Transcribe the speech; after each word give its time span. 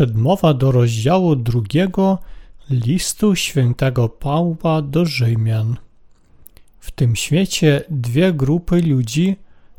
Przedmowa 0.00 0.54
do 0.54 0.72
rozdziału 0.72 1.36
drugiego 1.36 2.18
listu 2.70 3.36
świętego 3.36 4.08
Pawła 4.08 4.82
do 4.82 5.06
Rzymian. 5.06 5.76
W 6.78 6.90
tym 6.90 7.16
świecie 7.16 7.84
dwie 7.90 8.32
grupy 8.32 8.82
ludzi, 8.82 9.36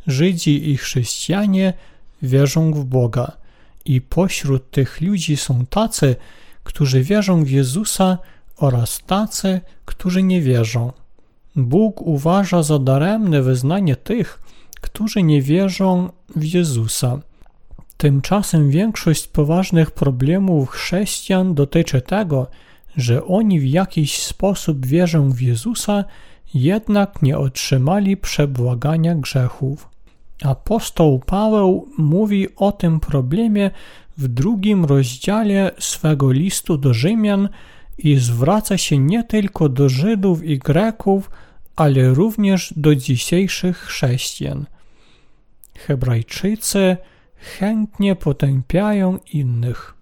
Żydzi 0.07 0.69
i 0.69 0.77
chrześcijanie, 0.77 1.73
wierzą 2.21 2.73
w 2.73 2.85
Boga. 2.85 3.31
I 3.85 4.01
pośród 4.01 4.71
tych 4.71 5.01
ludzi 5.01 5.37
są 5.37 5.65
tacy, 5.65 6.15
którzy 6.63 7.03
wierzą 7.03 7.43
w 7.43 7.49
Jezusa 7.49 8.17
oraz 8.57 9.01
tacy, 9.07 9.61
którzy 9.85 10.23
nie 10.23 10.41
wierzą. 10.41 10.91
Bóg 11.55 12.01
uważa 12.01 12.63
za 12.63 12.79
daremne 12.79 13.41
wyznanie 13.41 13.95
tych, 13.95 14.41
którzy 14.81 15.23
nie 15.23 15.41
wierzą 15.41 16.09
w 16.35 16.43
Jezusa. 16.43 17.19
Tymczasem 18.01 18.69
większość 18.69 19.27
poważnych 19.27 19.91
problemów 19.91 20.69
chrześcijan 20.69 21.53
dotyczy 21.53 22.01
tego, 22.01 22.47
że 22.97 23.25
oni 23.25 23.59
w 23.59 23.67
jakiś 23.67 24.19
sposób 24.23 24.85
wierzą 24.85 25.31
w 25.31 25.41
Jezusa, 25.41 26.03
jednak 26.53 27.21
nie 27.21 27.37
otrzymali 27.37 28.17
przebłagania 28.17 29.15
grzechów. 29.15 29.89
Apostoł 30.43 31.19
Paweł 31.19 31.89
mówi 31.97 32.47
o 32.55 32.71
tym 32.71 32.99
problemie 32.99 33.71
w 34.17 34.27
drugim 34.27 34.85
rozdziale 34.85 35.71
swego 35.79 36.31
listu 36.31 36.77
do 36.77 36.93
Rzymian 36.93 37.49
i 37.97 38.15
zwraca 38.15 38.77
się 38.77 38.97
nie 38.97 39.23
tylko 39.23 39.69
do 39.69 39.89
Żydów 39.89 40.43
i 40.43 40.59
Greków, 40.59 41.31
ale 41.75 42.09
również 42.09 42.73
do 42.77 42.95
dzisiejszych 42.95 43.77
chrześcijan. 43.77 44.65
Hebrajczycy 45.77 46.97
chętnie 47.41 48.15
potępiają 48.15 49.19
innych. 49.33 49.93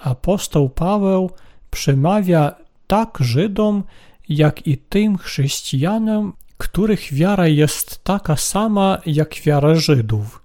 Apostoł 0.00 0.68
Paweł 0.68 1.30
przemawia 1.70 2.54
tak 2.86 3.18
Żydom, 3.20 3.82
jak 4.28 4.66
i 4.66 4.78
tym 4.78 5.18
chrześcijanom, 5.18 6.32
których 6.58 7.12
wiara 7.12 7.46
jest 7.46 8.04
taka 8.04 8.36
sama 8.36 8.98
jak 9.06 9.34
wiara 9.34 9.74
Żydów. 9.74 10.42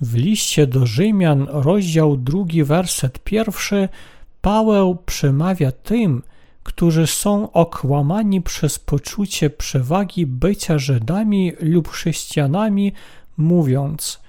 W 0.00 0.14
liście 0.14 0.66
do 0.66 0.86
Rzymian, 0.86 1.46
rozdział 1.50 2.16
drugi, 2.16 2.64
werset 2.64 3.18
pierwszy, 3.18 3.88
Paweł 4.40 4.96
przemawia 5.06 5.72
tym, 5.72 6.22
którzy 6.62 7.06
są 7.06 7.52
okłamani 7.52 8.42
przez 8.42 8.78
poczucie 8.78 9.50
przewagi 9.50 10.26
bycia 10.26 10.78
Żydami 10.78 11.52
lub 11.60 11.88
chrześcijanami, 11.88 12.92
mówiąc: 13.36 14.23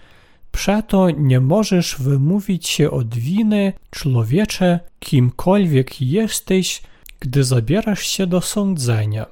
Przeto 0.56 1.09
nie 1.09 1.39
możesz 1.39 1.95
wymówić 2.00 2.67
się 2.67 2.92
od 2.92 3.16
winy, 3.16 3.73
człowiecze, 3.92 4.80
kimkolwiek 5.00 6.02
jesteś, 6.02 6.81
gdy 7.20 7.44
zabierasz 7.44 8.02
się 8.02 8.28
do 8.28 8.42
sądzenia. 8.42 9.26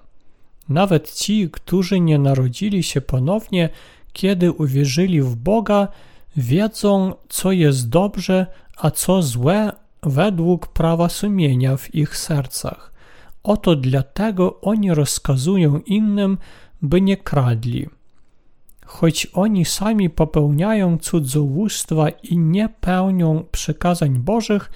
Nawet 0.70 1.14
ci, 1.14 1.50
którzy 1.52 2.00
nie 2.00 2.20
narodzili 2.20 2.84
się 2.84 3.02
ponownie, 3.02 3.70
kiedy 4.14 4.52
uwierzyli 4.52 5.22
w 5.22 5.36
Boga, 5.36 5.88
wiedzą, 6.38 7.14
co 7.30 7.52
jest 7.52 7.90
dobrze, 7.90 8.48
a 8.78 8.92
co 8.92 9.22
złe 9.22 9.72
według 10.02 10.68
prawa 10.68 11.10
sumienia 11.10 11.78
w 11.78 11.96
ich 11.96 12.18
sercach. 12.18 12.94
Oto 13.44 13.76
dlatego 13.76 14.62
oni 14.62 14.94
rozkazują 14.94 15.80
innym, 15.80 16.38
by 16.82 17.02
nie 17.02 17.18
kradli. 17.18 17.90
Choć 18.86 19.28
oni 19.34 19.66
sami 19.66 20.10
popełniają 20.10 20.98
cudzołóstwa 20.98 22.10
i 22.10 22.38
nie 22.38 22.70
pełnią 22.70 23.44
przykazań 23.52 24.20
Bożych, 24.20 24.72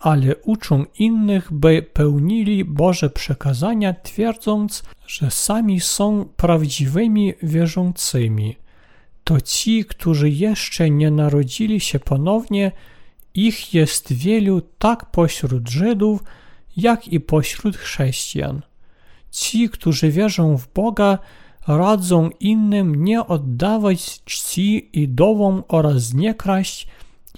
ale 0.00 0.36
uczą 0.36 0.84
innych, 0.98 1.52
by 1.52 1.82
pełnili 1.92 2.64
Boże 2.64 3.10
przekazania, 3.10 3.94
twierdząc, 3.94 4.82
że 5.06 5.30
sami 5.30 5.80
są 5.80 6.24
prawdziwymi 6.36 7.34
wierzącymi. 7.42 8.56
To 9.24 9.40
ci, 9.40 9.84
którzy 9.84 10.30
jeszcze 10.30 10.90
nie 10.90 11.10
narodzili 11.10 11.80
się 11.80 11.98
ponownie, 11.98 12.72
ich 13.34 13.74
jest 13.74 14.12
wielu 14.12 14.60
tak 14.60 15.10
pośród 15.10 15.68
Żydów, 15.68 16.24
jak 16.76 17.08
i 17.08 17.20
pośród 17.20 17.76
chrześcijan. 17.76 18.62
Ci, 19.30 19.68
którzy 19.68 20.10
wierzą 20.10 20.58
w 20.58 20.72
Boga, 20.72 21.18
radzą 21.68 22.30
innym 22.40 23.04
nie 23.04 23.26
oddawać 23.26 24.24
czci 24.24 24.90
idowom 24.92 25.62
oraz 25.68 26.14
nie 26.14 26.34
kraść 26.34 26.88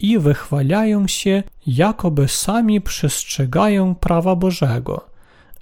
i 0.01 0.19
wychwalają 0.19 1.07
się, 1.09 1.43
jakoby 1.67 2.29
sami 2.29 2.81
przestrzegają 2.81 3.95
prawa 3.95 4.37
Bożego, 4.37 5.07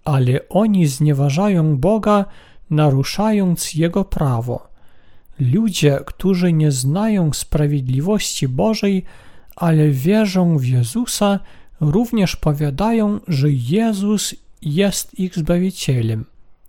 ale 0.04 0.48
oni 0.48 0.86
znieważają 0.86 1.78
Boga, 1.78 2.24
naruszając 2.70 3.74
Jego 3.74 4.04
prawo. 4.04 4.68
Ludzie, 5.40 5.98
którzy 6.06 6.52
nie 6.52 6.72
znają 6.72 7.32
sprawiedliwości 7.32 8.48
Bożej, 8.48 9.04
ale 9.56 9.88
wierzą 9.88 10.58
w 10.58 10.64
Jezusa, 10.64 11.40
również 11.80 12.36
powiadają, 12.36 13.20
że 13.28 13.48
Jezus 13.50 14.34
jest 14.62 15.18
ich 15.18 15.36
Zbawicielem. 15.36 16.24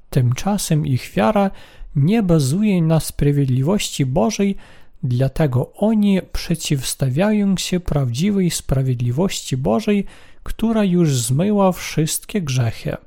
Tymczasem 0.10 0.86
ich 0.86 1.12
wiara 1.16 1.52
nie 2.00 2.24
bazuje 2.24 2.82
na 2.82 3.00
sprawiedliwości 3.00 4.06
Bożej, 4.06 4.56
dlatego 5.04 5.74
oni 5.74 6.20
przeciwstawiają 6.34 7.58
się 7.58 7.80
prawdziwej 7.80 8.52
sprawiedliwości 8.52 9.58
Bożej, 9.58 10.06
która 10.44 10.84
już 10.84 11.16
zmyła 11.16 11.72
wszystkie 11.72 12.42
grzechy. 12.42 12.98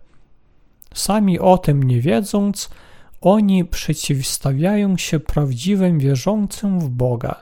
Sami 0.94 1.38
o 1.38 1.58
tym 1.58 1.82
nie 1.82 2.00
wiedząc, 2.00 2.70
oni 3.20 3.64
przeciwstawiają 3.64 4.96
się 4.96 5.20
prawdziwym 5.20 5.98
wierzącym 5.98 6.80
w 6.80 6.88
Boga. 6.88 7.40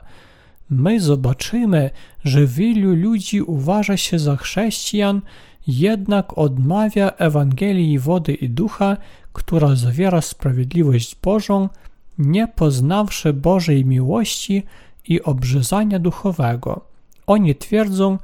My 0.69 0.99
zobaczymy, 0.99 1.89
że 2.25 2.47
wielu 2.47 2.95
ludzi 2.95 3.41
uważa 3.41 3.97
się 3.97 4.19
za 4.19 4.35
chrześcijan, 4.35 5.21
jednak 5.67 6.37
odmawia 6.37 7.09
Ewangelii 7.09 7.99
wody 7.99 8.33
i 8.33 8.49
ducha, 8.49 8.97
która 9.33 9.75
zawiera 9.75 10.21
sprawiedliwość 10.21 11.15
Bożą, 11.23 11.69
nie 12.17 12.47
poznawszy 12.47 13.33
Bożej 13.33 13.85
miłości 13.85 14.63
i 15.07 15.21
obrzezania 15.21 15.99
duchowego. 15.99 16.81
Oni 17.27 17.55
twierdzą, 17.55 18.17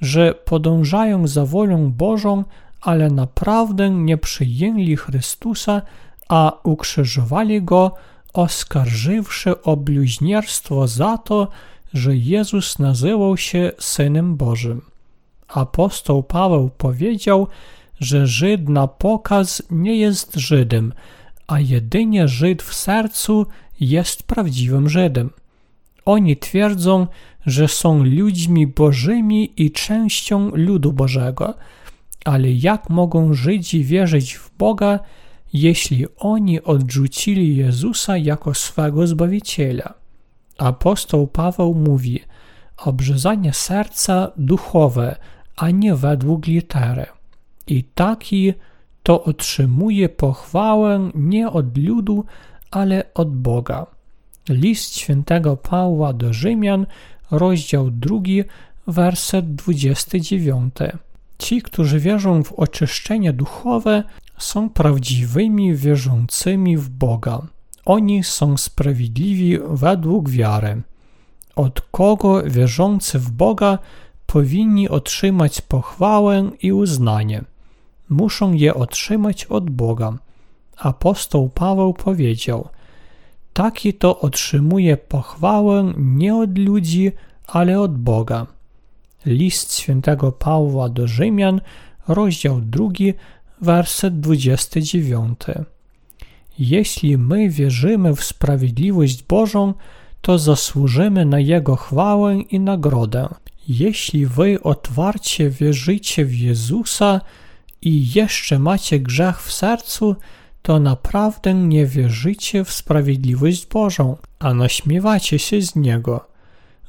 że 0.00 0.34
podążają 0.34 1.26
za 1.26 1.46
wolą 1.46 1.92
Bożą, 1.92 2.44
ale 2.80 3.10
naprawdę 3.10 3.90
nie 3.90 4.18
przyjęli 4.18 4.96
Chrystusa, 4.96 5.82
a 6.28 6.52
ukrzyżowali 6.62 7.62
Go, 7.62 7.94
oskarżywszy 8.32 9.62
o 9.62 9.76
bluźnierstwo 9.76 10.88
za 10.88 11.18
to, 11.18 11.48
że 11.92 12.16
Jezus 12.16 12.78
nazywał 12.78 13.36
się 13.36 13.72
Synem 13.78 14.36
Bożym. 14.36 14.82
Apostoł 15.48 16.22
Paweł 16.22 16.70
powiedział, 16.78 17.46
że 18.04 18.26
Żyd 18.26 18.68
na 18.68 18.86
pokaz 18.86 19.62
nie 19.70 19.96
jest 19.96 20.36
Żydem, 20.36 20.92
a 21.46 21.60
jedynie 21.60 22.28
Żyd 22.28 22.62
w 22.62 22.74
sercu 22.74 23.46
jest 23.80 24.22
prawdziwym 24.22 24.88
Żydem. 24.88 25.30
Oni 26.04 26.36
twierdzą, 26.36 27.06
że 27.46 27.68
są 27.68 28.04
ludźmi 28.04 28.66
bożymi 28.66 29.52
i 29.56 29.70
częścią 29.70 30.50
ludu 30.54 30.92
Bożego, 30.92 31.54
ale 32.24 32.52
jak 32.52 32.90
mogą 32.90 33.34
Żydzi 33.34 33.84
wierzyć 33.84 34.34
w 34.34 34.50
Boga, 34.58 34.98
jeśli 35.52 36.06
oni 36.16 36.62
odrzucili 36.62 37.56
Jezusa 37.56 38.16
jako 38.16 38.54
swego 38.54 39.06
Zbawiciela? 39.06 39.94
Apostoł 40.58 41.26
Paweł 41.26 41.74
mówi: 41.74 42.20
obrzezanie 42.76 43.52
serca 43.52 44.30
duchowe, 44.36 45.16
a 45.56 45.70
nie 45.70 45.94
według 45.94 46.46
litery. 46.46 47.06
I 47.66 47.84
taki 47.84 48.54
to 49.02 49.24
otrzymuje 49.24 50.08
pochwałę 50.08 51.10
nie 51.14 51.50
od 51.50 51.78
ludu, 51.78 52.24
ale 52.70 53.04
od 53.14 53.36
Boga. 53.36 53.86
List 54.48 54.96
świętego 54.96 55.56
Pawła 55.56 56.12
do 56.12 56.32
Rzymian, 56.32 56.86
rozdział 57.30 57.90
2, 57.90 58.16
werset 58.86 59.54
29. 59.54 60.74
Ci, 61.38 61.62
którzy 61.62 62.00
wierzą 62.00 62.44
w 62.44 62.52
oczyszczenie 62.52 63.32
duchowe, 63.32 64.02
są 64.38 64.70
prawdziwymi 64.70 65.74
wierzącymi 65.74 66.76
w 66.76 66.88
Boga. 66.88 67.42
Oni 67.84 68.24
są 68.24 68.56
sprawiedliwi 68.56 69.58
według 69.70 70.30
wiary. 70.30 70.82
Od 71.56 71.80
kogo 71.80 72.42
wierzący 72.42 73.18
w 73.18 73.30
Boga 73.30 73.78
powinni 74.26 74.88
otrzymać 74.88 75.60
pochwałę 75.60 76.50
i 76.62 76.72
uznanie? 76.72 77.44
Muszą 78.14 78.52
je 78.52 78.74
otrzymać 78.74 79.44
od 79.44 79.70
Boga. 79.70 80.18
Apostoł 80.76 81.48
Paweł 81.48 81.94
powiedział: 81.94 82.68
Taki 83.52 83.94
to 83.94 84.20
otrzymuje 84.20 84.96
pochwałę 84.96 85.92
nie 85.96 86.36
od 86.36 86.58
ludzi, 86.58 87.12
ale 87.46 87.80
od 87.80 87.98
Boga. 87.98 88.46
List 89.26 89.78
świętego 89.78 90.32
Pawła 90.32 90.88
do 90.88 91.06
Rzymian, 91.06 91.60
rozdział 92.08 92.60
2, 92.60 92.88
werset 93.60 94.20
29. 94.20 95.38
Jeśli 96.58 97.18
my 97.18 97.48
wierzymy 97.48 98.16
w 98.16 98.24
sprawiedliwość 98.24 99.22
Bożą, 99.22 99.74
to 100.20 100.38
zasłużymy 100.38 101.24
na 101.24 101.40
Jego 101.40 101.76
chwałę 101.76 102.36
i 102.36 102.60
nagrodę. 102.60 103.28
Jeśli 103.68 104.26
wy 104.26 104.62
otwarcie 104.62 105.50
wierzycie 105.50 106.24
w 106.24 106.34
Jezusa 106.34 107.20
i 107.84 108.12
jeszcze 108.14 108.58
macie 108.58 109.00
grzech 109.00 109.42
w 109.42 109.52
sercu, 109.52 110.16
to 110.62 110.80
naprawdę 110.80 111.54
nie 111.54 111.86
wierzycie 111.86 112.64
w 112.64 112.72
sprawiedliwość 112.72 113.66
Bożą, 113.66 114.16
a 114.38 114.54
naśmiewacie 114.54 115.38
się 115.38 115.62
z 115.62 115.76
Niego. 115.76 116.26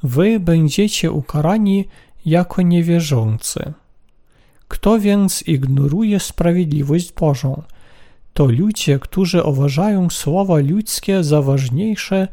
Wy 0.02 0.40
będziecie 0.40 1.10
ukarani 1.10 1.88
jako 2.26 2.62
niewierzący. 2.62 3.72
Kto 4.68 4.98
więc 4.98 5.42
ignoruje 5.46 6.20
sprawiedliwość 6.20 7.12
Bożą? 7.12 7.62
To 8.34 8.46
ludzie, 8.46 8.98
którzy 8.98 9.42
uważają 9.42 10.10
słowa 10.10 10.58
ludzkie 10.58 11.24
za 11.24 11.42
ważniejsze 11.42 12.28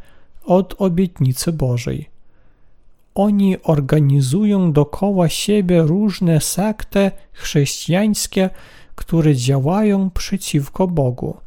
od 0.45 0.75
obietnicy 0.77 1.51
Bożej. 1.51 2.12
Oni 3.15 3.61
organizują 3.63 4.73
dookoła 4.73 5.29
siebie 5.29 5.81
różne 5.81 6.41
sekty 6.41 7.11
chrześcijańskie, 7.33 8.49
które 8.95 9.35
działają 9.35 10.09
przeciwko 10.09 10.87
Bogu. 10.87 11.37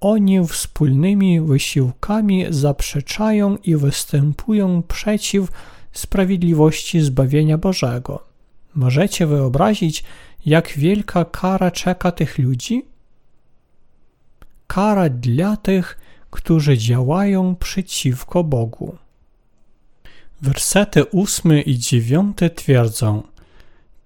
Oni 0.00 0.46
wspólnymi 0.46 1.40
wysiłkami 1.40 2.46
zaprzeczają 2.50 3.56
i 3.56 3.76
występują 3.76 4.82
przeciw 4.82 5.48
sprawiedliwości 5.92 7.00
zbawienia 7.00 7.58
Bożego. 7.58 8.24
Możecie 8.74 9.26
wyobrazić, 9.26 10.04
jak 10.46 10.68
wielka 10.68 11.24
kara 11.24 11.70
czeka 11.70 12.12
tych 12.12 12.38
ludzi? 12.38 12.86
Kara 14.66 15.08
dla 15.08 15.56
tych, 15.56 15.98
którzy 16.30 16.78
działają 16.78 17.56
przeciwko 17.56 18.44
Bogu. 18.44 18.96
Wersety 20.42 21.04
ósmy 21.04 21.62
i 21.62 21.78
dziewiąty 21.78 22.50
twierdzą: 22.50 23.22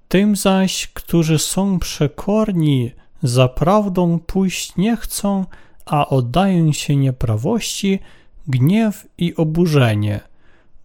Tym 0.08 0.36
zaś, 0.36 0.86
którzy 0.86 1.38
są 1.38 1.78
przekorni, 1.78 2.90
za 3.22 3.48
prawdą 3.48 4.18
pójść 4.18 4.76
nie 4.76 4.96
chcą, 4.96 5.44
a 5.86 6.08
oddają 6.08 6.72
się 6.72 6.96
nieprawości, 6.96 7.98
gniew 8.48 9.06
i 9.18 9.36
oburzenie. 9.36 10.20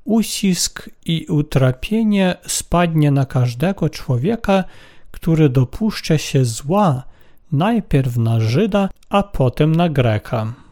Ucisk 0.03 0.89
i 1.05 1.25
utrapienie 1.29 2.35
spadnie 2.47 3.11
na 3.11 3.25
każdego 3.25 3.89
człowieka, 3.89 4.63
który 5.11 5.49
dopuszcza 5.49 6.17
się 6.17 6.45
zła, 6.45 7.03
najpierw 7.51 8.17
na 8.17 8.39
Żyda, 8.39 8.89
a 9.09 9.23
potem 9.23 9.75
na 9.75 9.89
Greka. 9.89 10.64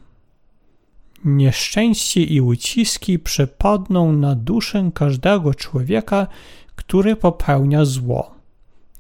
Nieszczęście 1.25 2.23
i 2.23 2.41
uciski 2.41 3.19
przypadną 3.19 4.13
na 4.13 4.35
duszę 4.35 4.91
każdego 4.93 5.53
człowieka, 5.53 6.27
który 6.75 7.15
popełnia 7.15 7.85
zło. 7.85 8.31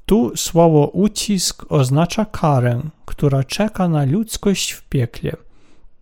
Tu 0.05 0.37
słowo 0.37 0.87
ucisk 0.87 1.65
oznacza 1.69 2.25
karę, 2.25 2.81
która 3.05 3.43
czeka 3.43 3.87
na 3.87 4.05
ludzkość 4.05 4.71
w 4.71 4.83
piekle. 4.83 5.31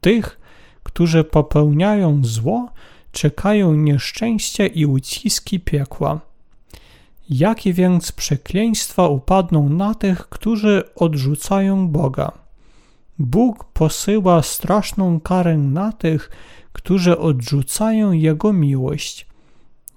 Tych, 0.01 0.39
którzy 0.83 1.23
popełniają 1.23 2.21
zło, 2.23 2.69
czekają 3.11 3.73
nieszczęście 3.73 4.67
i 4.67 4.85
uciski 4.85 5.59
piekła. 5.59 6.19
Jakie 7.29 7.73
więc 7.73 8.11
przekleństwa 8.11 9.07
upadną 9.07 9.69
na 9.69 9.95
tych, 9.95 10.29
którzy 10.29 10.83
odrzucają 10.95 11.87
Boga? 11.87 12.40
Bóg 13.21 13.63
posyła 13.63 14.41
straszną 14.41 15.19
karę 15.19 15.57
na 15.57 15.91
tych, 15.91 16.29
którzy 16.73 17.17
odrzucają 17.17 18.11
Jego 18.11 18.53
miłość. 18.53 19.27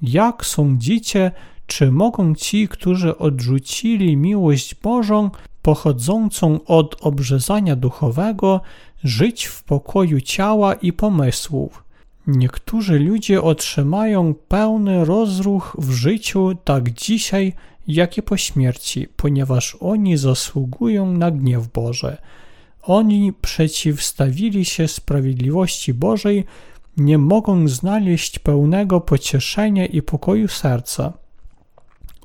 Jak 0.03 0.47
sądzicie, 0.47 1.33
czy 1.67 1.93
mogą 1.93 2.35
ci, 2.35 2.69
którzy 2.69 3.19
odrzucili 3.19 4.17
miłość 4.17 4.75
Bożą, 4.75 5.31
pochodzącą 5.63 6.65
od 6.65 6.97
obrzezania 7.01 7.77
duchowego, 7.77 8.61
żyć 9.05 9.45
w 9.45 9.65
pokoju 9.65 10.21
ciała 10.21 10.75
i 10.75 10.93
pomysłów? 10.93 11.85
Niektórzy 12.27 12.99
ludzie 12.99 13.43
otrzymają 13.43 14.35
pełny 14.35 15.05
rozruch 15.05 15.77
w 15.79 15.91
życiu 15.91 16.55
tak 16.65 16.91
dzisiaj, 16.91 17.53
jak 17.89 18.19
i 18.19 18.23
po 18.23 18.37
śmierci, 18.37 19.09
ponieważ 19.17 19.77
oni 19.81 20.17
zasługują 20.17 21.13
na 21.13 21.31
gniew 21.31 21.69
Boże. 21.73 22.19
Oni 22.87 23.33
przeciwstawili 23.33 24.65
się 24.65 24.89
sprawiedliwości 24.89 25.95
Bożej, 25.95 26.45
nie 26.97 27.19
mogą 27.19 27.69
znaleźć 27.69 28.39
pełnego 28.39 29.01
pocieszenia 29.01 29.87
i 29.87 30.03
pokoju 30.03 30.49
serca. 30.49 31.13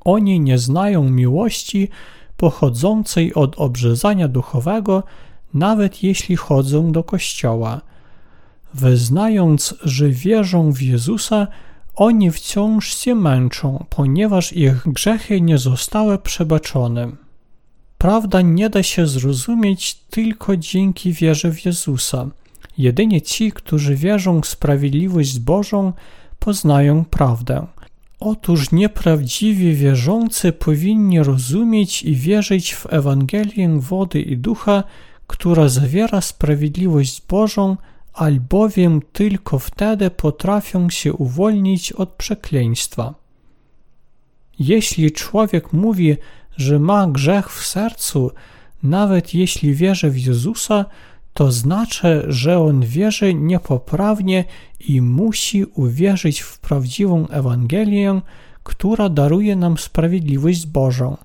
Oni 0.04 0.40
nie 0.40 0.58
znają 0.58 1.10
miłości 1.10 1.88
pochodzącej 2.36 3.34
od 3.34 3.58
obrzezania 3.58 4.28
duchowego, 4.28 5.02
nawet 5.54 6.02
jeśli 6.02 6.36
chodzą 6.36 6.92
do 6.92 7.04
kościoła. 7.04 7.80
Wyznając, 8.74 9.74
że 9.84 10.08
wierzą 10.08 10.72
w 10.72 10.82
Jezusa, 10.82 11.46
oni 11.96 12.30
wciąż 12.30 12.94
się 12.96 13.14
męczą, 13.14 13.84
ponieważ 13.90 14.52
ich 14.52 14.88
grzechy 14.88 15.40
nie 15.40 15.58
zostały 15.58 16.18
przebaczone. 16.18 17.12
Prawda 18.00 18.40
nie 18.40 18.70
da 18.70 18.82
się 18.82 19.06
zrozumieć 19.06 19.94
tylko 19.94 20.56
dzięki 20.56 21.12
wierze 21.12 21.52
w 21.52 21.64
Jezusa. 21.64 22.26
Jedynie 22.78 23.22
ci, 23.22 23.52
którzy 23.52 23.96
wierzą 23.96 24.40
w 24.40 24.46
sprawiedliwość 24.46 25.38
Bożą, 25.38 25.92
poznają 26.38 27.04
prawdę. 27.04 27.66
Otóż 28.20 28.72
nieprawdziwi 28.72 29.74
wierzący 29.74 30.52
powinni 30.52 31.22
rozumieć 31.22 32.02
i 32.02 32.14
wierzyć 32.14 32.74
w 32.74 32.86
Ewangelię 32.92 33.68
wody 33.68 34.20
i 34.20 34.36
ducha, 34.36 34.84
która 35.26 35.68
zawiera 35.68 36.20
sprawiedliwość 36.20 37.22
Bożą, 37.28 37.76
albowiem 38.12 39.00
tylko 39.12 39.58
wtedy 39.58 40.10
potrafią 40.10 40.90
się 40.90 41.12
uwolnić 41.12 41.92
od 41.92 42.08
przekleństwa. 42.08 43.14
Jeśli 44.58 45.12
człowiek 45.12 45.72
mówi, 45.72 46.16
że 46.60 46.78
ma 46.78 47.06
grzech 47.06 47.52
w 47.52 47.66
sercu, 47.66 48.30
nawet 48.82 49.34
jeśli 49.34 49.74
wierzy 49.74 50.10
w 50.10 50.18
Jezusa, 50.18 50.84
to 51.34 51.52
znaczy, 51.52 52.24
że 52.28 52.58
on 52.58 52.80
wierzy 52.80 53.34
niepoprawnie 53.34 54.44
i 54.80 55.00
musi 55.00 55.64
uwierzyć 55.64 56.40
w 56.40 56.58
prawdziwą 56.58 57.28
Ewangelię, 57.28 58.20
która 58.62 59.08
daruje 59.08 59.56
nam 59.56 59.78
sprawiedliwość 59.78 60.66
Bożą. 60.66 61.16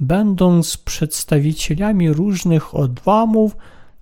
Będąc 0.00 0.76
przedstawicielami 0.76 2.12
różnych 2.12 2.74
odłamów, 2.74 3.56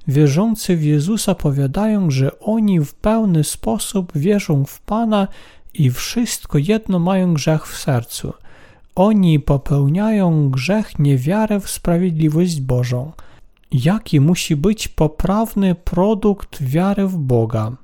wierzący 0.09 0.76
w 0.76 0.85
Jezusa 0.85 1.35
powiadają, 1.35 2.11
że 2.11 2.38
oni 2.40 2.80
w 2.80 2.95
pełny 2.95 3.45
sposób 3.45 4.12
wierzą 4.14 4.64
w 4.64 4.80
Pana 4.80 5.28
i 5.75 5.90
wszystko 5.90 6.59
jedno 6.59 6.99
mają 6.99 7.35
grzech 7.35 7.66
w 7.66 7.78
sercu– 7.78 8.33
oni 8.97 9.41
popełniają 9.41 10.50
grzech 10.50 10.99
niewiarę 10.99 11.61
w 11.61 11.71
sprawiedliwość 11.71 12.61
Bożą. 12.61 13.12
Jaki 13.73 14.21
musi 14.21 14.57
być 14.57 14.88
poprawny 14.88 15.75
produkt 15.75 16.62
wiary 16.62 17.07
w 17.07 17.17
Boga? 17.17 17.76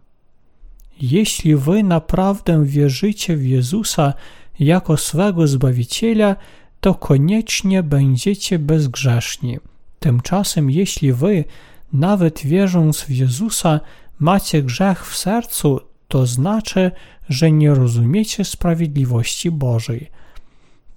Jeśli 1.01 1.57
wy 1.57 1.83
naprawdę 1.83 2.65
wierzycie 2.65 3.37
w 3.37 3.47
Jezusa 3.47 4.15
jako 4.61 4.97
swego 4.97 5.47
Zbawiciela, 5.47 6.37
to 6.81 6.95
koniecznie 6.95 7.83
będziecie 7.83 8.59
bezgrzeszni. 8.59 9.59
Tymczasem, 10.01 10.71
jeśli 10.71 11.13
wy, 11.13 11.45
nawet 11.93 12.41
wierząc 12.41 13.01
w 13.01 13.11
Jezusa, 13.11 13.81
macie 14.19 14.63
grzech 14.63 15.07
w 15.07 15.17
sercu, 15.17 15.81
to 16.09 16.27
znaczy, 16.27 16.91
że 17.29 17.53
nie 17.53 17.75
rozumiecie 17.75 18.45
sprawiedliwości 18.45 19.51
Bożej. 19.51 20.22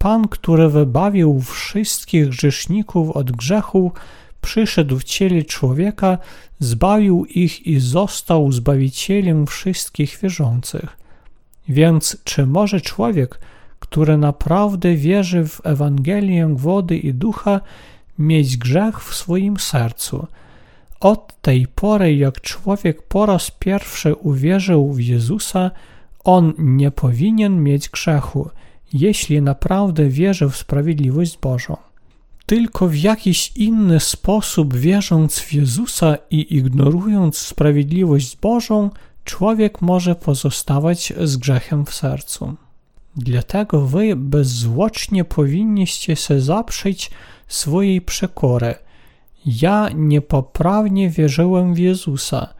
Pan, 0.05 0.27
który 0.27 0.69
wybawił 0.69 1.41
wszystkich 1.41 2.29
grzeszników 2.29 3.11
od 3.11 3.31
grzechu, 3.31 3.91
przyszedł 4.41 4.99
w 4.99 5.03
ciele 5.03 5.43
człowieka, 5.43 6.17
zbawił 6.59 7.25
ich 7.25 7.67
i 7.67 7.79
został 7.79 8.51
zbawicielem 8.51 9.47
wszystkich 9.47 10.19
wierzących. 10.21 10.97
Więc 11.69 12.17
czy 12.23 12.45
może 12.45 12.81
człowiek, 12.81 13.39
który 13.79 14.17
naprawdę 14.17 14.95
wierzy 14.95 15.47
w 15.47 15.61
Ewangelię 15.63 16.55
wody 16.55 16.97
i 16.97 17.13
ducha, 17.13 17.61
mieć 18.19 18.57
grzech 18.57 19.03
w 19.03 19.15
swoim 19.15 19.59
sercu? 19.59 20.27
Od 20.99 21.41
tej 21.41 21.67
pory, 21.67 22.15
jak 22.15 22.41
człowiek 22.41 23.01
po 23.01 23.25
raz 23.25 23.51
pierwszy 23.51 24.15
uwierzył 24.15 24.93
w 24.93 24.99
Jezusa, 24.99 25.71
on 26.23 26.53
nie 26.57 26.91
powinien 26.91 27.63
mieć 27.63 27.89
grzechu– 27.89 28.49
jeśli 28.93 29.41
naprawdę 29.41 30.09
wierzę 30.09 30.49
w 30.49 30.57
sprawiedliwość 30.57 31.37
Bożą. 31.37 31.77
Tylko 32.45 32.87
w 32.87 32.95
jakiś 32.95 33.51
inny 33.55 33.99
sposób 33.99 34.75
wierząc 34.75 35.39
w 35.39 35.53
Jezusa 35.53 36.17
i 36.29 36.55
ignorując 36.55 37.37
sprawiedliwość 37.37 38.37
Bożą, 38.37 38.89
człowiek 39.23 39.81
może 39.81 40.15
pozostawać 40.15 41.13
z 41.23 41.37
grzechem 41.37 41.85
w 41.85 41.93
sercu. 41.93 42.55
Dlatego 43.15 43.81
wy 43.81 44.15
bezzwłocznie 44.15 45.25
powinniście 45.25 46.15
się 46.15 46.41
zaprzeć 46.41 47.11
swojej 47.47 48.01
przekory. 48.01 48.75
Ja 49.45 49.89
niepoprawnie 49.95 51.09
wierzyłem 51.09 51.73
w 51.73 51.77
Jezusa. 51.77 52.53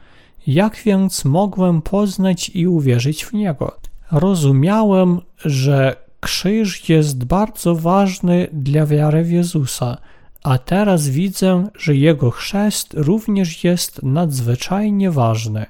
Jak 0.48 0.78
więc 0.86 1.26
mogłem 1.26 1.82
poznać 1.82 2.52
i 2.54 2.68
uwierzyć 2.68 3.26
w 3.26 3.34
Niego? 3.34 3.78
Rozumiałem, 4.12 5.22
że 5.46 6.05
krzyż 6.26 6.90
jest 6.90 7.24
bardzo 7.24 7.76
ważny 7.76 8.48
dla 8.54 8.86
wiary 8.86 9.24
w 9.24 9.32
Jezusa, 9.32 9.98
a 10.44 10.58
teraz 10.58 11.10
widzę, 11.10 11.68
że 11.78 11.96
Jego 11.96 12.32
chrzest 12.32 12.94
również 12.94 13.64
jest 13.64 14.04
nadzwyczajnie 14.04 15.12
ważny. 15.12 15.66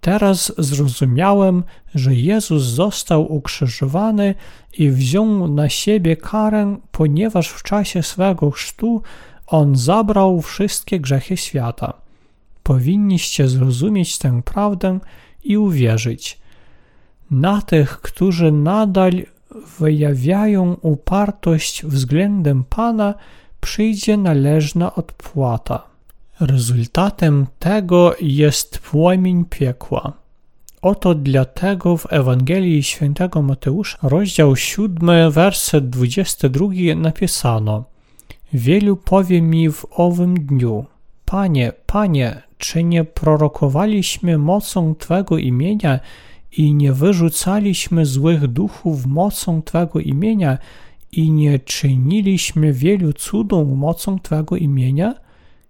Teraz 0.00 0.52
zrozumiałem, 0.58 1.64
że 1.94 2.14
Jezus 2.14 2.62
został 2.62 3.32
ukrzyżowany 3.32 4.34
i 4.78 4.90
wziął 4.90 5.48
na 5.48 5.68
siebie 5.68 6.16
karę, 6.16 6.76
ponieważ 6.92 7.48
w 7.48 7.62
czasie 7.62 8.02
swego 8.02 8.50
chrztu 8.50 9.02
On 9.46 9.76
zabrał 9.76 10.42
wszystkie 10.42 11.00
grzechy 11.00 11.36
świata. 11.36 11.92
Powinniście 12.62 13.48
zrozumieć 13.48 14.18
tę 14.18 14.42
prawdę 14.44 14.98
i 15.44 15.56
uwierzyć. 15.56 16.38
Na 17.30 17.62
tych, 17.62 18.00
którzy 18.00 18.52
nadal 18.52 19.12
wyjawiają 19.78 20.76
upartość 20.82 21.84
względem 21.86 22.64
Pana, 22.64 23.14
przyjdzie 23.60 24.16
należna 24.16 24.94
odpłata. 24.94 25.86
Rezultatem 26.40 27.46
tego 27.58 28.14
jest 28.20 28.78
płomień 28.78 29.44
piekła. 29.44 30.12
Oto 30.82 31.14
dlatego 31.14 31.96
w 31.96 32.12
Ewangelii 32.12 32.82
Świętego 32.82 33.42
Mateusza, 33.42 33.98
rozdział 34.02 34.56
7, 34.56 35.30
werset 35.30 35.90
22 35.90 36.68
napisano 36.96 37.84
Wielu 38.52 38.96
powie 38.96 39.42
mi 39.42 39.70
w 39.70 39.86
owym 39.90 40.46
dniu 40.46 40.84
Panie, 41.24 41.72
Panie, 41.86 42.42
czy 42.58 42.84
nie 42.84 43.04
prorokowaliśmy 43.04 44.38
mocą 44.38 44.94
Twego 44.94 45.38
imienia 45.38 46.00
i 46.52 46.74
nie 46.74 46.92
wyrzucaliśmy 46.92 48.06
złych 48.06 48.46
duchów 48.46 49.06
mocą 49.06 49.62
Twego 49.62 50.00
imienia 50.00 50.58
i 51.12 51.30
nie 51.30 51.58
czyniliśmy 51.58 52.72
wielu 52.72 53.12
cudów 53.12 53.68
mocą 53.76 54.18
Twego 54.18 54.56
imienia? 54.56 55.14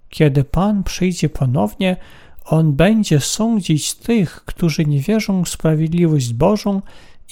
Kiedy 0.08 0.44
Pan 0.44 0.82
przyjdzie 0.82 1.28
ponownie, 1.28 1.96
On 2.44 2.72
będzie 2.72 3.20
sądzić 3.20 3.94
tych, 3.94 4.44
którzy 4.44 4.84
nie 4.84 5.00
wierzą 5.00 5.44
w 5.44 5.48
sprawiedliwość 5.48 6.32
Bożą 6.32 6.82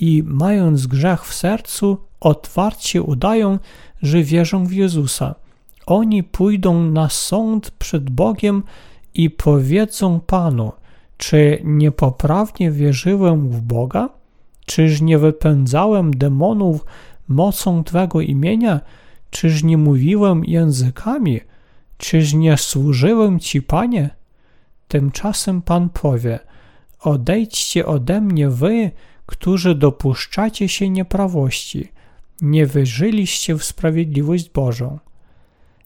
i 0.00 0.22
mając 0.26 0.86
grzech 0.86 1.26
w 1.26 1.34
sercu, 1.34 1.98
otwarcie 2.20 3.02
udają, 3.02 3.58
że 4.02 4.22
wierzą 4.22 4.66
w 4.66 4.72
Jezusa. 4.72 5.34
Oni 5.86 6.22
pójdą 6.22 6.82
na 6.82 7.08
sąd 7.08 7.70
przed 7.70 8.10
Bogiem 8.10 8.62
i 9.14 9.30
powiedzą 9.30 10.20
Panu, 10.20 10.72
czy 11.16 11.60
niepoprawnie 11.64 12.70
wierzyłem 12.70 13.48
w 13.50 13.60
Boga? 13.60 14.08
Czyż 14.66 15.00
nie 15.00 15.18
wypędzałem 15.18 16.10
demonów 16.10 16.84
mocą 17.28 17.84
Twego 17.84 18.20
imienia? 18.20 18.80
Czyż 19.30 19.62
nie 19.62 19.78
mówiłem 19.78 20.44
językami? 20.44 21.40
Czyż 21.98 22.34
nie 22.34 22.56
służyłem 22.56 23.40
Ci, 23.40 23.62
Panie? 23.62 24.10
Tymczasem 24.88 25.62
Pan 25.62 25.88
powie, 25.88 26.38
odejdźcie 27.00 27.86
ode 27.86 28.20
mnie 28.20 28.48
wy, 28.48 28.90
którzy 29.26 29.74
dopuszczacie 29.74 30.68
się 30.68 30.90
nieprawości, 30.90 31.88
nie 32.40 32.66
wierzyliście 32.66 33.54
w 33.54 33.64
sprawiedliwość 33.64 34.50
Bożą. 34.50 34.98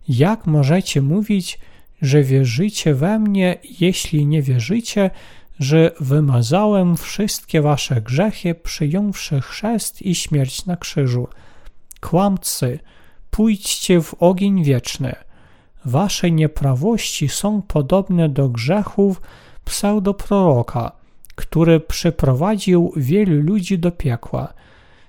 Jak 0.08 0.46
możecie 0.46 1.02
mówić, 1.02 1.58
że 2.02 2.22
wierzycie 2.22 2.94
we 2.94 3.18
mnie, 3.18 3.58
jeśli 3.80 4.26
nie 4.26 4.42
wierzycie, 4.42 5.10
że 5.58 5.90
wymazałem 6.00 6.96
wszystkie 6.96 7.62
wasze 7.62 8.00
grzechy, 8.00 8.54
przyjąwszy 8.54 9.40
chrzest 9.40 10.02
i 10.02 10.14
śmierć 10.14 10.66
na 10.66 10.76
krzyżu? 10.76 11.28
Kłamcy, 12.00 12.78
pójdźcie 13.30 14.00
w 14.00 14.14
ogień 14.14 14.64
wieczny– 14.64 15.14
Wasze 15.84 16.30
nieprawości 16.30 17.28
są 17.28 17.62
podobne 17.62 18.28
do 18.28 18.48
grzechów 18.48 19.20
pseudoproroka, 19.64 20.92
który 21.34 21.80
przyprowadził 21.80 22.92
wielu 22.96 23.42
ludzi 23.42 23.78
do 23.78 23.90
piekła. 23.90 24.52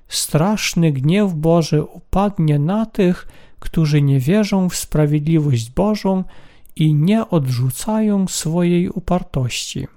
Straszny 0.07 0.91
gniew 0.91 1.33
Boży 1.33 1.83
upadnie 1.83 2.60
na 2.60 2.86
tych, 2.86 3.27
którzy 3.60 4.01
nie 4.01 4.19
wierzą 4.19 4.69
w 4.69 4.75
sprawiedliwość 4.75 5.69
Bożą 5.69 6.24
i 6.81 6.93
nie 6.93 7.29
odrzucają 7.29 8.27
swojej 8.27 8.89
upartości. 8.89 9.88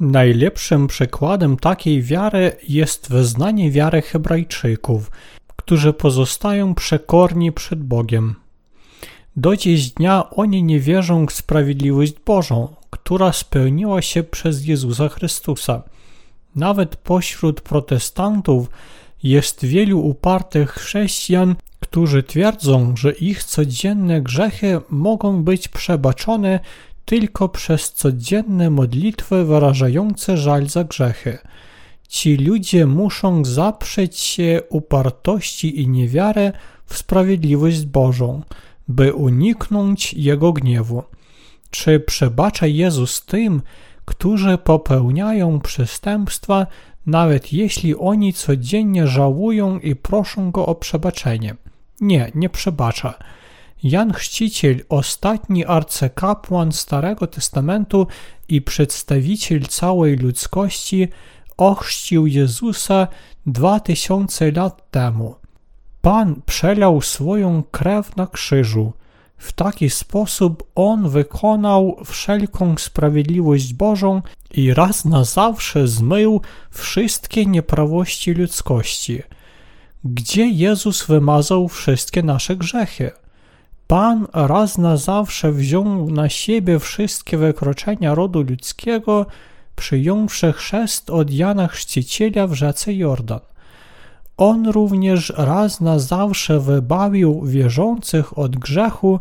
Najlepszym 0.00 0.86
przykładem 0.86 1.56
takiej 1.56 2.02
wiary 2.02 2.56
jest 2.68 3.10
wyznanie 3.10 3.70
wiary 3.70 4.02
Hebrajczyków, 4.02 5.10
którzy 5.56 5.92
pozostają 5.92 6.74
przekorni 6.74 7.52
przed 7.52 7.82
Bogiem. 7.82 8.34
Do 9.36 9.56
dziś 9.56 9.90
dnia 9.90 10.30
oni 10.30 10.62
nie 10.62 10.80
wierzą 10.80 11.26
w 11.26 11.32
sprawiedliwość 11.32 12.14
Bożą, 12.26 12.68
która 12.90 13.32
spełniła 13.32 14.02
się 14.02 14.22
przez 14.22 14.66
Jezusa 14.66 15.08
Chrystusa. 15.08 15.82
Nawet 16.56 16.96
pośród 16.96 17.60
protestantów 17.60 18.70
jest 19.22 19.64
wielu 19.64 20.00
upartych 20.00 20.70
chrześcijan, 20.70 21.54
którzy 21.90 22.22
twierdzą, 22.22 22.96
że 22.96 23.12
ich 23.12 23.44
codzienne 23.44 24.22
grzechy 24.22 24.80
mogą 24.90 25.42
być 25.42 25.68
przebaczone 25.68 26.60
tylko 27.04 27.48
przez 27.48 27.92
codzienne 27.92 28.70
modlitwy 28.70 29.44
wyrażające 29.44 30.36
żal 30.36 30.66
za 30.66 30.84
grzechy. 30.84 31.38
Ci 32.08 32.36
ludzie 32.36 32.86
muszą 32.86 33.44
zaprzeć 33.44 34.18
się 34.18 34.62
upartości 34.68 35.80
i 35.80 35.88
niewiarę 35.88 36.52
w 36.86 36.98
sprawiedliwość 36.98 37.86
Bożą 37.86 38.42
by 38.88 39.14
uniknąć 39.14 40.14
Jego 40.14 40.52
gniewu. 40.52 41.02
Czy 41.70 42.00
przebacza 42.00 42.66
Jezus 42.66 43.24
tym, 43.24 43.62
którzy 44.04 44.58
popełniają 44.58 45.60
przestępstwa, 45.60 46.66
nawet 47.06 47.52
jeśli 47.52 47.96
oni 47.96 48.32
codziennie 48.32 49.06
żałują 49.06 49.78
i 49.78 49.96
proszą 49.96 50.50
Go 50.50 50.66
o 50.66 50.74
przebaczenie? 50.74 51.56
Nie, 52.00 52.32
nie 52.34 52.48
przebacza. 52.48 53.14
Jan 53.82 54.12
Chrzciciel, 54.12 54.84
ostatni 54.88 55.64
arcykapłan 55.64 56.72
Starego 56.72 57.26
Testamentu 57.26 58.06
i 58.48 58.62
przedstawiciel 58.62 59.62
całej 59.62 60.16
ludzkości, 60.16 61.08
ochrzcił 61.56 62.26
Jezusa 62.26 63.08
dwa 63.46 63.80
tysiące 63.80 64.52
lat 64.52 64.90
temu. 64.90 65.34
Pan 66.02 66.42
przelał 66.46 67.02
swoją 67.02 67.62
krew 67.70 68.16
na 68.16 68.26
krzyżu. 68.26 68.92
W 69.36 69.52
taki 69.52 69.90
sposób 69.90 70.70
On 70.74 71.08
wykonał 71.08 71.96
wszelką 72.04 72.74
sprawiedliwość 72.78 73.74
Bożą 73.74 74.22
i 74.50 74.74
raz 74.74 75.04
na 75.04 75.24
zawsze 75.24 75.88
zmył 75.88 76.40
wszystkie 76.70 77.46
nieprawości 77.46 78.32
ludzkości. 78.32 79.22
Gdzie 80.04 80.46
Jezus 80.46 81.06
wymazał 81.06 81.68
wszystkie 81.68 82.22
nasze 82.22 82.56
grzechy? 82.56 83.10
Pan 83.86 84.26
raz 84.32 84.78
na 84.78 84.96
zawsze 84.96 85.52
wziął 85.52 86.10
na 86.10 86.28
siebie 86.28 86.78
wszystkie 86.78 87.38
wykroczenia 87.38 88.14
rodu 88.14 88.42
ludzkiego, 88.42 89.26
przyjąwszy 89.76 90.52
chrzest 90.52 91.10
od 91.10 91.30
Jana 91.30 91.68
Chrzciciela 91.68 92.46
w 92.46 92.52
rzece 92.52 92.94
Jordan. 92.94 93.40
On 94.36 94.68
również 94.68 95.32
raz 95.36 95.80
na 95.80 95.98
zawsze 95.98 96.60
wybawił 96.60 97.42
wierzących 97.46 98.38
od 98.38 98.56
grzechu, 98.56 99.20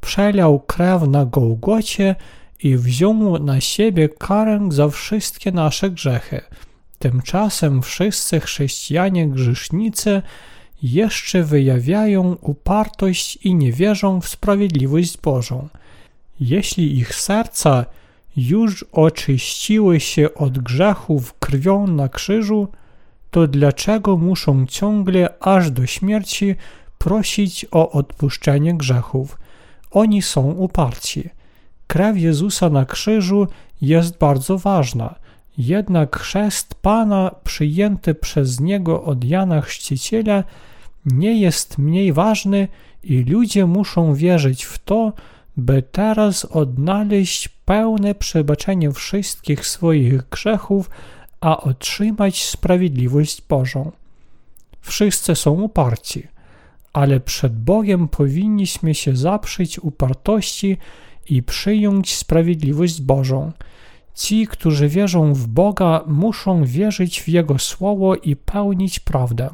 przelał 0.00 0.60
krew 0.60 1.02
na 1.02 1.24
Gołgocie 1.24 2.14
i 2.62 2.76
wziął 2.76 3.38
na 3.38 3.60
siebie 3.60 4.08
karę 4.08 4.68
za 4.70 4.88
wszystkie 4.88 5.52
nasze 5.52 5.90
grzechy. 5.90 6.40
Tymczasem 6.98 7.82
wszyscy 7.82 8.40
chrześcijanie 8.40 9.28
grzesznicy 9.28 10.22
jeszcze 10.82 11.42
wyjawiają 11.42 12.36
upartość 12.40 13.36
i 13.36 13.54
nie 13.54 13.72
wierzą 13.72 14.20
w 14.20 14.28
sprawiedliwość 14.28 15.18
Bożą. 15.18 15.68
Jeśli 16.40 16.98
ich 16.98 17.14
serca 17.14 17.84
już 18.36 18.84
oczyściły 18.92 20.00
się 20.00 20.34
od 20.34 20.58
grzechów 20.58 21.34
krwią 21.38 21.86
na 21.86 22.08
krzyżu, 22.08 22.68
to 23.30 23.46
dlaczego 23.46 24.16
muszą 24.16 24.66
ciągle 24.66 25.38
aż 25.40 25.70
do 25.70 25.86
śmierci 25.86 26.54
prosić 26.98 27.66
o 27.70 27.90
odpuszczenie 27.90 28.74
grzechów? 28.74 29.38
Oni 29.90 30.22
są 30.22 30.42
uparci. 30.50 31.30
Krew 31.86 32.18
Jezusa 32.18 32.70
na 32.70 32.84
krzyżu 32.84 33.46
jest 33.80 34.18
bardzo 34.18 34.58
ważna, 34.58 35.14
jednak 35.58 36.16
chrzest 36.16 36.74
Pana 36.74 37.30
przyjęty 37.44 38.14
przez 38.14 38.60
Niego 38.60 39.04
od 39.04 39.24
Jana 39.24 39.60
Chrzciciela 39.60 40.44
nie 41.06 41.40
jest 41.40 41.78
mniej 41.78 42.12
ważny 42.12 42.68
i 43.02 43.24
ludzie 43.24 43.66
muszą 43.66 44.14
wierzyć 44.14 44.64
w 44.64 44.78
to, 44.78 45.12
by 45.56 45.82
teraz 45.82 46.44
odnaleźć 46.44 47.48
pełne 47.48 48.14
przebaczenie 48.14 48.92
wszystkich 48.92 49.66
swoich 49.66 50.28
grzechów, 50.28 50.90
a 51.40 51.60
otrzymać 51.60 52.44
sprawiedliwość 52.44 53.42
Bożą. 53.48 53.92
Wszyscy 54.80 55.34
są 55.34 55.50
uparci, 55.50 56.26
ale 56.92 57.20
przed 57.20 57.58
Bogiem 57.58 58.08
powinniśmy 58.08 58.94
się 58.94 59.16
zaprzeć 59.16 59.78
upartości 59.78 60.76
i 61.30 61.42
przyjąć 61.42 62.14
sprawiedliwość 62.14 63.00
Bożą. 63.02 63.52
Ci, 64.18 64.46
którzy 64.46 64.88
wierzą 64.88 65.34
w 65.34 65.46
Boga, 65.46 66.04
muszą 66.06 66.64
wierzyć 66.64 67.22
w 67.22 67.28
Jego 67.28 67.58
Słowo 67.58 68.14
i 68.14 68.36
pełnić 68.36 69.00
prawdę. 69.00 69.50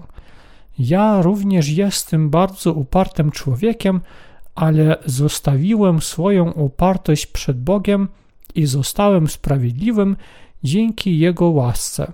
Ja 0.79 1.23
również 1.23 1.69
jestem 1.69 2.31
bardzo 2.31 2.73
upartym 2.73 3.31
człowiekiem, 3.31 4.01
ale 4.55 4.97
zostawiłem 5.07 6.03
swoją 6.03 6.51
upartość 6.51 7.27
przed 7.27 7.61
Bogiem 7.61 8.09
i 8.55 8.67
zostałem 8.67 9.29
sprawiedliwym 9.29 10.17
dzięki 10.63 11.19
Jego 11.19 11.49
łasce. 11.49 12.13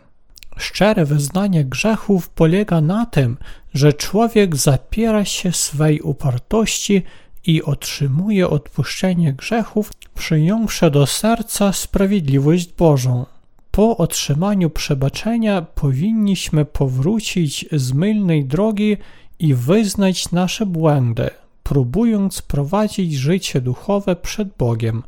Szczere 0.57 1.05
wyznanie 1.05 1.65
grzechów 1.65 2.29
polega 2.29 2.81
na 2.81 3.07
tym, 3.07 3.37
że 3.75 3.93
człowiek 3.93 4.57
zapiera 4.57 5.25
się 5.25 5.53
swej 5.53 6.01
upartości 6.01 7.03
i 7.47 7.63
otrzymuje 7.63 8.49
odpuszczenie 8.49 9.33
grzechów, 9.33 9.93
przyjąwszy 10.15 10.91
do 10.91 11.07
serca 11.07 11.73
sprawiedliwość 11.73 12.73
Bożą. 12.73 13.27
Po 13.71 13.97
otrzymaniu 13.97 14.71
przebaczenia 14.71 15.63
powinniśmy 15.63 16.65
powrócić 16.65 17.67
z 17.73 17.93
mylnej 17.93 18.45
drogi 18.45 18.97
i 19.39 19.55
wyznać 19.55 20.33
nasze 20.33 20.67
błędy, 20.67 21.31
próbując 21.63 22.43
prowadzić 22.43 23.15
życie 23.15 23.61
duchowe 23.61 24.17
przed 24.17 24.49
Bogiem. 24.59 25.03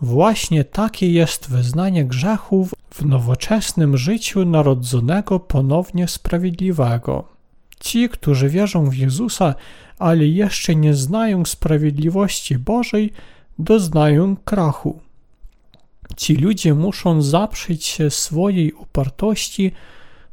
Właśnie 0.00 0.64
takie 0.64 1.10
jest 1.12 1.50
wyznanie 1.50 2.04
grzechów 2.04 2.74
w 2.90 3.04
nowoczesnym 3.04 3.96
życiu 3.96 4.44
narodzonego 4.44 5.40
ponownie 5.40 6.08
sprawiedliwego. 6.08 7.24
Ci, 7.80 8.08
którzy 8.08 8.48
wierzą 8.48 8.90
w 8.90 8.94
Jezusa, 8.94 9.54
ale 9.98 10.26
jeszcze 10.26 10.74
nie 10.74 10.94
znają 10.94 11.44
sprawiedliwości 11.44 12.58
Bożej, 12.58 13.12
doznają 13.58 14.36
krachu. 14.36 15.00
Ci 16.16 16.36
ludzie 16.36 16.74
muszą 16.74 17.22
zaprzeć 17.22 17.84
się 17.84 18.10
swojej 18.10 18.72
upartości, 18.72 19.72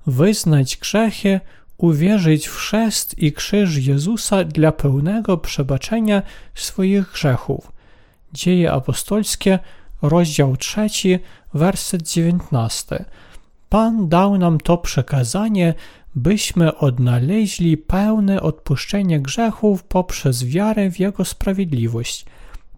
wyznać 0.08 0.78
grzechy, 0.78 1.40
uwierzyć 1.78 2.48
w 2.48 2.56
chrzest 2.56 3.20
i 3.20 3.34
krzyż 3.34 3.78
Jezusa 3.78 4.44
dla 4.44 4.72
pełnego 4.72 5.38
przebaczenia 5.38 6.22
swoich 6.56 7.12
grzechów. 7.12 7.72
Dzieje 8.34 8.72
apostolskie, 8.72 9.60
rozdział 10.02 10.58
3, 10.58 10.88
werset 11.54 12.02
19. 12.02 13.06
Pan 13.70 14.10
dał 14.10 14.38
nam 14.38 14.60
to 14.60 14.78
przekazanie, 14.78 15.74
byśmy 16.16 16.78
odnaleźli 16.78 17.78
pełne 17.78 18.42
odpuszczenie 18.42 19.20
grzechów 19.20 19.84
poprzez 19.84 20.46
wiarę 20.46 20.92
w 20.92 21.00
Jego 21.00 21.26
sprawiedliwość. 21.26 22.26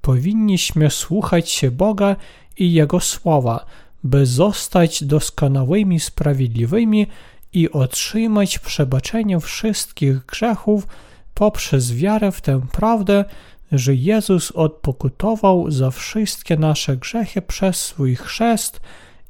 Powinniśmy 0.02 0.90
słuchać 0.90 1.50
się 1.50 1.72
Boga 1.72 2.16
i 2.58 2.74
Jego 2.74 3.00
słowa, 3.00 3.66
by 4.04 4.26
zostać 4.26 5.04
doskonałymi, 5.04 6.00
sprawiedliwymi 6.00 7.08
i 7.54 7.72
otrzymać 7.72 8.60
przebaczenie 8.60 9.40
wszystkich 9.40 10.26
grzechów 10.26 10.88
poprzez 11.34 11.94
wiarę 11.94 12.32
w 12.32 12.42
tę 12.42 12.62
prawdę, 12.72 13.26
że 13.72 13.96
Jezus 13.96 14.52
odpokutował 14.52 15.72
za 15.72 15.92
wszystkie 15.92 16.58
nasze 16.58 16.98
grzechy 16.98 17.42
przez 17.42 17.76
swój 17.78 18.16
chrzest 18.16 18.80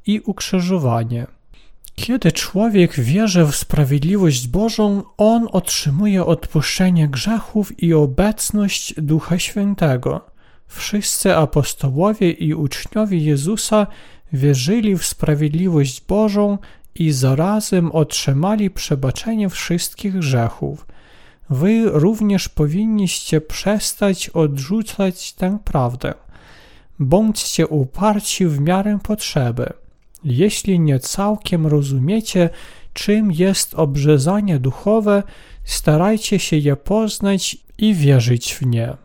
i 0.06 0.20
ukrzyżowanie. 0.20 1.26
Kiedy 1.96 2.32
człowiek 2.32 3.00
wierzy 3.00 3.44
w 3.44 3.56
sprawiedliwość 3.56 4.48
Bożą, 4.48 5.02
on 5.16 5.48
otrzymuje 5.52 6.24
odpuszczenie 6.24 7.08
grzechów 7.08 7.82
i 7.82 7.94
obecność 7.94 8.94
Ducha 9.00 9.38
Świętego. 9.38 10.20
Wszyscy 10.66 11.36
apostołowie 11.36 12.30
i 12.30 12.54
uczniowie 12.54 13.18
Jezusa 13.18 13.86
wierzyli 14.32 14.96
w 14.96 15.04
sprawiedliwość 15.06 16.00
Bożą 16.08 16.58
i 16.94 17.12
zarazem 17.12 17.92
otrzymali 17.92 18.70
przebaczenie 18.70 19.48
wszystkich 19.48 20.18
grzechów. 20.18 20.86
Wy 21.50 21.82
również 21.84 22.48
powinniście 22.48 23.40
przestać 23.40 24.28
odrzucać 24.28 25.32
tę 25.32 25.58
prawdę. 25.64 26.14
Bądźcie 26.98 27.66
uparci 27.66 28.46
w 28.46 28.60
miarę 28.60 28.98
potrzeby. 29.02 29.72
Jeśli 30.26 30.80
nie 30.80 31.00
całkiem 31.00 31.66
rozumiecie, 31.66 32.50
czym 32.92 33.32
jest 33.32 33.74
obrzezanie 33.74 34.58
duchowe, 34.58 35.22
starajcie 35.64 36.38
się 36.38 36.56
je 36.56 36.76
poznać 36.76 37.56
i 37.78 37.94
wierzyć 37.94 38.54
w 38.54 38.66
nie. 38.66 38.96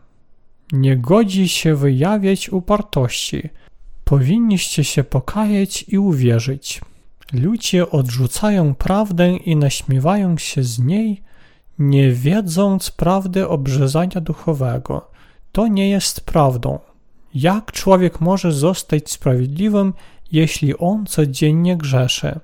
Nie 0.72 0.98
godzi 0.98 1.48
się 1.50 1.76
wyjawiać 1.76 2.50
upartości. 2.50 3.50
Powinniście 4.04 4.84
się 4.84 5.04
pokajać 5.04 5.86
i 5.88 5.98
uwierzyć. 5.98 6.82
Ludzie 7.34 7.90
odrzucają 7.90 8.76
prawdę 8.76 9.38
i 9.38 9.56
naśmiewają 9.56 10.38
się 10.38 10.64
z 10.64 10.80
niej, 10.80 11.22
nie 11.80 12.12
wiedząc 12.12 12.92
prawdy 12.92 13.48
obrzezania 13.48 14.22
duchowego. 14.22 15.12
To 15.52 15.68
nie 15.68 15.90
jest 15.90 16.22
prawdą. 16.22 16.80
Jak 17.34 17.72
człowiek 17.72 18.22
może 18.22 18.52
zostać 18.52 19.12
sprawiedliwym, 19.12 19.94
jeśli 20.32 20.78
on 20.78 21.06
codziennie 21.06 21.78
grzeszy? 21.78 22.39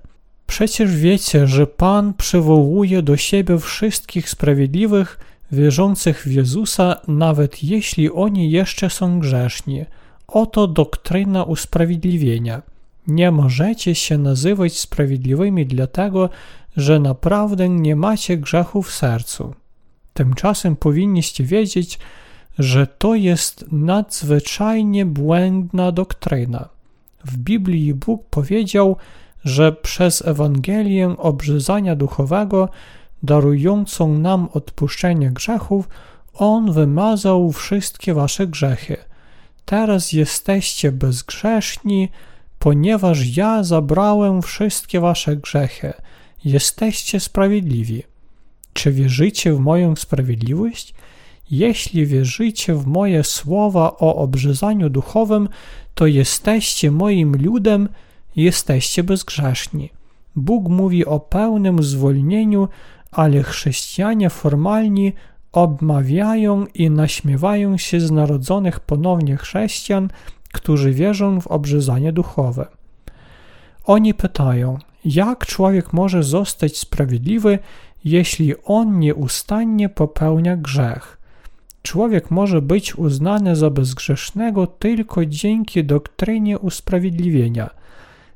Przecież 0.47 0.95
wiecie, 0.95 1.47
że 1.47 1.67
Pan 1.67 2.13
przywołuje 2.13 3.01
do 3.01 3.17
siebie 3.17 3.59
wszystkich 3.59 4.29
sprawiedliwych, 4.29 5.19
wierzących 5.51 6.23
w 6.23 6.31
Jezusa, 6.31 6.95
nawet 7.07 7.63
jeśli 7.63 8.11
oni 8.11 8.51
jeszcze 8.51 8.89
są 8.89 9.19
grzeszni. 9.19 9.85
Oto 10.27 10.67
doktryna 10.67 11.43
usprawiedliwienia. 11.43 12.61
Nie 13.07 13.31
możecie 13.31 13.95
się 13.95 14.17
nazywać 14.17 14.79
sprawiedliwymi 14.79 15.65
dlatego, 15.65 16.29
że 16.77 16.99
naprawdę 16.99 17.69
nie 17.69 17.95
macie 17.95 18.37
grzechu 18.37 18.83
w 18.83 18.91
sercu. 18.91 19.53
Tymczasem 20.13 20.75
powinniście 20.75 21.43
wiedzieć, 21.43 21.99
że 22.59 22.87
to 22.87 23.15
jest 23.15 23.65
nadzwyczajnie 23.71 25.05
błędna 25.05 25.91
doktryna. 25.91 26.69
W 27.25 27.37
Biblii 27.37 27.93
Bóg 27.93 28.25
powiedział, 28.29 28.95
że 29.43 29.71
przez 29.71 30.27
Ewangelię 30.27 31.15
obrzezania 31.17 31.95
duchowego, 31.95 32.69
darującą 33.23 34.17
nam 34.17 34.49
odpuszczenie 34.53 35.31
grzechów, 35.31 35.89
On 36.33 36.71
wymazał 36.71 37.51
wszystkie 37.51 38.13
wasze 38.13 38.47
grzechy. 38.47 38.97
Teraz 39.65 40.13
jesteście 40.13 40.91
bezgrzeszni, 40.91 42.09
ponieważ 42.59 43.37
ja 43.37 43.63
zabrałem 43.63 44.41
wszystkie 44.41 44.99
wasze 44.99 45.35
grzechy. 45.35 45.93
Jesteście 46.45 47.19
sprawiedliwi. 47.19 48.03
Czy 48.73 48.91
wierzycie 48.91 49.53
w 49.53 49.59
moją 49.59 49.95
sprawiedliwość? 49.95 50.93
Jeśli 51.51 52.05
wierzycie 52.05 52.73
w 52.73 52.87
moje 52.87 53.23
słowa 53.23 53.97
o 53.97 54.15
obrzezaniu 54.15 54.89
duchowym, 54.89 55.49
to 55.97 56.05
jesteście 56.05 56.91
moim 56.91 57.35
ludem, 57.43 57.89
jesteście 58.35 59.03
bezgrzeszni. 59.03 59.89
Bóg 60.35 60.69
mówi 60.69 61.05
o 61.05 61.19
pełnym 61.19 61.83
zwolnieniu, 61.83 62.67
ale 63.11 63.43
chrześcijanie 63.43 64.29
formalni 64.29 65.13
obmawiają 65.51 66.65
i 66.73 66.89
naśmiewają 66.89 67.77
się 67.77 67.99
z 67.99 68.11
narodzonych 68.11 68.79
ponownie 68.79 69.37
chrześcijan, 69.37 70.09
którzy 70.53 70.91
wierzą 70.91 71.41
w 71.41 71.47
obrzezanie 71.47 72.13
duchowe. 72.13 72.67
Oni 73.85 74.13
pytają, 74.13 74.77
jak 75.05 75.45
człowiek 75.45 75.93
może 75.93 76.23
zostać 76.23 76.77
sprawiedliwy, 76.77 77.59
jeśli 78.05 78.53
on 78.63 78.99
nieustannie 78.99 79.89
popełnia 79.89 80.57
grzech? 80.57 81.16
Człowiek 81.87 82.31
może 82.31 82.61
być 82.61 82.95
uznany 82.95 83.55
za 83.55 83.69
bezgrzesznego 83.69 84.67
tylko 84.67 85.25
dzięki 85.25 85.83
doktrynie 85.83 86.59
usprawiedliwienia. 86.59 87.69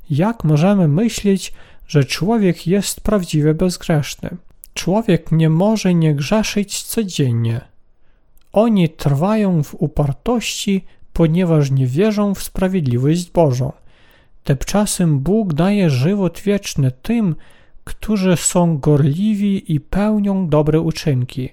Jak 0.10 0.44
możemy 0.44 0.88
myśleć, 0.88 1.54
że 1.88 2.04
człowiek 2.04 2.68
jest 2.68 3.02
prawdziwie 3.02 3.54
bezgrzeszny. 3.54 4.30
Człowiek 4.74 5.32
nie 5.32 5.50
może 5.50 5.94
nie 5.94 6.16
grzeszyć 6.16 6.84
codziennie. 6.84 7.62
Oni 8.54 8.90
trwają 8.90 9.64
w 9.64 9.76
upartości, 9.76 10.84
ponieważ 11.14 11.72
nie 11.72 11.88
wierzą 11.88 12.36
w 12.36 12.44
sprawiedliwość 12.44 13.32
Bożą. 13.32 13.72
Tymczasem 14.44 15.20
Bóg 15.20 15.54
daje 15.54 15.90
żywot 15.90 16.40
wieczny 16.40 16.92
tym, 17.02 17.36
którzy 17.84 18.38
są 18.38 18.78
gorliwi 18.78 19.74
i 19.74 19.80
pełnią 19.80 20.48
dobre 20.48 20.82
uczynki. 20.82 21.50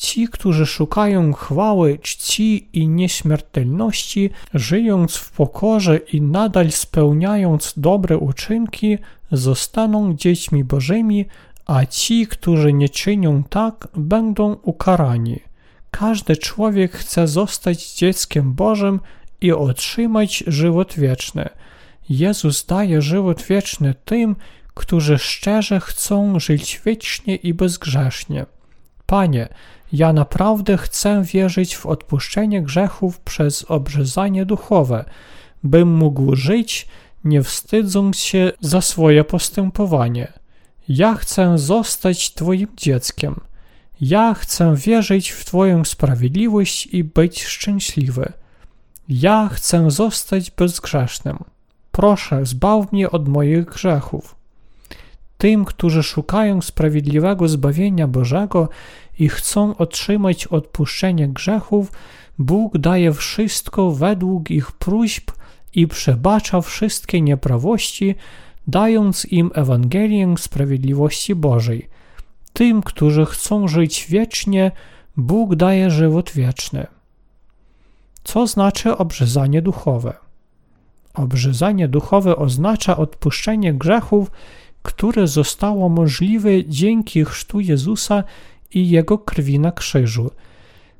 Ci, 0.00 0.28
którzy 0.28 0.66
szukają 0.66 1.32
chwały, 1.32 1.98
czci 1.98 2.68
i 2.72 2.88
nieśmiertelności, 2.88 4.30
żyjąc 4.54 5.16
w 5.16 5.30
pokorze 5.30 5.96
i 5.96 6.20
nadal 6.20 6.70
spełniając 6.70 7.74
dobre 7.76 8.18
uczynki, 8.18 8.98
zostaną 9.32 10.14
dziećmi 10.14 10.64
Bożymi, 10.64 11.24
a 11.66 11.86
ci, 11.86 12.26
którzy 12.26 12.72
nie 12.72 12.88
czynią 12.88 13.42
tak, 13.42 13.88
będą 13.96 14.56
ukarani. 14.62 15.40
Każdy 15.90 16.36
człowiek 16.36 16.92
chce 16.92 17.28
zostać 17.28 17.94
dzieckiem 17.94 18.54
Bożym 18.54 19.00
i 19.40 19.52
otrzymać 19.52 20.44
żywot 20.46 20.94
wieczny. 20.94 21.48
Jezus 22.08 22.66
daje 22.66 23.02
żywot 23.02 23.42
wieczny 23.42 23.94
tym, 24.04 24.36
którzy 24.74 25.18
szczerze 25.18 25.80
chcą 25.80 26.40
żyć 26.40 26.80
wiecznie 26.84 27.36
i 27.36 27.54
bezgrzesznie. 27.54 28.46
Panie, 29.06 29.48
ja 29.92 30.12
naprawdę 30.12 30.76
chcę 30.78 31.22
wierzyć 31.22 31.76
w 31.76 31.86
odpuszczenie 31.86 32.62
grzechów 32.62 33.20
przez 33.20 33.64
obrzezanie 33.68 34.46
duchowe, 34.46 35.04
bym 35.64 35.88
mógł 35.88 36.36
żyć, 36.36 36.88
nie 37.24 37.42
wstydząc 37.42 38.18
się 38.18 38.52
za 38.60 38.80
swoje 38.80 39.24
postępowanie. 39.24 40.32
Ja 40.88 41.14
chcę 41.14 41.58
zostać 41.58 42.34
Twoim 42.34 42.68
dzieckiem. 42.76 43.40
Ja 44.00 44.34
chcę 44.34 44.76
wierzyć 44.76 45.30
w 45.30 45.44
Twoją 45.44 45.84
sprawiedliwość 45.84 46.86
i 46.86 47.04
być 47.04 47.44
szczęśliwy. 47.44 48.32
Ja 49.08 49.48
chcę 49.52 49.90
zostać 49.90 50.50
bezgrzesznym. 50.50 51.38
Proszę, 51.92 52.46
zbaw 52.46 52.92
mnie 52.92 53.10
od 53.10 53.28
moich 53.28 53.64
grzechów. 53.64 54.36
Tym, 55.38 55.64
którzy 55.64 56.02
szukają 56.02 56.62
sprawiedliwego 56.62 57.48
zbawienia 57.48 58.06
Bożego 58.06 58.68
i 59.18 59.28
chcą 59.28 59.76
otrzymać 59.76 60.46
odpuszczenie 60.46 61.28
grzechów, 61.28 61.92
Bóg 62.38 62.78
daje 62.78 63.12
wszystko 63.12 63.90
według 63.90 64.50
ich 64.50 64.72
próśb 64.72 65.30
i 65.74 65.86
przebacza 65.86 66.60
wszystkie 66.60 67.20
nieprawości, 67.20 68.14
dając 68.66 69.24
im 69.24 69.50
Ewangelię 69.54 70.34
sprawiedliwości 70.38 71.34
Bożej. 71.34 71.88
Tym, 72.52 72.82
którzy 72.82 73.26
chcą 73.26 73.68
żyć 73.68 74.06
wiecznie, 74.08 74.72
Bóg 75.16 75.54
daje 75.54 75.90
żywot 75.90 76.30
wieczny. 76.30 76.86
Co 78.24 78.46
znaczy 78.46 78.96
obrzezanie 78.96 79.62
duchowe? 79.62 80.14
Obrzezanie 81.14 81.88
duchowe 81.88 82.36
oznacza 82.36 82.96
odpuszczenie 82.96 83.74
grzechów, 83.74 84.30
które 84.82 85.26
zostało 85.26 85.88
możliwe 85.88 86.64
dzięki 86.64 87.24
chrztu 87.24 87.60
Jezusa 87.60 88.24
i 88.74 88.90
Jego 88.90 89.18
krwi 89.18 89.58
na 89.58 89.72
krzyżu. 89.72 90.30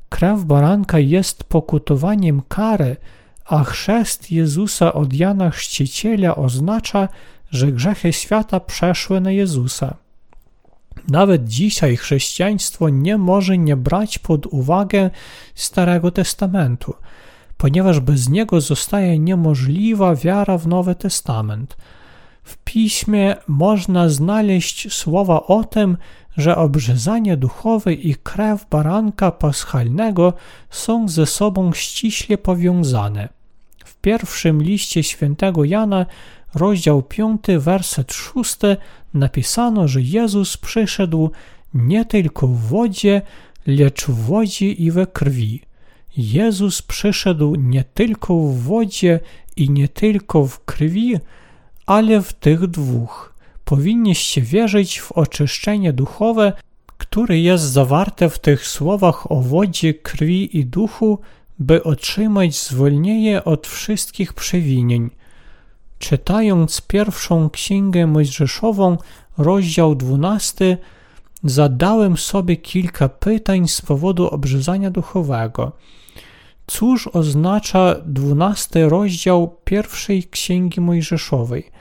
Krew 0.09 0.44
baranka 0.44 0.98
jest 0.98 1.44
pokutowaniem 1.44 2.42
kary, 2.48 2.96
a 3.44 3.64
chrzest 3.64 4.33
Jezusa 4.33 4.92
od 4.92 5.12
Jana 5.12 5.50
Chrzciciela 5.50 6.37
oznacza, 6.37 7.09
że 7.50 7.72
grzechy 7.72 8.12
świata 8.12 8.61
przeszły 8.61 9.20
na 9.20 9.30
Jezusa. 9.30 9.96
Nawet 11.09 11.48
dzisiaj 11.48 11.96
chrześcijaństwo 11.96 12.88
nie 12.88 13.18
może 13.18 13.59
nie 13.59 13.76
brać 13.76 14.18
pod 14.18 14.46
uwagę 14.46 15.11
Starego 15.54 16.11
Testamentu, 16.11 16.94
ponieważ 17.56 18.00
bez 18.00 18.28
niego 18.28 18.61
zostaje 18.61 19.18
niemożliwa 19.18 20.14
wiara 20.14 20.59
w 20.59 20.66
Nowy 20.66 20.94
Testament. 20.94 21.76
W 22.50 22.56
piśmie 22.56 23.36
można 23.48 24.08
znaleźć 24.08 24.92
słowa 24.92 25.46
o 25.46 25.64
tym, 25.64 25.96
że 26.36 26.56
obrzezanie 26.56 27.36
duchowe 27.36 27.92
i 27.92 28.14
krew 28.14 28.66
baranka 28.70 29.30
paschalnego 29.30 30.32
są 30.70 31.08
ze 31.08 31.26
sobą 31.26 31.72
ściśle 31.72 32.38
powiązane. 32.38 33.28
W 33.84 33.96
pierwszym 33.96 34.62
liście 34.62 35.02
świętego 35.02 35.64
Jana 35.64 36.06
rozdział 36.54 37.02
5, 37.02 37.40
werset 37.58 38.12
6 38.12 38.56
napisano, 39.14 39.88
że 39.88 40.02
Jezus 40.02 40.56
przyszedł 40.56 41.30
nie 41.74 42.04
tylko 42.04 42.46
w 42.46 42.60
wodzie, 42.60 43.22
lecz 43.66 44.06
w 44.06 44.14
wodzie 44.14 44.72
i 44.72 44.90
we 44.90 45.06
krwi. 45.06 45.62
Jezus 46.16 46.82
przyszedł 46.82 47.54
nie 47.54 47.84
tylko 47.84 48.34
w 48.36 48.58
wodzie 48.58 49.20
i 49.56 49.70
nie 49.70 49.88
tylko 49.88 50.46
w 50.46 50.64
krwi, 50.64 51.18
ale 51.90 52.22
w 52.22 52.33
tych 52.33 52.66
dwóch. 52.66 53.35
Powinniście 53.64 54.40
wierzyć 54.42 55.00
w 55.00 55.12
oczyszczenie 55.12 55.92
duchowe, 55.92 56.53
które 56.98 57.38
jest 57.38 57.64
zawarte 57.64 58.31
w 58.31 58.38
tych 58.38 58.66
słowach 58.66 59.33
o 59.33 59.40
wodzie, 59.40 59.94
krwi 59.94 60.59
i 60.59 60.66
duchu, 60.66 61.18
by 61.59 61.83
otrzymać 61.83 62.59
zwolnienie 62.59 63.44
od 63.44 63.66
wszystkich 63.66 64.33
przewinień. 64.33 65.11
Czytając 65.98 66.81
pierwszą 66.81 67.50
księgę 67.50 68.07
Mojżeszową, 68.07 68.96
rozdział 69.38 69.94
12, 69.94 70.79
zadałem 71.44 72.16
sobie 72.16 72.57
kilka 72.57 73.09
pytań 73.09 73.68
z 73.68 73.81
powodu 73.81 74.29
obrzezania 74.29 74.90
duchowego. 74.90 75.72
Cóż 76.66 77.07
oznacza 77.07 77.96
dwunasty 78.07 78.88
rozdział 78.88 79.57
pierwszej 79.64 80.24
księgi 80.24 80.81
Mojżeszowej? 80.81 81.80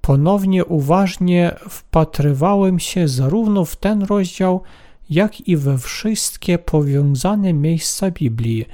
Ponownie 0.00 0.64
uważnie 0.64 1.56
wpatrywałem 1.68 2.78
się 2.78 3.08
zarówno 3.08 3.64
w 3.64 3.76
ten 3.76 4.02
rozdział, 4.02 4.62
jak 5.10 5.48
i 5.48 5.56
we 5.56 5.78
wszystkie 5.78 6.58
powiązane 6.58 7.52
miejsca 7.52 8.10
Biblii 8.10 8.66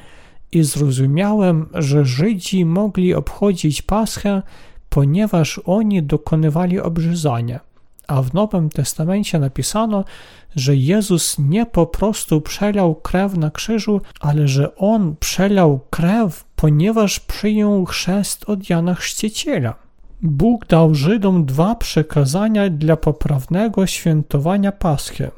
i 0.53 0.63
zrozumiałem, 0.63 1.67
że 1.75 2.05
Żydzi 2.05 2.65
mogli 2.65 3.15
obchodzić 3.15 3.83
Paschę 3.83 4.43
ponieważ 4.97 5.61
oni 5.65 6.03
dokonywali 6.03 6.81
obrzezania. 6.81 7.61
A 8.09 8.23
w 8.23 8.35
Nowym 8.35 8.71
Testamencie 8.71 9.39
napisano, 9.39 10.05
że 10.55 10.77
Jezus 10.77 11.39
nie 11.39 11.67
po 11.67 11.87
prostu 11.87 12.41
przelał 12.41 12.95
krew 12.95 13.37
na 13.37 13.51
krzyżu, 13.51 14.01
ale 14.21 14.49
że 14.49 14.77
On 14.77 15.17
przelał 15.21 15.81
krew, 15.91 16.45
ponieważ 16.57 17.21
przyjął 17.21 17.85
chrzest 17.85 18.45
od 18.51 18.71
Jana 18.71 18.95
Chrzciciela. 18.95 19.86
Bóg 20.27 20.67
dał 20.67 20.95
Żydom 20.95 21.45
dwa 21.45 21.75
przekazania 21.75 22.71
dla 22.71 22.97
poprawnego 22.97 23.87
świętowania 23.87 24.73
Paschy. 24.73 25.31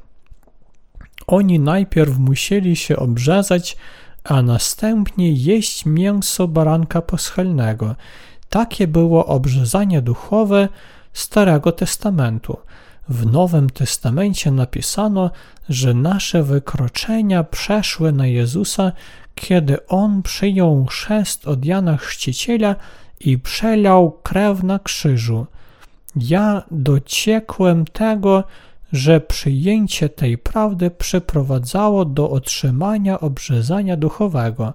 Oni 1.27 1.61
najpierw 1.61 2.19
musieli 2.19 2.77
się 2.77 2.97
obrzezać, 2.97 3.77
a 4.25 4.43
następnie 4.43 5.33
jeść 5.33 5.87
mięso 5.87 6.49
baranka 6.49 7.03
paschalnego– 7.03 7.95
takie 8.49 8.87
było 8.87 9.27
obrzezanie 9.27 10.03
duchowe 10.03 10.69
Starego 11.13 11.73
Testamentu. 11.73 12.57
W 13.09 13.27
Nowym 13.27 13.71
Testamencie 13.71 14.51
napisano, 14.51 15.31
że 15.69 15.95
nasze 15.95 16.43
wykroczenia 16.43 17.45
przeszły 17.45 18.13
na 18.13 18.27
Jezusa, 18.27 18.93
kiedy 19.35 19.87
On 19.87 20.23
przyjął 20.23 20.87
chrzest 20.87 21.49
od 21.49 21.65
Jana 21.65 21.97
Chrzciciela 21.97 22.77
i 23.21 23.39
przelał 23.39 24.11
krew 24.23 24.63
na 24.63 24.79
krzyżu. 24.79 25.47
Ja 26.17 26.63
dociekłem 26.71 27.85
tego, 27.85 28.45
że 28.93 29.21
przyjęcie 29.21 30.09
tej 30.09 30.39
prawdy 30.39 30.91
przyprowadzało 30.91 32.05
do 32.05 32.31
otrzymania 32.31 33.21
obrzezania 33.21 33.97
duchowego. 33.97 34.75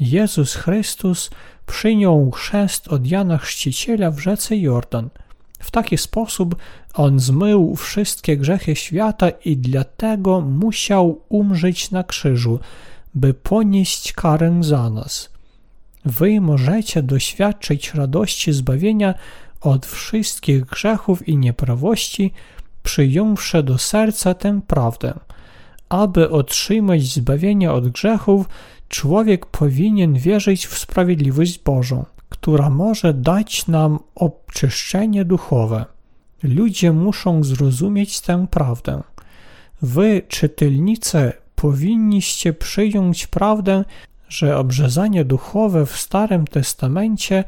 Jezus 0.00 0.54
Chrystus 0.54 1.30
przyjął 1.66 2.30
chrzest 2.30 2.88
od 2.88 3.06
Jana 3.06 3.38
Chrzciciela 3.38 4.10
w 4.10 4.18
rzece 4.18 4.56
Jordan. 4.56 5.10
W 5.58 5.70
taki 5.70 5.98
sposób 5.98 6.56
on 6.94 7.20
zmył 7.20 7.76
wszystkie 7.76 8.36
grzechy 8.36 8.76
świata 8.76 9.30
i 9.30 9.56
dlatego 9.56 10.40
musiał 10.40 11.20
umrzeć 11.28 11.90
na 11.90 12.04
krzyżu, 12.04 12.58
by 13.14 13.34
ponieść 13.34 14.12
karę 14.12 14.58
za 14.60 14.90
nas. 14.90 15.29
Wy 16.04 16.40
możecie 16.40 17.02
doświadczyć 17.02 17.94
radości 17.94 18.52
zbawienia 18.52 19.14
od 19.60 19.86
wszystkich 19.86 20.64
grzechów 20.64 21.28
i 21.28 21.36
nieprawości, 21.36 22.32
przyjąwszy 22.82 23.62
do 23.62 23.78
serca 23.78 24.34
tę 24.34 24.60
prawdę. 24.66 25.14
Aby 25.88 26.30
otrzymać 26.30 27.02
zbawienie 27.02 27.72
od 27.72 27.88
grzechów, 27.88 28.48
człowiek 28.88 29.46
powinien 29.46 30.14
wierzyć 30.14 30.66
w 30.66 30.78
sprawiedliwość 30.78 31.58
Bożą, 31.58 32.04
która 32.28 32.70
może 32.70 33.14
dać 33.14 33.66
nam 33.66 33.98
oczyszczenie 34.14 35.24
duchowe. 35.24 35.84
Ludzie 36.42 36.92
muszą 36.92 37.44
zrozumieć 37.44 38.20
tę 38.20 38.46
prawdę. 38.50 39.02
Wy, 39.82 40.22
czytelnicy, 40.28 41.32
powinniście 41.54 42.52
przyjąć 42.52 43.26
prawdę, 43.26 43.84
że 44.30 44.56
obrzezanie 44.56 45.24
duchowe 45.24 45.86
w 45.86 45.96
Starym 45.96 46.46
Testamencie 46.46 47.44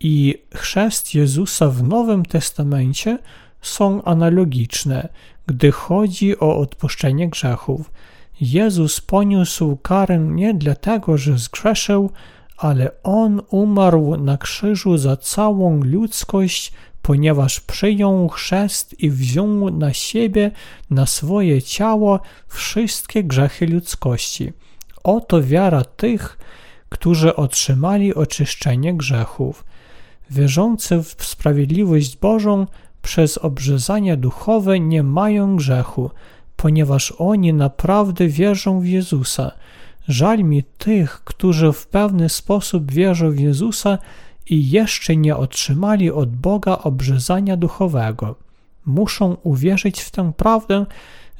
i 0.00 0.34
chrzest 0.54 1.14
Jezusa 1.14 1.68
w 1.68 1.82
Nowym 1.82 2.24
Testamencie 2.24 3.18
są 3.62 4.04
analogiczne, 4.04 5.08
gdy 5.46 5.72
chodzi 5.72 6.38
o 6.38 6.56
odpuszczenie 6.58 7.28
grzechów. 7.28 7.90
Jezus 8.40 9.00
poniósł 9.00 9.76
karę 9.76 10.18
nie 10.18 10.54
dlatego, 10.54 11.18
że 11.18 11.38
zgrzeszył, 11.38 12.10
ale 12.56 12.90
On 13.02 13.40
umarł 13.50 14.16
na 14.16 14.38
krzyżu 14.38 14.98
za 14.98 15.16
całą 15.16 15.84
ludzkość, 15.84 16.72
ponieważ 17.02 17.60
przyjął 17.60 18.28
chrzest 18.28 19.00
i 19.00 19.10
wziął 19.10 19.70
na 19.70 19.92
siebie, 19.92 20.50
na 20.90 21.06
swoje 21.06 21.62
ciało 21.62 22.20
wszystkie 22.48 23.24
grzechy 23.24 23.66
ludzkości. 23.66 24.52
Oto 25.04 25.42
wiara 25.42 25.84
tych, 25.84 26.38
którzy 26.88 27.36
otrzymali 27.36 28.14
oczyszczenie 28.14 28.94
grzechów. 28.94 29.64
Wierzący 30.30 31.02
w 31.02 31.24
sprawiedliwość 31.24 32.16
Bożą 32.16 32.66
przez 33.02 33.38
obrzezanie 33.38 34.16
duchowe 34.16 34.80
nie 34.80 35.02
mają 35.02 35.56
grzechu, 35.56 36.10
ponieważ 36.56 37.12
oni 37.18 37.52
naprawdę 37.52 38.28
wierzą 38.28 38.80
w 38.80 38.86
Jezusa. 38.86 39.52
Żal 40.08 40.44
mi 40.44 40.62
tych, 40.62 41.24
którzy 41.24 41.72
w 41.72 41.86
pewny 41.86 42.28
sposób 42.28 42.92
wierzą 42.92 43.30
w 43.30 43.38
Jezusa 43.38 43.98
i 44.46 44.70
jeszcze 44.70 45.16
nie 45.16 45.36
otrzymali 45.36 46.10
od 46.10 46.36
Boga 46.36 46.78
obrzezania 46.78 47.56
duchowego. 47.56 48.34
Muszą 48.86 49.36
uwierzyć 49.42 50.00
w 50.00 50.10
tę 50.10 50.32
prawdę, 50.36 50.86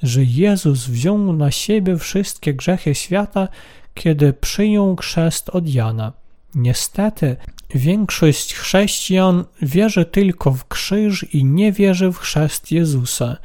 że 0.02 0.24
Jezus 0.24 0.86
wziął 0.86 1.32
na 1.32 1.50
siebie 1.50 1.96
wszystkie 1.96 2.54
grzechy 2.54 2.94
świata, 2.94 3.48
kiedy 3.94 4.32
przyjął 4.32 4.96
chrzest 4.96 5.50
od 5.50 5.68
Jana. 5.68 6.12
Niestety, 6.54 7.36
większość 7.74 8.54
chrześcijan 8.54 9.44
wierzy 9.62 10.04
tylko 10.04 10.52
w 10.52 10.68
krzyż 10.68 11.26
i 11.34 11.44
nie 11.44 11.72
wierzy 11.72 12.12
w 12.12 12.18
chrzest 12.18 12.72
Jezusa, 12.72 13.36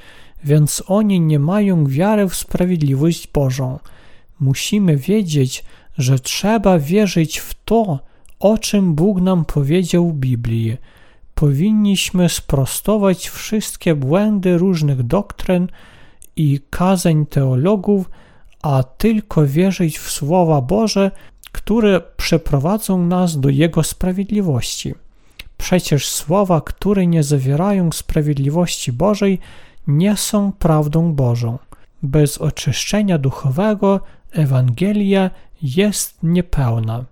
więc 0.44 0.84
oni 0.88 1.20
nie 1.20 1.40
mają 1.40 1.88
wiary 1.88 2.30
w 2.30 2.36
sprawiedliwość 2.36 3.28
Bożą. 3.28 3.80
Musimy 4.40 4.98
wiedzieć, 4.98 5.64
że 5.98 6.20
trzeba 6.20 6.80
wierzyć 6.80 7.40
w 7.40 7.54
to, 7.66 8.00
o 8.40 8.58
czym 8.58 8.96
Bóg 8.96 9.22
nam 9.22 9.46
powiedział 9.46 10.10
w 10.10 10.14
Biblii. 10.14 10.78
Powinniśmy 11.36 12.30
sprostować 12.30 13.30
wszystkie 13.30 13.96
błędy 13.96 14.58
różnych 14.58 15.04
doktryn 15.04 15.68
i 16.36 16.60
kazań 16.70 17.26
teologów, 17.26 18.10
a 18.62 18.84
tylko 18.84 19.46
wierzyć 19.48 20.00
w 20.00 20.12
Słowa 20.12 20.62
Boże, 20.62 21.12
które 21.52 22.02
przeprowadzą 22.18 23.06
nas 23.06 23.40
do 23.40 23.50
Jego 23.50 23.84
sprawiedliwości. 23.84 24.94
Przecież 25.58 26.08
słowa, 26.10 26.62
które 26.62 27.08
nie 27.08 27.24
zawierają 27.24 27.92
sprawiedliwości 27.92 28.92
Bożej, 28.92 29.40
nie 29.88 30.18
są 30.18 30.52
prawdą 30.52 31.14
Bożą. 31.14 31.58
Bez 32.04 32.38
oczyszczenia 32.38 33.18
duchowego 33.18 34.00
Ewangelia 34.32 35.32
jest 35.62 36.24
niepełna. 36.24 37.06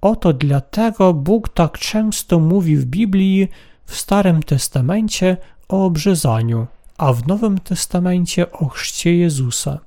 Oto 0.00 0.32
dlatego 0.32 1.14
Bóg 1.14 1.48
tak 1.48 1.78
często 1.78 2.40
mówi 2.40 2.76
w 2.76 2.84
Biblii, 2.84 3.48
w 3.86 3.96
Starym 3.96 4.42
Testamencie 4.42 5.36
o 5.68 5.84
obrzezaniu, 5.84 6.66
a 6.98 7.12
w 7.12 7.26
Nowym 7.26 7.58
Testamencie 7.58 8.52
o 8.52 8.68
chrzcie 8.68 9.16
Jezusa. 9.16 9.78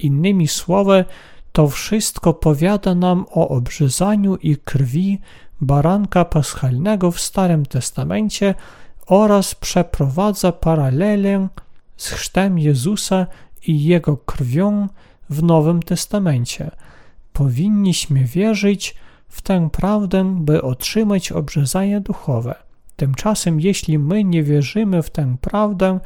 Innymi 0.00 0.48
słowy, 0.48 1.04
to 1.52 1.68
wszystko 1.68 2.34
powiada 2.34 2.94
nam 2.94 3.26
o 3.30 3.48
obrzezaniu 3.48 4.36
i 4.36 4.56
krwi 4.56 5.20
baranka 5.60 6.24
paschalnego 6.24 7.10
w 7.10 7.20
Starym 7.20 7.66
Testamencie 7.66 8.54
oraz 9.06 9.54
przeprowadza 9.54 10.52
paralelę 10.52 11.48
z 11.96 12.08
chrztem 12.08 12.58
Jezusa 12.58 13.26
i 13.66 13.84
jego 13.84 14.16
krwią 14.16 14.88
w 15.30 15.42
Nowym 15.42 15.82
Testamencie. 15.82 16.70
Powinniśmy 17.32 18.24
wierzyć 18.24 18.94
w 19.28 19.42
tę 19.42 19.68
prawdę, 19.72 20.36
by 20.40 20.62
otrzymać 20.62 21.32
obrzezanie 21.32 22.00
duchowe. 22.00 22.54
Tymczasem, 22.96 23.60
jeśli 23.60 23.98
my 23.98 24.24
nie 24.24 24.42
wierzymy 24.42 25.02
w 25.02 25.10
tę 25.10 25.36
prawdę, 25.40 26.00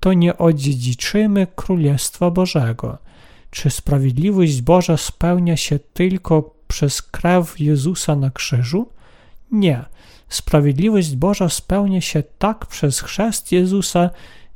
to 0.00 0.12
nie 0.12 0.38
odziedziczymy 0.38 1.46
Królestwa 1.56 2.30
Bożego. 2.30 2.98
Czy 3.50 3.70
sprawiedliwość 3.70 4.62
Boża 4.62 4.96
spełnia 4.96 5.56
się 5.56 5.78
tylko 5.78 6.54
przez 6.68 7.02
krew 7.02 7.60
Jezusa 7.60 8.16
na 8.16 8.30
krzyżu? 8.30 8.88
Nie. 9.52 9.84
Sprawiedliwość 10.28 11.16
Boża 11.16 11.48
spełnia 11.48 12.00
się 12.00 12.22
tak 12.38 12.66
przez 12.66 13.00
chrzest 13.00 13.52
Jezusa, 13.52 14.10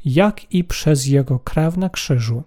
jak 0.04 0.52
i 0.52 0.64
przez 0.64 1.06
Jego 1.06 1.38
krew 1.38 1.76
na 1.76 1.88
krzyżu. 1.88 2.42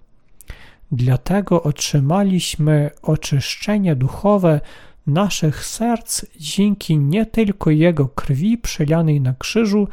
Dlatego 0.92 1.64
otrzymaliśmy 1.64 2.90
oczyszczenie 3.02 3.96
duchowe 3.96 4.62
naszych 5.08 5.66
serc 5.66 6.26
dzięki 6.40 6.98
nie 6.98 7.26
tylko 7.26 7.72
Jego 7.72 8.08
krwi 8.08 8.58
przelanej 8.58 9.22
na 9.22 9.34
krzyżu, 9.34 9.88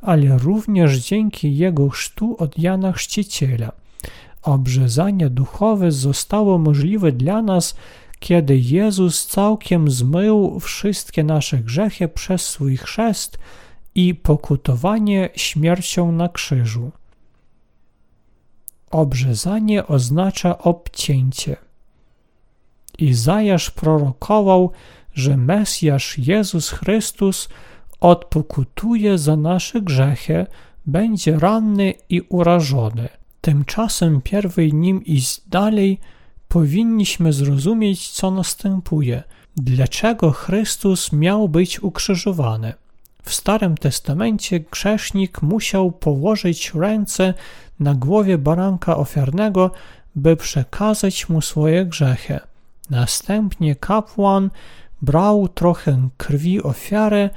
ale 0.00 0.38
również 0.38 0.98
dzięki 0.98 1.56
Jego 1.56 1.88
chrztu 1.88 2.36
od 2.38 2.58
Jana 2.58 2.92
Chrzciciela. 2.92 3.72
Obrzezanie 4.42 5.30
duchowe 5.30 5.92
zostało 5.92 6.58
możliwe 6.58 7.12
dla 7.12 7.42
nas, 7.42 7.74
kiedy 8.18 8.58
Jezus 8.58 9.26
całkiem 9.26 9.90
zmył 9.90 10.60
wszystkie 10.60 11.24
nasze 11.24 11.58
grzechy 11.58 12.08
przez 12.08 12.46
swój 12.46 12.76
chrzest 12.76 13.38
i 13.94 14.14
pokutowanie 14.14 15.28
śmiercią 15.36 16.12
na 16.12 16.28
krzyżu. 16.28 16.90
Obrzezanie 18.90 19.86
oznacza 19.86 20.58
obcięcie. 20.58 21.56
Izajasz 22.98 23.70
prorokował, 23.70 24.70
że 25.14 25.36
Mesjasz 25.36 26.18
Jezus 26.18 26.70
Chrystus 26.70 27.48
odpokutuje 28.00 29.18
za 29.18 29.36
nasze 29.36 29.80
grzechy, 29.80 30.46
będzie 30.86 31.38
ranny 31.38 31.94
i 32.08 32.20
urażony. 32.20 33.08
Tymczasem 33.40 34.20
pierwej 34.20 34.74
nim 34.74 35.04
iść 35.04 35.40
dalej, 35.48 36.00
powinniśmy 36.48 37.32
zrozumieć, 37.32 38.10
co 38.10 38.30
następuje. 38.30 39.22
Dlaczego 39.56 40.30
Chrystus 40.30 41.12
miał 41.12 41.48
być 41.48 41.82
ukrzyżowany? 41.82 42.74
W 43.22 43.34
Starym 43.34 43.76
Testamencie 43.76 44.60
grzesznik 44.60 45.42
musiał 45.42 45.92
położyć 45.92 46.74
ręce 46.74 47.34
na 47.80 47.94
głowie 47.94 48.38
baranka 48.38 48.96
ofiarnego, 48.96 49.70
by 50.14 50.36
przekazać 50.36 51.28
mu 51.28 51.40
swoje 51.40 51.86
grzechy. 51.86 52.40
Następnie 52.90 53.76
kapłan 53.76 54.50
brał 55.02 55.48
trochę 55.48 56.08
krwi 56.16 56.62
ofiary, 56.62 57.30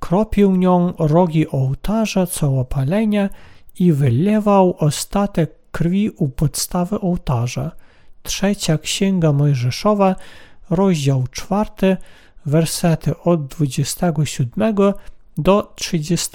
kropił 0.00 0.56
nią 0.56 0.92
rogi 0.98 1.48
ołtarza 1.48 2.26
całopalenia 2.26 3.28
i 3.78 3.92
wylewał 3.92 4.76
ostatek 4.78 5.50
krwi 5.72 6.10
u 6.10 6.28
podstawy 6.28 7.00
ołtarza. 7.00 7.70
Trzecia 8.22 8.78
Księga 8.78 9.32
Mojżeszowa, 9.32 10.16
rozdział 10.70 11.24
czwarty, 11.30 11.96
wersety 12.46 13.18
od 13.18 13.46
27 13.46 14.74
do 15.38 15.72
30. 15.76 16.30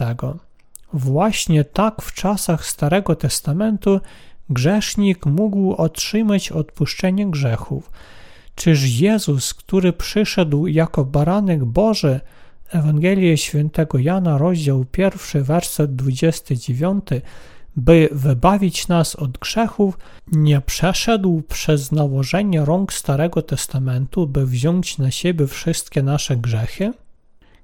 Właśnie 0.93 1.63
tak 1.63 2.01
w 2.01 2.13
czasach 2.13 2.65
Starego 2.65 3.15
Testamentu 3.15 3.99
grzesznik 4.49 5.25
mógł 5.25 5.73
otrzymać 5.73 6.51
odpuszczenie 6.51 7.31
grzechów. 7.31 7.91
Czyż 8.55 8.99
Jezus, 8.99 9.53
który 9.53 9.93
przyszedł 9.93 10.67
jako 10.67 11.05
baranek 11.05 11.65
Boży, 11.65 12.19
Ewangelię 12.69 13.37
świętego 13.37 13.97
Jana, 13.97 14.37
rozdział 14.37 14.85
1, 14.97 15.43
werset 15.43 15.95
29, 15.95 17.05
by 17.75 18.09
wybawić 18.11 18.87
nas 18.87 19.15
od 19.15 19.37
grzechów, 19.37 19.97
nie 20.31 20.61
przeszedł 20.61 21.41
przez 21.41 21.91
nałożenie 21.91 22.65
rąk 22.65 22.93
Starego 22.93 23.41
Testamentu, 23.41 24.27
by 24.27 24.45
wziąć 24.45 24.97
na 24.97 25.11
siebie 25.11 25.47
wszystkie 25.47 26.03
nasze 26.03 26.37
grzechy? 26.37 26.93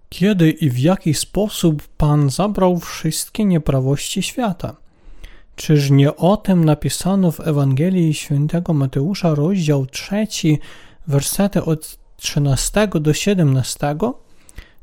Kiedy 0.10 0.52
i 0.52 0.70
w 0.70 0.80
jaki 0.80 1.14
sposób 1.14 1.88
Pan 1.98 2.30
zabrał 2.30 2.80
wszystkie 2.80 3.46
nieprawości 3.46 4.24
świata? 4.24 4.76
Czyż 5.56 5.90
nie 5.90 6.16
o 6.16 6.38
tym 6.38 6.66
napisano 6.66 7.32
w 7.32 7.40
Ewangelii 7.40 8.14
świętego 8.14 8.74
Mateusza, 8.74 9.36
rozdział 9.36 9.86
3, 9.86 10.28
wersety 11.08 11.64
od 11.64 11.98
13 12.18 12.88
do 12.88 13.14
17, 13.14 13.96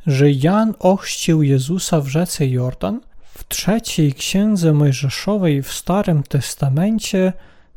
że 0.08 0.30
Jan 0.30 0.74
ochrzcił 0.78 1.42
Jezusa 1.42 2.00
w 2.00 2.08
rzece 2.08 2.46
Jordan, 2.46 3.00
W 3.24 3.48
trzeciej 3.48 4.12
księdze 4.12 4.72
Mojżeszowej 4.72 5.62
w 5.62 5.72
Starym 5.72 6.22
Testamencie 6.22 7.32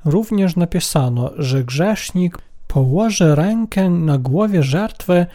również 0.06 0.56
napisano, 0.56 1.32
że 1.38 1.63
grzesznik 1.63 2.38
położy 2.67 3.36
rękę 3.36 3.89
na 3.89 4.17
głowie 4.17 4.63
żertwy, 4.63 5.26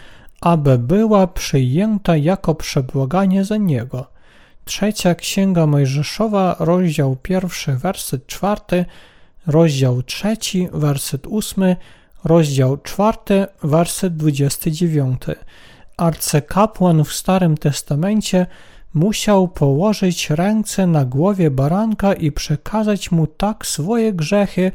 aby 0.40 0.78
była 0.78 1.26
przyjęta 1.26 2.16
jako 2.16 2.54
przebłaganie 2.54 3.44
za 3.44 3.56
niego. 3.56 4.06
Trzecia 4.64 5.14
Księga 5.14 5.66
Mojżeszowa, 5.66 6.56
rozdział 6.59 7.16
pierwszy, 7.22 7.72
werset 7.72 8.26
czwarty, 8.26 8.85
rozdział 9.46 10.02
trzeci, 10.02 10.68
werset 10.72 11.26
ósmy, 11.26 11.76
rozdział 12.24 12.78
czwarty, 12.78 13.46
werset 13.62 14.16
dwudziesty 14.16 14.72
dziewiąty. 14.72 15.35
Arcykapłan 15.96 17.04
w 17.04 17.12
Starym 17.12 17.56
Testamencie 17.56 18.46
musiał 18.94 19.48
położyć 19.48 20.30
ręce 20.30 20.87
na 20.87 21.04
głowie 21.04 21.50
baranka 21.50 22.14
i 22.14 22.32
przekazać 22.32 23.11
mu 23.11 23.26
tak 23.26 23.66
swoje 23.66 24.12
grzechy, 24.12 24.72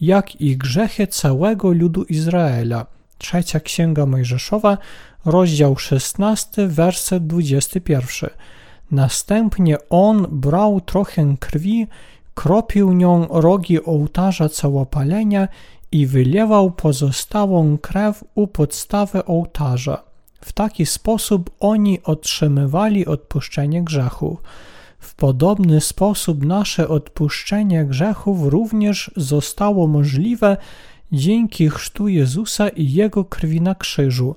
jak 0.00 0.40
i 0.40 0.56
grzechy 0.56 1.06
całego 1.06 1.72
ludu 1.72 2.04
Izraela. 2.04 2.86
Trzecia 3.18 3.60
Księga 3.60 4.06
Mojżeszowa, 4.06 4.78
rozdział 5.24 5.76
16, 5.76 6.68
werset 6.68 7.26
21. 7.26 8.30
Następnie 8.90 9.76
on 9.88 10.26
brał 10.30 10.80
trochę 10.80 11.34
krwi, 11.40 11.86
kropił 12.34 12.92
nią 12.92 13.26
rogi 13.30 13.84
ołtarza 13.84 14.48
całopalenia 14.48 15.48
i 15.92 16.06
wylewał 16.06 16.70
pozostałą 16.70 17.78
krew 17.78 18.24
u 18.34 18.46
podstawy 18.46 19.24
ołtarza. 19.24 20.09
W 20.40 20.52
taki 20.52 20.86
sposób 20.86 21.50
oni 21.60 22.02
otrzymywali 22.02 23.06
odpuszczenie 23.06 23.84
grzechów. 23.84 24.42
W 24.98 25.14
podobny 25.14 25.80
sposób 25.80 26.44
nasze 26.44 26.88
odpuszczenie 26.88 27.84
grzechów 27.84 28.38
również 28.42 29.10
zostało 29.16 29.86
możliwe 29.86 30.56
dzięki 31.12 31.70
chrztu 31.70 32.08
Jezusa 32.08 32.68
i 32.68 32.92
Jego 32.92 33.24
krwi 33.24 33.60
na 33.60 33.74
krzyżu. 33.74 34.34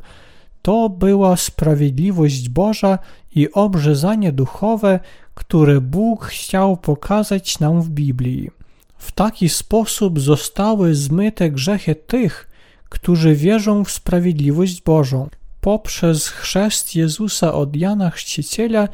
To 0.62 0.90
była 0.90 1.38
sprawiedliwość 1.38 2.50
Boża 2.50 3.00
i 3.36 3.52
obrzezanie 3.52 4.32
duchowe, 4.32 5.00
które 5.34 5.82
Bóg 5.82 6.26
chciał 6.26 6.78
pokazać 6.78 7.60
nam 7.60 7.82
w 7.82 7.90
Biblii. 7.90 8.50
W 8.98 9.12
taki 9.12 9.50
sposób 9.50 10.20
zostały 10.20 10.96
zmyte 10.96 11.52
grzechy 11.52 11.96
tych, 11.96 12.50
którzy 12.90 13.36
wierzą 13.36 13.84
w 13.84 13.92
sprawiedliwość 13.92 14.82
Bożą 14.82 15.30
poprzez 15.64 16.28
chrzest 16.28 16.96
Jezusa 16.96 17.54
od 17.54 17.76
Jana 17.76 18.10
Chrzciciela 18.10 18.88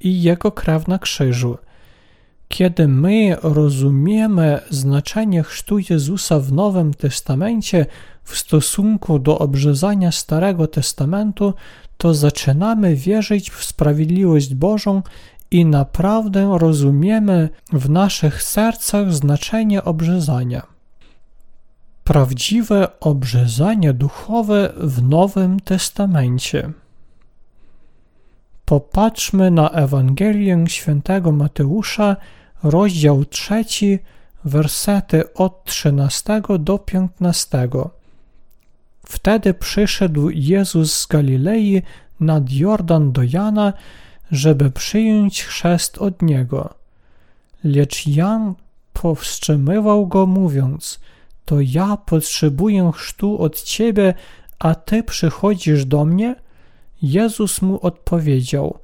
i 0.00 0.22
Jego 0.22 0.52
krew 0.52 0.88
na 0.88 0.98
krzyżu. 0.98 1.58
Kiedy 2.48 2.88
my 2.88 3.36
rozumiemy 3.42 4.60
znaczenie 4.70 5.42
chrztu 5.42 5.78
Jezusa 5.90 6.40
w 6.40 6.52
Nowym 6.52 6.94
Testamencie 6.94 7.86
w 8.24 8.38
stosunku 8.38 9.18
do 9.18 9.38
obrzezania 9.38 10.12
Starego 10.12 10.66
Testamentu, 10.66 11.54
to 11.96 12.14
zaczynamy 12.14 12.96
wierzyć 12.96 13.50
w 13.50 13.64
sprawiedliwość 13.64 14.54
Bożą 14.54 15.02
i 15.50 15.64
naprawdę 15.64 16.56
rozumiemy 16.58 17.48
w 17.72 17.90
naszych 17.90 18.42
sercach 18.42 19.12
znaczenie 19.12 19.84
obrzezania. 19.84 20.75
Prawdziwe 22.06 23.00
obrzezanie 23.00 23.92
duchowe 23.92 24.72
w 24.76 25.02
Nowym 25.02 25.60
Testamencie. 25.60 26.72
Popatrzmy 28.64 29.50
na 29.50 29.70
Ewangelię 29.70 30.64
świętego 30.66 31.32
Mateusza, 31.32 32.16
rozdział 32.62 33.24
3, 33.24 33.64
wersety 34.44 35.34
od 35.34 35.64
13 35.64 36.42
do 36.58 36.78
15. 36.78 37.68
Wtedy 39.06 39.54
przyszedł 39.54 40.30
Jezus 40.30 41.00
z 41.00 41.06
Galilei 41.06 41.82
nad 42.20 42.52
Jordan 42.52 43.12
do 43.12 43.22
Jana, 43.22 43.72
żeby 44.30 44.70
przyjąć 44.70 45.44
chrzest 45.44 45.98
od 45.98 46.22
niego. 46.22 46.74
Lecz 47.64 48.06
Jan 48.06 48.54
powstrzymywał 48.92 50.06
go, 50.06 50.26
mówiąc: 50.26 51.00
To 51.46 51.60
ja 51.60 51.96
potrzebuję 51.96 52.90
chrztu 52.94 53.38
od 53.38 53.62
ciebie, 53.62 54.14
a 54.58 54.74
ty 54.74 55.02
przychodzisz 55.02 55.84
do 55.84 56.04
mnie? 56.04 56.34
Jezus 57.02 57.62
mu 57.62 57.80
odpowiedział: 57.80 58.78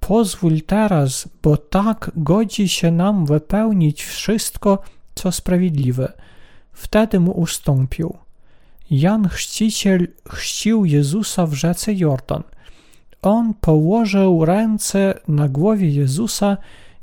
Pozwól 0.00 0.62
teraz, 0.62 1.28
bo 1.42 1.56
tak 1.56 2.10
godzi 2.16 2.68
się 2.68 2.90
nam 2.90 3.26
wypełnić 3.26 4.04
wszystko, 4.04 4.78
co 5.14 5.32
sprawiedliwe. 5.32 6.12
Wtedy 6.72 7.20
mu 7.20 7.32
ustąpił. 7.32 8.16
Jan 8.90 9.28
Chrzciciel 9.28 10.08
chrzcił 10.28 10.84
Jezusa 10.84 11.46
w 11.46 11.54
rzece 11.54 11.94
Jordan. 11.94 12.42
On 13.22 13.54
położył 13.54 14.44
ręce 14.44 15.14
na 15.28 15.48
głowie 15.48 15.90
Jezusa 15.90 16.56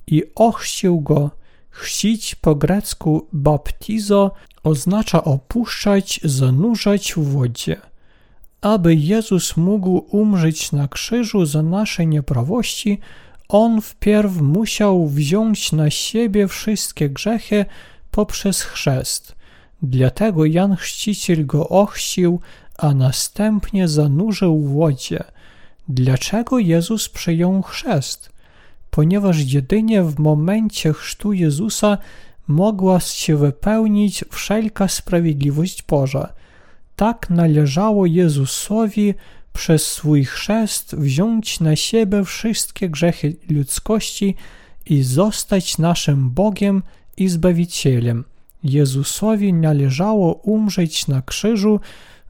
i 0.07 0.23
ochrzcił 0.35 1.01
go. 1.01 1.31
Chrzcić 1.69 2.35
po 2.35 2.55
grecku 2.55 3.27
baptizo 3.33 4.31
oznacza 4.67 5.23
opuszczać, 5.23 6.19
zanurzać 6.23 7.13
w 7.13 7.23
wodzie 7.23 7.77
aby 8.65 8.95
Jezus 8.95 9.57
mógł 9.57 10.05
umrzeć 10.09 10.71
na 10.71 10.87
krzyżu 10.87 11.45
za 11.45 11.63
nasze 11.63 12.05
nieprawości, 12.05 12.99
On 13.47 13.81
wpierw 13.81 14.41
musiał 14.41 15.07
wziąć 15.07 15.71
na 15.71 15.89
siebie 15.89 16.47
wszystkie 16.47 17.09
grzechy 17.09 17.65
poprzez 18.11 18.61
chrzest. 18.61 19.35
Dlatego 19.81 20.45
Jan 20.45 20.75
Chrzciciel 20.75 21.45
go 21.45 21.69
ochrzcił, 21.69 22.39
a 22.77 22.93
następnie 22.93 23.87
zanurzył 23.87 24.59
w 24.59 24.73
wodzie. 24.73 25.23
Dlaczego 25.87 26.59
Jezus 26.59 27.09
przyjął 27.09 27.61
chrzest? 27.61 28.29
Ponieważ 28.91 29.53
jedynie 29.53 30.03
w 30.03 30.19
momencie 30.19 30.93
chrztu 30.93 31.33
Jezusa 31.33 31.97
mogła 32.47 32.99
się 32.99 33.37
wypełnić 33.37 34.23
wszelka 34.31 34.87
sprawiedliwość 34.87 35.83
Boża– 35.83 36.29
tak 36.95 37.29
należało 37.29 38.05
Jezusowi 38.05 39.13
przez 39.53 39.91
swój 39.91 40.25
chrzest 40.25 40.95
wziąć 40.95 41.59
na 41.59 41.75
siebie 41.75 42.23
wszystkie 42.23 42.89
grzechy 42.89 43.35
ludzkości 43.49 44.35
i 44.85 45.03
zostać 45.03 45.77
naszym 45.77 46.29
Bogiem 46.29 46.83
i 47.17 47.27
Zbawicielem. 47.27 48.23
Jezusowi 48.63 49.53
należało 49.53 50.33
umrzeć 50.33 51.07
na 51.07 51.21
krzyżu, 51.21 51.79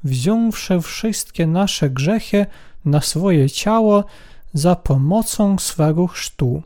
wziąwszy 0.04 0.82
wszystkie 0.82 1.48
nasze 1.48 1.90
grzechy 1.90 2.46
na 2.86 3.02
swoje 3.02 3.50
ciało 3.50 4.04
za 4.54 4.76
pomocą 4.76 5.60
swego 5.60 6.08
chrztu. 6.08 6.64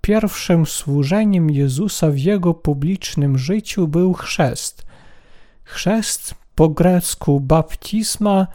Pierwszym 0.00 0.66
służeniem 0.66 1.50
Jezusa 1.50 2.10
w 2.10 2.18
jego 2.18 2.54
publicznym 2.54 3.38
życiu 3.38 3.88
był 3.88 4.12
chrzest. 4.12 4.86
Chrzest 5.64 6.34
po 6.54 6.68
grecku 6.68 7.40
baptisma 7.40 8.46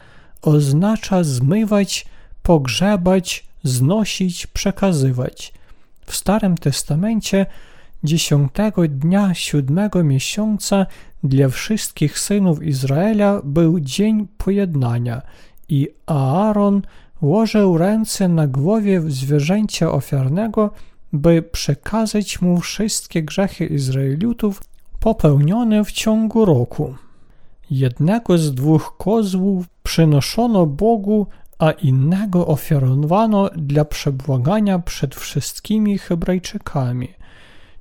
oznacza 0.42 1.24
zmywać, 1.24 2.06
pogrzebać, 2.42 3.46
znosić, 3.64 4.46
przekazywać. 4.46 5.52
W 6.06 6.16
Starym 6.16 6.58
Testamencie 6.58 7.46
dziesiątego 8.04 8.88
dnia 8.88 9.34
siódmego 9.34 10.04
miesiąca 10.04 10.86
dla 11.24 11.48
wszystkich 11.48 12.18
synów 12.18 12.62
Izraela 12.62 13.40
był 13.44 13.80
dzień 13.80 14.28
pojednania 14.38 15.22
i 15.68 15.88
Aaron 16.06 16.82
łożył 17.22 17.78
ręce 17.78 18.28
na 18.28 18.46
głowie 18.46 19.02
zwierzęcia 19.06 19.92
ofiarnego, 19.92 20.70
by 21.12 21.42
przekazać 21.42 22.40
mu 22.40 22.60
wszystkie 22.60 23.22
grzechy 23.22 23.66
Izraelitów 23.66 24.62
popełnione 25.00 25.84
w 25.84 25.92
ciągu 25.92 26.44
roku. 26.44 26.94
Jednego 27.70 28.38
z 28.38 28.54
dwóch 28.54 28.96
kozłów 28.98 29.66
przynoszono 29.82 30.66
Bogu, 30.66 31.26
a 31.58 31.70
innego 31.70 32.46
ofiarowano 32.46 33.50
dla 33.56 33.84
przebłagania 33.84 34.78
przed 34.78 35.14
wszystkimi 35.14 35.98
Hebrajczykami. 35.98 37.08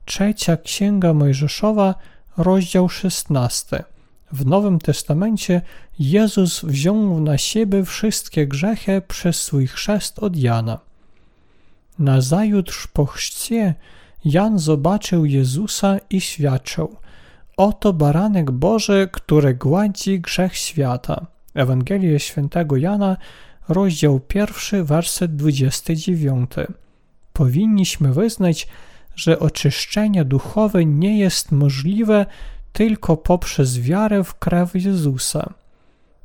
Trzecia 0.05 0.57
Księga 0.57 1.13
Mojżeszowa, 1.13 1.95
rozdział 2.37 2.89
16. 2.89 3.83
W 4.31 4.45
Nowym 4.45 4.79
Testamencie 4.79 5.61
Jezus 5.99 6.61
wziął 6.65 7.19
na 7.19 7.37
siebie 7.37 7.85
wszystkie 7.85 8.47
grzechy 8.47 9.01
przez 9.07 9.41
swój 9.41 9.67
chrzest 9.67 10.19
od 10.19 10.35
Jana. 10.35 10.79
Nazajutrz 11.99 12.87
po 12.87 13.05
chrzcie 13.05 13.73
Jan 14.25 14.59
zobaczył 14.59 15.25
Jezusa 15.25 15.97
i 16.09 16.21
świadczył– 16.21 16.95
Oto 17.57 17.93
baranek 17.93 18.51
Boży, 18.51 19.09
który 19.11 19.53
gładzi 19.53 20.19
grzech 20.19 20.55
świata. 20.57 21.25
Ewangelia 21.53 22.19
Świętego 22.19 22.77
Jana, 22.77 23.17
rozdział 23.69 24.19
pierwszy, 24.19 24.83
werset 24.83 25.35
29. 25.35 26.51
powinniśmy 27.33 28.13
wyznać, 28.13 28.67
że 29.15 29.39
oczyszczenie 29.39 30.25
duchowe 30.25 30.85
nie 30.85 31.19
jest 31.19 31.51
możliwe 31.51 32.25
tylko 32.73 33.17
poprzez 33.17 33.79
wiarę 33.79 34.23
w 34.23 34.35
krew 34.39 34.75
Jezusa. 34.75 35.53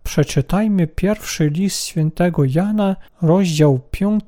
Przeczytajmy 0.03 0.87
pierwszy 0.87 1.49
list 1.49 1.85
świętego 1.85 2.45
Jana, 2.45 2.97
rozdział 3.23 3.81
5, 3.91 4.25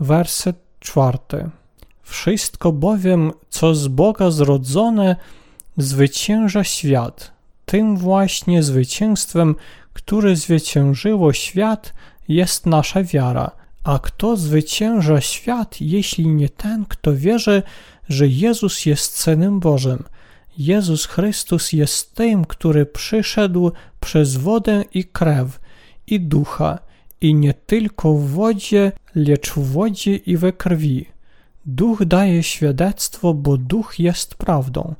werset 0.00 0.56
4. 0.84 1.18
Wszystko 2.02 2.72
bowiem, 2.72 3.32
co 3.50 3.74
z 3.74 3.88
Boga 3.88 4.30
zrodzone, 4.30 5.16
zwycięża 5.76 6.64
świat. 6.64 7.32
Tym 7.66 7.96
właśnie 7.96 8.62
zwycięstwem, 8.62 9.54
które 9.92 10.36
zwyciężyło 10.36 11.32
świat, 11.32 11.94
jest 12.28 12.66
nasza 12.66 13.02
wiara. 13.02 13.50
A 13.84 13.98
kto 13.98 14.36
zwycięża 14.36 15.20
świat, 15.20 15.80
jeśli 15.80 16.28
nie 16.28 16.48
ten, 16.48 16.84
kto 16.88 17.16
wierzy, 17.16 17.62
że 18.08 18.28
Jezus 18.28 18.86
jest 18.86 19.16
Synem 19.16 19.60
Bożym? 19.60 20.04
Jezus 20.58 21.06
Chrystus 21.06 21.72
jest 21.72 22.14
tym, 22.14 22.44
który 22.44 22.86
przyszedł 22.86 23.72
przez 24.00 24.36
wodę 24.36 24.84
i 24.94 25.04
krew 25.04 25.60
i 26.06 26.20
ducha, 26.20 26.78
i 27.20 27.34
nie 27.34 27.53
tylko 27.66 28.14
w 28.14 28.28
wodzie, 28.28 28.92
lecz 29.14 29.50
w 29.50 29.72
wodzie 29.72 30.16
i 30.16 30.36
we 30.36 30.52
krwi. 30.52 31.06
Duch 31.66 32.04
daje 32.04 32.42
świadectwo, 32.42 33.34
bo 33.34 33.56
duch 33.56 33.98
jest 33.98 34.34
prawdą. 34.34 34.94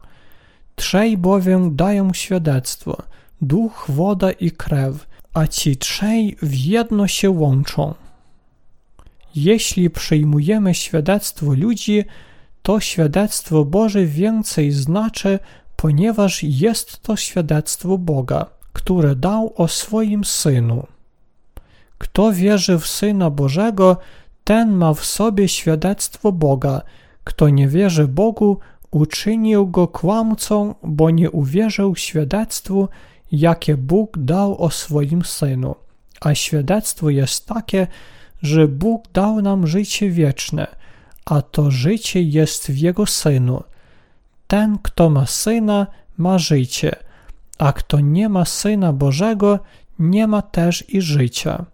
Trzej 0.76 1.18
bowiem 1.18 1.76
dają 1.76 2.12
świadectwo: 2.12 3.02
duch, 3.42 3.86
woda 3.88 4.30
i 4.30 4.50
krew, 4.50 5.06
a 5.34 5.46
ci 5.46 5.76
trzej 5.76 6.36
w 6.42 6.54
jedno 6.54 7.08
się 7.08 7.30
łączą. 7.30 7.94
Jeśli 9.34 9.90
przyjmujemy 9.90 10.74
świadectwo 10.74 11.54
ludzi, 11.54 12.04
to 12.62 12.80
świadectwo 12.80 13.64
Boże 13.64 14.06
więcej 14.06 14.72
znaczy, 14.72 15.38
ponieważ 15.76 16.42
jest 16.42 17.02
to 17.02 17.16
świadectwo 17.16 17.98
Boga, 17.98 18.46
które 18.72 19.16
dał 19.16 19.52
o 19.56 19.68
swoim 19.68 20.24
Synu. 20.24 20.86
Kto 22.04 22.32
wierzy 22.32 22.78
w 22.78 22.86
Syna 22.86 23.30
Bożego, 23.30 23.96
ten 24.44 24.72
ma 24.72 24.94
w 24.94 25.04
sobie 25.04 25.48
świadectwo 25.48 26.32
Boga. 26.32 26.82
Kto 27.24 27.48
nie 27.48 27.68
wierzy 27.68 28.08
Bogu, 28.08 28.58
uczynił 28.90 29.66
go 29.66 29.88
kłamcą, 29.88 30.74
bo 30.82 31.10
nie 31.10 31.30
uwierzył 31.30 31.96
świadectwu, 31.96 32.88
jakie 33.32 33.76
Bóg 33.76 34.18
dał 34.18 34.62
o 34.62 34.70
swoim 34.70 35.24
Synu. 35.24 35.74
A 36.20 36.34
świadectwo 36.34 37.10
jest 37.10 37.46
takie, 37.46 37.86
że 38.42 38.68
Bóg 38.68 39.04
dał 39.12 39.42
nam 39.42 39.66
życie 39.66 40.10
wieczne, 40.10 40.66
a 41.24 41.42
to 41.42 41.70
życie 41.70 42.22
jest 42.22 42.66
w 42.66 42.76
Jego 42.76 43.06
Synu. 43.06 43.62
Ten, 44.46 44.78
kto 44.82 45.10
ma 45.10 45.26
Syna, 45.26 45.86
ma 46.18 46.38
życie, 46.38 46.96
a 47.58 47.72
kto 47.72 48.00
nie 48.00 48.28
ma 48.28 48.44
Syna 48.44 48.92
Bożego, 48.92 49.58
nie 49.98 50.26
ma 50.26 50.42
też 50.42 50.84
i 50.88 51.00
życia. 51.00 51.73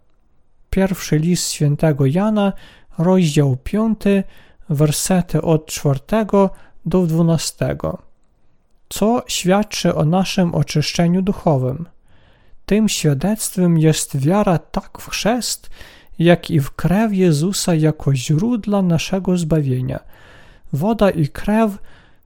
Pierwszy 0.75 1.17
list 1.17 1.51
świętego 1.51 2.05
Jana, 2.05 2.53
rozdział 2.97 3.57
5, 3.63 3.99
wersety 4.69 5.41
od 5.41 5.65
4 5.65 5.99
do 6.85 7.05
12. 7.07 7.77
Co 8.89 9.23
świadczy 9.27 9.95
o 9.95 10.05
naszym 10.05 10.55
oczyszczeniu 10.55 11.21
duchowym? 11.21 11.85
Tym 12.65 12.89
świadectwem 12.89 13.77
jest 13.77 14.17
wiara 14.17 14.57
tak 14.57 15.01
w 15.01 15.09
chrzest, 15.09 15.69
jak 16.19 16.51
i 16.51 16.59
w 16.59 16.71
krew 16.71 17.13
Jezusa 17.13 17.75
jako 17.75 18.15
źródła 18.15 18.81
naszego 18.81 19.37
zbawienia. 19.37 19.99
Woda 20.73 21.09
i 21.09 21.27
krew 21.27 21.77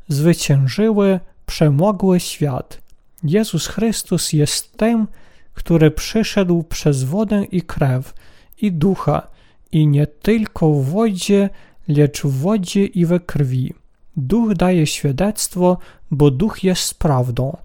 zwyciężyły, 0.08 1.20
przemogły 1.46 2.20
świat. 2.20 2.82
Jezus 3.24 3.68
Chrystus 3.68 4.34
jest 4.34 4.78
tym, 4.78 5.08
który 5.54 5.91
przyszedł 5.91 6.64
przez 6.64 7.04
wodę 7.04 7.43
i 7.43 7.62
krew 7.62 8.14
i 8.62 8.72
ducha, 8.72 9.28
i 9.72 9.88
nie 9.88 10.08
tylko 10.08 10.72
w 10.72 10.86
wodzie, 10.86 11.49
lecz 11.88 12.22
w 12.22 12.32
wodzie 12.32 12.86
i 12.86 13.06
we 13.06 13.20
krwi. 13.20 13.74
Duch 14.18 14.53
daje 14.53 14.88
świadectwo, 14.88 15.78
bo 16.12 16.32
duch 16.32 16.64
jest 16.64 16.99
prawdą. 16.99 17.58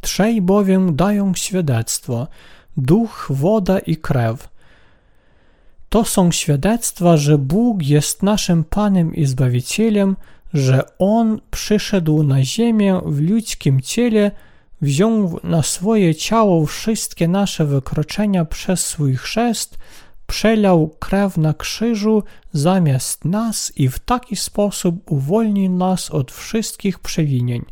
Trzej 0.00 0.42
bowiem 0.42 0.96
dają 0.96 1.34
świadectwo: 1.34 2.28
duch, 2.76 3.26
woda 3.30 3.78
i 3.78 3.96
krew. 3.96 4.48
To 5.88 6.04
są 6.04 6.32
świadectwa, 6.32 7.16
że 7.16 7.38
Bóg 7.38 7.82
jest 7.82 8.22
naszym 8.22 8.64
Panem 8.64 9.14
i 9.14 9.26
Zbawicielem, 9.26 10.16
że 10.54 10.98
On 10.98 11.40
przyszedł 11.50 12.22
na 12.22 12.44
ziemię 12.44 13.00
w 13.04 13.20
ludzkim 13.20 13.80
ciele, 13.80 14.30
wziął 14.82 15.40
na 15.44 15.62
swoje 15.62 16.14
ciało 16.14 16.66
wszystkie 16.66 17.28
nasze 17.28 17.64
wykroczenia 17.64 18.44
przez 18.44 18.86
swój 18.86 19.16
chrzest, 19.16 19.78
przelał 20.32 20.88
krew 20.98 21.36
na 21.36 21.54
krzyżu 21.54 22.22
zamiast 22.52 23.24
nas 23.24 23.72
i 23.76 23.88
w 23.88 23.98
taki 23.98 24.36
sposób 24.36 25.10
uwolnił 25.10 25.72
nas 25.72 26.10
od 26.10 26.32
wszystkich 26.32 26.98
przewinień. 26.98 27.64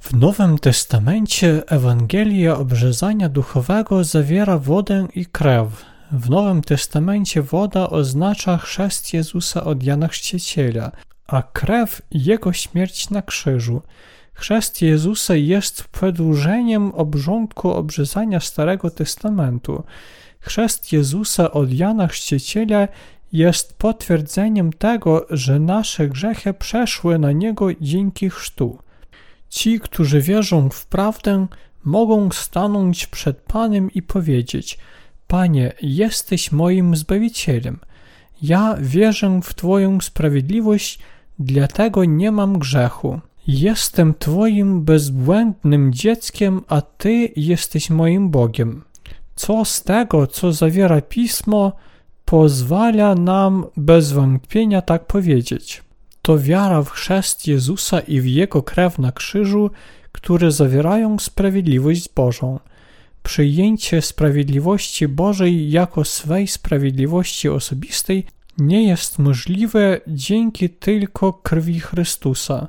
W 0.00 0.14
Nowym 0.14 0.58
Testamencie 0.58 1.62
Ewangelia 1.66 2.56
obrzezania 2.56 3.28
duchowego 3.28 4.04
zawiera 4.04 4.58
wodę 4.58 5.06
i 5.14 5.26
krew. 5.26 5.68
W 6.12 6.30
Nowym 6.30 6.62
Testamencie 6.62 7.42
woda 7.42 7.90
oznacza 7.90 8.58
chrzest 8.58 9.12
Jezusa 9.12 9.64
od 9.64 9.82
Jana 9.82 10.08
Chrzciciela, 10.08 10.90
a 11.26 11.42
krew 11.42 12.02
Jego 12.10 12.52
śmierć 12.52 13.10
na 13.10 13.22
krzyżu. 13.22 13.82
Chrzest 14.34 14.82
Jezusa 14.82 15.34
jest 15.34 15.84
przedłużeniem 15.84 16.92
obrządku 16.94 17.70
obrzezania 17.70 18.40
Starego 18.40 18.90
Testamentu. 18.90 19.84
Chrzest 20.44 20.92
Jezusa 20.92 21.50
od 21.50 21.72
Jana 21.72 22.08
Chrzciciela 22.08 22.88
jest 23.32 23.74
potwierdzeniem 23.74 24.72
tego, 24.72 25.26
że 25.30 25.60
nasze 25.60 26.08
grzechy 26.08 26.54
przeszły 26.54 27.18
na 27.18 27.32
Niego 27.32 27.68
dzięki 27.80 28.30
chrztu. 28.30 28.78
Ci, 29.48 29.80
którzy 29.80 30.20
wierzą 30.20 30.70
w 30.70 30.86
prawdę, 30.86 31.46
mogą 31.84 32.30
stanąć 32.30 33.06
przed 33.06 33.36
Panem 33.40 33.90
i 33.90 34.02
powiedzieć: 34.02 34.78
Panie, 35.28 35.72
jesteś 35.82 36.52
moim 36.52 36.96
zbawicielem. 36.96 37.78
Ja 38.42 38.76
wierzę 38.80 39.40
w 39.42 39.54
Twoją 39.54 40.00
sprawiedliwość, 40.00 40.98
dlatego 41.38 42.04
nie 42.04 42.32
mam 42.32 42.58
grzechu. 42.58 43.20
Jestem 43.46 44.14
Twoim 44.18 44.84
bezbłędnym 44.84 45.92
dzieckiem, 45.92 46.60
a 46.68 46.80
Ty 46.80 47.32
jesteś 47.36 47.90
moim 47.90 48.30
Bogiem. 48.30 48.84
Co 49.36 49.64
z 49.64 49.82
tego, 49.82 50.26
co 50.26 50.52
zawiera 50.52 51.00
pismo, 51.00 51.72
pozwala 52.24 53.14
nam 53.14 53.66
bez 53.76 54.12
wątpienia 54.12 54.82
tak 54.82 55.06
powiedzieć. 55.06 55.82
To 56.22 56.38
wiara 56.38 56.82
w 56.82 56.90
chrzest 56.90 57.46
Jezusa 57.46 58.00
i 58.00 58.20
w 58.20 58.26
Jego 58.26 58.62
krew 58.62 58.98
na 58.98 59.12
krzyżu, 59.12 59.70
które 60.12 60.50
zawierają 60.50 61.18
sprawiedliwość 61.18 62.08
Bożą. 62.14 62.58
Przyjęcie 63.22 64.02
sprawiedliwości 64.02 65.08
Bożej 65.08 65.70
jako 65.70 66.04
swej 66.04 66.46
sprawiedliwości 66.46 67.48
osobistej 67.48 68.26
nie 68.58 68.88
jest 68.88 69.18
możliwe 69.18 70.00
dzięki 70.06 70.70
tylko 70.70 71.32
krwi 71.32 71.80
Chrystusa. 71.80 72.68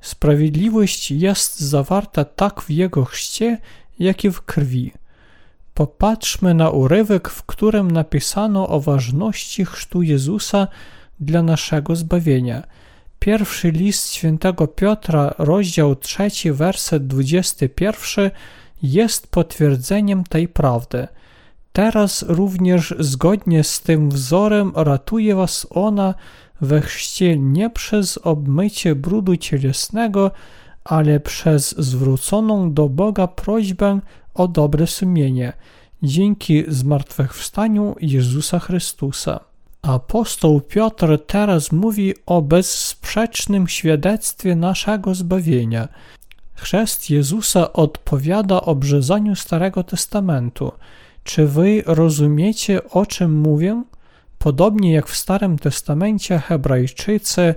Sprawiedliwość 0.00 1.10
jest 1.10 1.60
zawarta 1.60 2.24
tak 2.24 2.62
w 2.62 2.70
Jego 2.70 3.04
chrzcie, 3.04 3.58
jak 3.98 4.24
i 4.24 4.30
w 4.30 4.42
krwi. 4.42 4.92
Popatrzmy 5.76 6.54
na 6.54 6.70
urywek, 6.70 7.28
w 7.28 7.42
którym 7.42 7.90
napisano 7.90 8.68
o 8.68 8.80
ważności 8.80 9.64
chrztu 9.64 10.02
Jezusa 10.02 10.68
dla 11.20 11.42
naszego 11.42 11.96
zbawienia. 11.96 12.62
Pierwszy 13.18 13.70
list 13.70 14.12
świętego 14.12 14.66
Piotra, 14.66 15.34
rozdział 15.38 15.96
3, 15.96 16.28
werset 16.52 17.06
21 17.06 18.30
jest 18.82 19.26
potwierdzeniem 19.26 20.24
tej 20.24 20.48
prawdy. 20.48 21.08
Teraz 21.72 22.24
również 22.28 22.94
zgodnie 22.98 23.64
z 23.64 23.80
tym 23.80 24.10
wzorem 24.10 24.72
ratuje 24.74 25.34
was 25.34 25.66
ona 25.70 26.14
we 26.60 26.80
chrzcie 26.80 27.38
nie 27.38 27.70
przez 27.70 28.18
obmycie 28.18 28.94
brudu 28.94 29.36
cielesnego, 29.36 30.30
ale 30.84 31.20
przez 31.20 31.78
zwróconą 31.78 32.72
do 32.72 32.88
Boga 32.88 33.26
prośbę 33.26 34.00
o 34.36 34.48
dobre 34.48 34.86
sumienie, 34.86 35.52
dzięki 36.02 36.64
zmartwychwstaniu 36.68 37.94
Jezusa 38.00 38.58
Chrystusa. 38.58 39.40
Apostoł 39.82 40.60
Piotr 40.60 41.18
teraz 41.26 41.72
mówi 41.72 42.14
o 42.26 42.42
bezsprzecznym 42.42 43.68
świadectwie 43.68 44.56
naszego 44.56 45.14
zbawienia. 45.14 45.88
Chrzest 46.54 47.10
Jezusa 47.10 47.72
odpowiada 47.72 48.60
obrzezaniu 48.60 49.34
Starego 49.34 49.84
Testamentu. 49.84 50.72
Czy 51.24 51.46
wy 51.46 51.82
rozumiecie, 51.86 52.90
o 52.90 53.06
czym 53.06 53.40
mówię? 53.40 53.82
Podobnie 54.38 54.92
jak 54.92 55.06
w 55.06 55.16
Starym 55.16 55.58
Testamencie 55.58 56.38
Hebrajczycy 56.38 57.54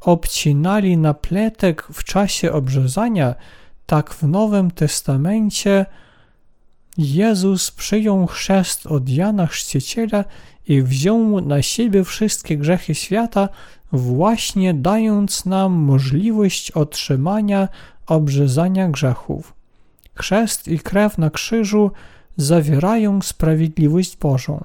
obcinali 0.00 0.96
napletek 0.96 1.86
w 1.92 2.04
czasie 2.04 2.52
obrzezania, 2.52 3.34
tak 3.86 4.14
w 4.14 4.22
Nowym 4.22 4.70
Testamencie 4.70 5.86
Jezus 6.98 7.70
przyjął 7.70 8.26
chrzest 8.26 8.86
od 8.86 9.08
Jana 9.08 9.46
Chrzciciela 9.46 10.24
i 10.68 10.82
wziął 10.82 11.40
na 11.40 11.62
siebie 11.62 12.04
wszystkie 12.04 12.56
grzechy 12.56 12.94
świata, 12.94 13.48
właśnie 13.92 14.74
dając 14.74 15.44
nam 15.44 15.72
możliwość 15.72 16.70
otrzymania 16.70 17.68
obrzezania 18.06 18.88
grzechów. 18.88 19.54
Chrzest 20.14 20.68
i 20.68 20.78
krew 20.78 21.18
na 21.18 21.30
krzyżu 21.30 21.90
zawierają 22.36 23.22
sprawiedliwość 23.22 24.16
Bożą. 24.16 24.64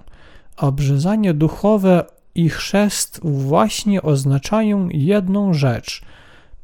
Obrzezanie 0.57 1.33
duchowe 1.33 2.05
i 2.35 2.49
chrzest 2.49 3.19
właśnie 3.23 4.01
oznaczają 4.01 4.89
jedną 4.89 5.53
rzecz. 5.53 6.01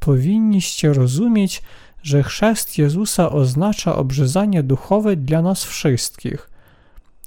Powinniście 0.00 0.92
rozumieć, 0.92 1.62
że 2.04 2.22
chrzest 2.22 2.78
Jezusa 2.78 3.30
oznacza 3.30 3.96
obrzezanie 3.96 4.62
duchowe 4.62 5.16
dla 5.16 5.42
nas 5.42 5.64
wszystkich. 5.64 6.50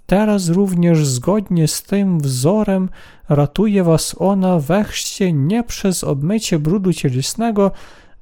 Teraz 0.06 0.50
również 0.50 1.06
zgodnie 1.06 1.68
z 1.68 1.84
tym 1.84 2.20
wzorem 2.20 2.90
ratuje 3.30 3.84
was 3.84 4.16
ona 4.20 4.60
we 4.60 4.84
chrzcie 4.84 5.34
nie 5.34 5.64
przez 5.64 6.04
obmycie 6.04 6.60
brudu 6.60 6.94
cielesnego, 6.94 7.72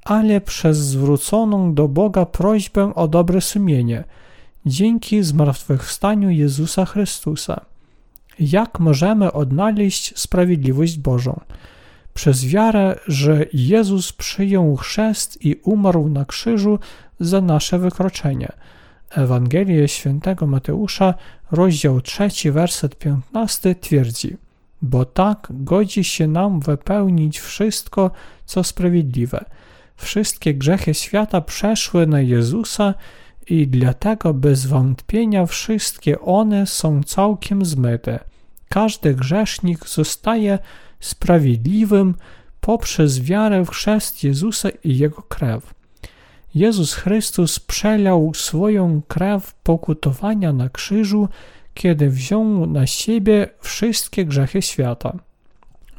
ale 0.04 0.40
przez 0.40 0.78
zwróconą 0.78 1.74
do 1.74 1.88
Boga 1.88 2.26
prośbę 2.26 2.94
o 2.94 3.08
dobre 3.08 3.40
sumienie, 3.40 4.04
dzięki 4.66 5.22
zmartwychwstaniu 5.22 6.30
Jezusa 6.30 6.84
Chrystusa. 6.84 7.60
Jak 8.38 8.80
możemy 8.80 9.32
odnaleźć 9.32 10.18
sprawiedliwość 10.18 10.98
Bożą? 10.98 11.40
Przez 12.16 12.46
wiarę, 12.46 12.98
że 13.06 13.46
Jezus 13.52 14.12
przyjął 14.12 14.76
chrzest 14.76 15.44
i 15.44 15.54
umarł 15.54 16.08
na 16.08 16.24
krzyżu 16.24 16.78
za 17.20 17.40
nasze 17.40 17.78
wykroczenie. 17.78 18.52
Ewangelia 19.10 19.88
świętego 19.88 20.46
Mateusza, 20.46 21.14
rozdział 21.50 22.00
3, 22.00 22.52
werset 22.52 22.98
15 22.98 23.74
twierdzi: 23.74 24.36
Bo 24.82 25.04
tak 25.04 25.48
godzi 25.50 26.04
się 26.04 26.26
nam 26.26 26.60
wypełnić 26.60 27.38
wszystko, 27.38 28.10
co 28.44 28.64
sprawiedliwe. 28.64 29.44
Wszystkie 29.96 30.54
grzechy 30.54 30.94
świata 30.94 31.40
przeszły 31.40 32.06
na 32.06 32.20
Jezusa 32.20 32.94
i 33.46 33.68
dlatego 33.68 34.34
bez 34.34 34.66
wątpienia 34.66 35.46
wszystkie 35.46 36.20
one 36.20 36.66
są 36.66 37.02
całkiem 37.02 37.64
zmyte. 37.64 38.18
Każdy 38.68 39.14
grzesznik 39.14 39.88
zostaje 39.88 40.58
sprawiedliwym 41.00 42.14
poprzez 42.60 43.20
wiarę 43.20 43.64
w 43.64 43.70
chrzest 43.70 44.24
Jezusa 44.24 44.68
i 44.84 44.98
Jego 44.98 45.22
krew. 45.22 45.74
Jezus 46.54 46.94
Chrystus 46.94 47.58
przelał 47.58 48.32
swoją 48.34 49.02
krew 49.08 49.54
pokutowania 49.54 50.52
na 50.52 50.68
krzyżu, 50.68 51.28
kiedy 51.74 52.10
wziął 52.10 52.66
na 52.66 52.86
siebie 52.86 53.48
wszystkie 53.60 54.24
grzechy 54.24 54.62
świata. 54.62 55.18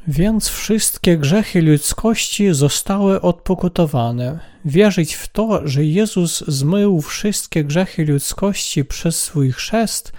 Więc 0.08 0.48
wszystkie 0.48 1.18
grzechy 1.18 1.62
ludzkości 1.62 2.54
zostały 2.54 3.22
odpokutowane. 3.22 4.40
Wierzyć 4.66 5.14
w 5.14 5.28
to, 5.28 5.68
że 5.68 5.86
Jezus 5.86 6.44
zmył 6.48 7.02
wszystkie 7.02 7.64
grzechy 7.64 8.06
ludzkości 8.06 8.86
przez 8.86 9.22
swój 9.22 9.52
chrzest 9.52 10.12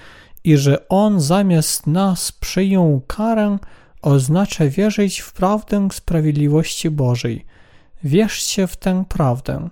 i 0.44 0.56
że 0.56 0.88
On 0.88 1.20
zamiast 1.20 1.86
nas 1.86 2.32
przyjął 2.32 3.02
karę, 3.06 3.58
oznacza 4.08 4.68
wierzyć 4.68 5.20
w 5.20 5.32
prawdę 5.32 5.88
sprawiedliwości 5.92 6.90
Bożej. 6.90 7.44
Wierzcie 8.04 8.66
w 8.66 8.76
tę 8.76 9.04
prawdę. 9.08 9.68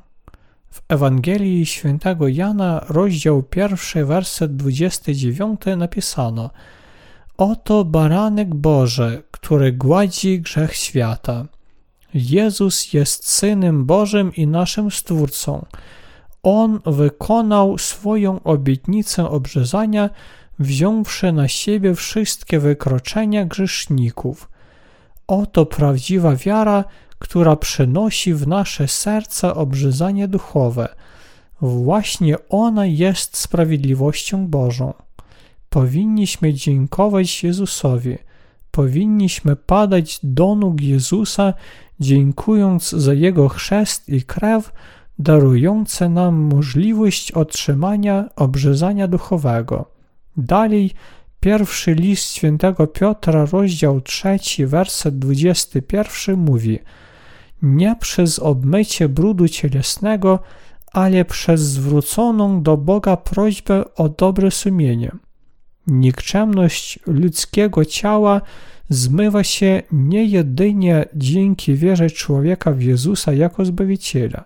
W 0.71 0.83
Ewangelii 0.89 1.67
Świętego 1.67 2.29
Jana, 2.29 2.85
rozdział 2.89 3.43
pierwszy, 3.43 4.05
werset 4.05 4.57
29 4.57 5.61
napisano 5.77 6.51
Oto 7.37 7.85
baranek 7.85 8.55
Boże, 8.55 9.23
który 9.31 9.73
gładzi 9.73 10.41
grzech 10.41 10.75
świata. 10.75 11.47
Jezus 12.15 12.93
jest 12.93 13.31
Synem 13.31 13.85
Bożym 13.85 14.35
i 14.35 14.47
naszym 14.47 14.91
Stwórcą. 14.91 15.67
On 16.43 16.81
wykonał 16.87 17.79
swoją 17.79 18.43
obietnicę 18.43 19.31
obrzezania, 19.31 20.11
wziąwszy 20.59 21.33
na 21.33 21.49
siebie 21.49 21.95
wszystkie 21.95 22.59
wykroczenia 22.59 23.45
grzeszników. 23.45 24.49
Oto 25.27 25.67
prawdziwa 25.67 26.37
wiara, 26.37 26.85
która 27.19 27.57
przynosi 27.57 28.35
w 28.35 28.49
nasze 28.49 28.89
serca 28.89 29.55
obrzezanie 29.55 30.29
duchowe. 30.29 30.89
Właśnie 31.61 32.37
ona 32.49 32.87
jest 32.87 33.37
sprawiedliwością 33.37 34.47
Bożą. 34.47 34.95
Powinniśmy 35.71 36.55
dziękować 36.55 37.45
Jezusowi. 37.45 38.19
Powinniśmy 38.71 39.57
padać 39.57 40.21
do 40.23 40.55
nóg 40.55 40.81
Jezusa, 40.81 41.55
dziękując 42.01 42.91
za 42.91 43.15
Jego 43.15 43.49
chrzest 43.49 44.09
i 44.09 44.23
krew, 44.23 44.73
darujące 45.19 46.09
nam 46.09 46.35
możliwość 46.35 47.33
otrzymania 47.33 48.29
obrzezania 48.37 49.09
duchowego. 49.09 49.96
Dalej, 50.37 50.91
pierwszy 51.41 51.95
list 51.95 52.35
świętego 52.35 52.87
Piotra, 52.87 53.47
rozdział 53.53 54.01
3, 54.01 54.39
werset 54.67 55.19
21 55.19 56.37
mówi 56.37 56.79
Nie 57.63 57.97
przez 58.01 58.39
obmycie 58.39 59.09
brudu 59.09 59.49
cielesnego, 59.49 60.39
ale 60.93 61.25
przez 61.25 61.61
zwróconą 61.61 62.63
do 62.63 62.77
Boga 62.77 63.17
prośbę 63.17 63.95
o 63.95 64.09
dobre 64.09 64.51
sumienie. 64.51 65.13
Nikczemność 65.87 66.99
ludzkiego 67.07 67.85
ciała 67.85 68.41
zmywa 68.89 69.45
się 69.45 69.83
nie 69.93 70.25
jedynie 70.25 71.05
dzięki 71.15 71.75
wierze 71.75 72.11
człowieka 72.11 72.73
w 72.73 72.83
Jezusa 72.83 73.33
jako 73.33 73.65
Zbawiciela. 73.65 74.45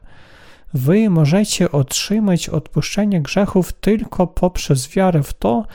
Wy 0.74 1.10
możecie 1.10 1.72
otrzymać 1.72 2.48
odpuszczenie 2.48 3.22
grzechów 3.22 3.72
tylko 3.72 4.26
poprzez 4.26 4.88
wiarę 4.88 5.22
w 5.22 5.32
to, 5.32 5.66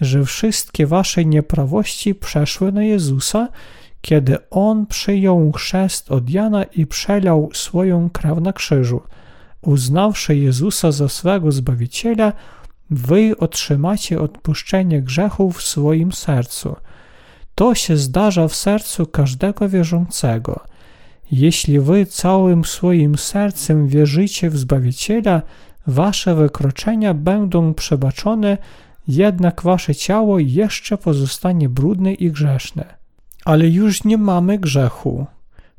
że 0.00 0.24
wszystkie 0.24 0.86
wasze 0.86 1.24
nieprawości 1.24 2.14
przeszły 2.14 2.72
na 2.72 2.84
Jezusa, 2.84 3.48
kiedy 4.00 4.50
On 4.50 4.86
przyjął 4.86 5.52
chrzest 5.52 6.10
od 6.10 6.30
Jana 6.30 6.64
i 6.64 6.86
przelał 6.86 7.50
swoją 7.54 8.10
krew 8.10 8.40
na 8.40 8.52
krzyżu. 8.52 9.00
Uznawszy 9.62 10.36
Jezusa 10.36 10.92
za 10.92 11.08
swego 11.08 11.52
Zbawiciela, 11.52 12.32
wy 12.90 13.34
otrzymacie 13.38 14.20
odpuszczenie 14.20 15.02
grzechów 15.02 15.58
w 15.58 15.62
swoim 15.62 16.12
sercu. 16.12 16.76
To 17.54 17.74
się 17.74 17.96
zdarza 17.96 18.48
w 18.48 18.54
sercu 18.54 19.06
każdego 19.06 19.68
wierzącego. 19.68 20.60
Jeśli 21.32 21.80
wy 21.80 22.06
całym 22.06 22.64
swoim 22.64 23.18
sercem 23.18 23.88
wierzycie 23.88 24.50
w 24.50 24.58
Zbawiciela, 24.58 25.42
wasze 25.86 26.34
wykroczenia 26.34 27.14
będą 27.14 27.74
przebaczone, 27.74 28.58
jednak 29.08 29.62
wasze 29.62 29.94
ciało 29.94 30.38
jeszcze 30.38 30.98
pozostanie 30.98 31.68
brudne 31.68 32.12
i 32.12 32.30
grzeszne. 32.30 32.84
Ale 33.44 33.68
już 33.68 34.04
nie 34.04 34.18
mamy 34.18 34.58
grzechu. 34.58 35.26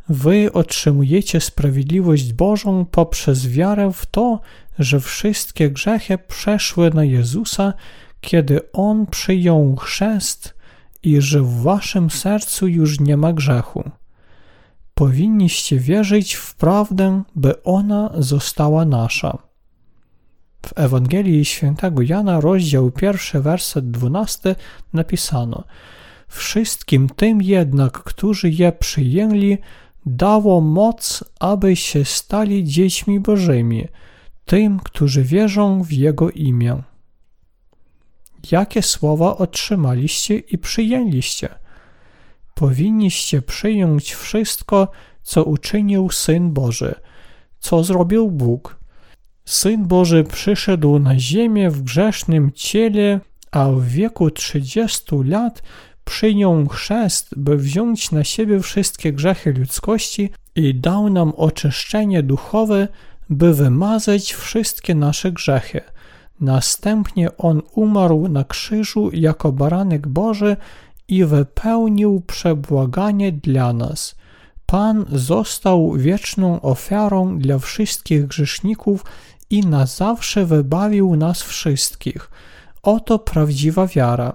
Wy 0.10 0.54
otrzymujecie 0.54 1.42
sprawiedliwość 1.42 2.34
Bożą 2.34 2.86
poprzez 2.86 3.48
wiarę 3.48 3.92
w 3.94 4.06
to, 4.06 4.42
że 4.80 5.00
wszystkie 5.00 5.72
grzechy 5.72 6.18
przeszły 6.18 6.90
na 6.94 7.04
Jezusa, 7.04 7.74
kiedy 8.22 8.72
On 8.72 9.06
przyjął 9.06 9.76
chrzest 9.76 10.54
i 11.04 11.22
że 11.22 11.42
w 11.42 11.62
waszym 11.62 12.10
sercu 12.10 12.68
już 12.68 13.00
nie 13.00 13.18
ma 13.18 13.34
grzechu. 13.34 13.92
Powinniście 15.00 15.80
wierzyć 15.80 16.34
w 16.34 16.56
prawdę, 16.56 17.24
by 17.36 17.64
ona 17.64 18.12
została 18.18 18.86
nasza. 18.86 19.38
W 20.66 20.74
Ewangelii 20.76 21.46
Świętego 21.46 22.02
Jana, 22.02 22.42
rozdział 22.42 22.92
1, 23.02 23.42
werset 23.42 23.92
12 23.92 24.56
napisano 24.94 25.64
Wszystkim 26.28 27.10
tym 27.10 27.42
jednak, 27.42 28.04
którzy 28.04 28.50
je 28.50 28.72
przyjęli, 28.72 29.58
dało 30.06 30.62
moc, 30.62 31.24
aby 31.40 31.76
się 31.76 32.06
stali 32.06 32.64
dziećmi 32.64 33.20
Bożymi, 33.20 33.88
tym, 34.46 34.80
którzy 34.80 35.24
wierzą 35.24 35.84
w 35.84 35.92
Jego 35.92 36.30
imię. 36.32 36.84
Jakie 38.52 38.82
słowa 38.82 39.38
otrzymaliście 39.38 40.38
i 40.38 40.58
przyjęliście? 40.58 41.50
Powinniście 42.60 43.42
przyjąć 43.42 44.14
wszystko, 44.14 44.88
co 45.24 45.44
uczynił 45.44 46.10
Syn 46.10 46.52
Boży, 46.52 46.96
co 47.60 47.84
zrobił 47.84 48.32
Bóg. 48.32 48.80
Syn 49.46 49.88
Boży 49.88 50.24
przyszedł 50.24 51.00
na 51.00 51.20
ziemię 51.20 51.70
w 51.70 51.82
grzesznym 51.82 52.52
ciele, 52.56 53.20
a 53.52 53.72
w 53.72 53.86
wieku 53.86 54.32
30 54.32 55.16
lat 55.26 55.64
przyjął 56.06 56.68
chrzest, 56.68 57.30
by 57.38 57.58
wziąć 57.58 58.12
na 58.12 58.24
siebie 58.24 58.60
wszystkie 58.60 59.14
grzechy 59.14 59.54
ludzkości 59.54 60.30
i 60.56 60.76
dał 60.76 61.10
nam 61.10 61.34
oczyszczenie 61.38 62.24
duchowe, 62.24 62.88
by 63.30 63.54
wymazać 63.54 64.34
wszystkie 64.34 64.96
nasze 64.96 65.32
grzechy. 65.32 65.82
Następnie 66.40 67.38
On 67.38 67.62
umarł 67.76 68.28
na 68.28 68.44
krzyżu 68.44 69.10
jako 69.14 69.52
baranek 69.52 70.08
Boży 70.08 70.58
i 71.10 71.26
wypełnił 71.26 72.22
przebłaganie 72.28 73.32
dla 73.32 73.74
nas. 73.74 74.16
Pan 74.66 75.06
został 75.12 75.94
wieczną 75.94 76.62
ofiarą 76.62 77.40
dla 77.40 77.60
wszystkich 77.60 78.28
grzeszników 78.28 79.06
i 79.50 79.62
na 79.62 79.86
zawsze 79.86 80.46
wybawił 80.46 81.16
nas 81.16 81.42
wszystkich. 81.42 82.30
Oto 82.84 83.20
prawdziwa 83.20 83.88
wiara. 83.88 84.34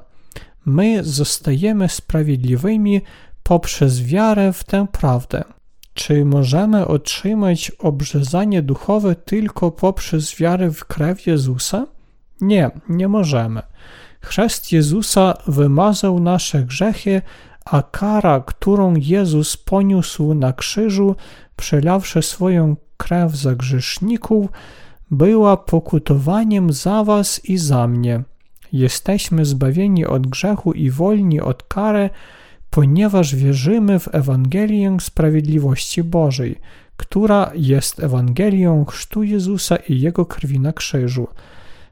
My 0.67 1.05
zostajemy 1.05 1.89
sprawiedliwymi 1.89 3.01
poprzez 3.43 4.03
wiarę 4.03 4.53
w 4.53 4.65
tę 4.65 4.87
prawdę. 4.93 5.45
Czy 5.95 6.25
możemy 6.25 6.87
otrzymać 6.87 7.71
obrzezanie 7.71 8.63
duchowe 8.63 9.15
tylko 9.15 9.71
poprzez 9.71 10.37
wiarę 10.37 10.71
w 10.71 10.85
krew 10.85 11.27
Jezusa? 11.27 11.87
Nie, 12.41 12.71
nie 12.89 13.09
możemy. 13.09 13.63
Chrzest 14.25 14.73
Jezusa 14.73 15.35
wymazał 15.47 16.21
nasze 16.21 16.63
grzechy, 16.63 17.23
a 17.65 17.83
kara, 17.83 18.41
którą 18.41 18.95
Jezus 18.97 19.57
poniósł 19.57 20.35
na 20.35 20.53
krzyżu, 20.53 21.17
przelawszy 21.57 22.23
swoją 22.23 22.77
krew 22.97 23.37
za 23.37 23.55
grzeszników, 23.55 24.49
była 25.11 25.57
pokutowaniem 25.57 26.73
za 26.73 27.05
was 27.05 27.45
i 27.45 27.59
za 27.59 27.87
mnie. 27.87 28.23
Jesteśmy 28.73 29.45
zbawieni 29.45 30.07
od 30.07 30.27
grzechu 30.27 30.73
i 30.73 30.91
wolni 30.91 31.41
od 31.41 31.63
kary, 31.63 32.11
ponieważ 32.71 33.35
wierzymy 33.35 33.99
w 33.99 34.15
Ewangelię 34.15 34.97
Sprawiedliwości 35.01 36.03
Bożej, 36.03 36.61
która 36.97 37.51
jest 37.55 38.01
Ewangelią 38.01 38.85
chrztu 38.85 39.23
Jezusa 39.23 39.77
i 39.77 40.01
Jego 40.01 40.27
krwi 40.27 40.61
na 40.61 40.73
krzyżu. 40.73 41.29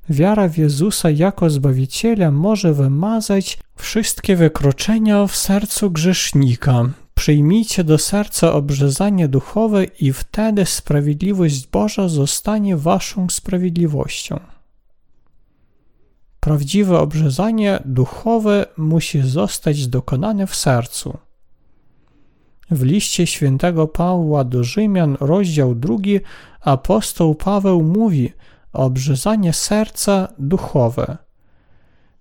Wiara 0.08 0.48
w 0.48 0.58
Jezusa 0.58 1.10
jako 1.10 1.50
Zbawiciela 1.50 2.30
może 2.30 2.72
wymazać 2.74 3.58
wszystkie 3.76 4.36
wykroczenia 4.36 5.26
w 5.26 5.36
sercu 5.36 5.90
grzesznika. 5.90 6.84
Przyjmijcie 7.14 7.84
do 7.84 7.98
serca 7.98 8.52
obrzezanie 8.52 9.28
duchowe 9.28 9.84
i 9.84 10.12
wtedy 10.12 10.66
sprawiedliwość 10.66 11.66
Boża 11.66 12.08
zostanie 12.08 12.76
waszą 12.76 13.28
sprawiedliwością. 13.30 14.40
Prawdziwe 16.40 16.98
obrzezanie 16.98 17.82
duchowe 17.84 18.66
musi 18.76 19.20
zostać 19.20 19.88
dokonane 19.88 20.46
w 20.46 20.56
sercu. 20.56 21.18
W 22.70 22.82
liście 22.82 23.26
świętego 23.26 23.88
Pawła 23.88 24.44
do 24.44 24.64
Rzymian, 24.64 25.16
rozdział 25.20 25.74
drugi, 25.74 26.20
apostoł 26.60 27.34
Paweł 27.34 27.82
mówi 27.82 28.32
obrzezanie 28.72 29.52
serca 29.52 30.28
duchowe. 30.38 31.18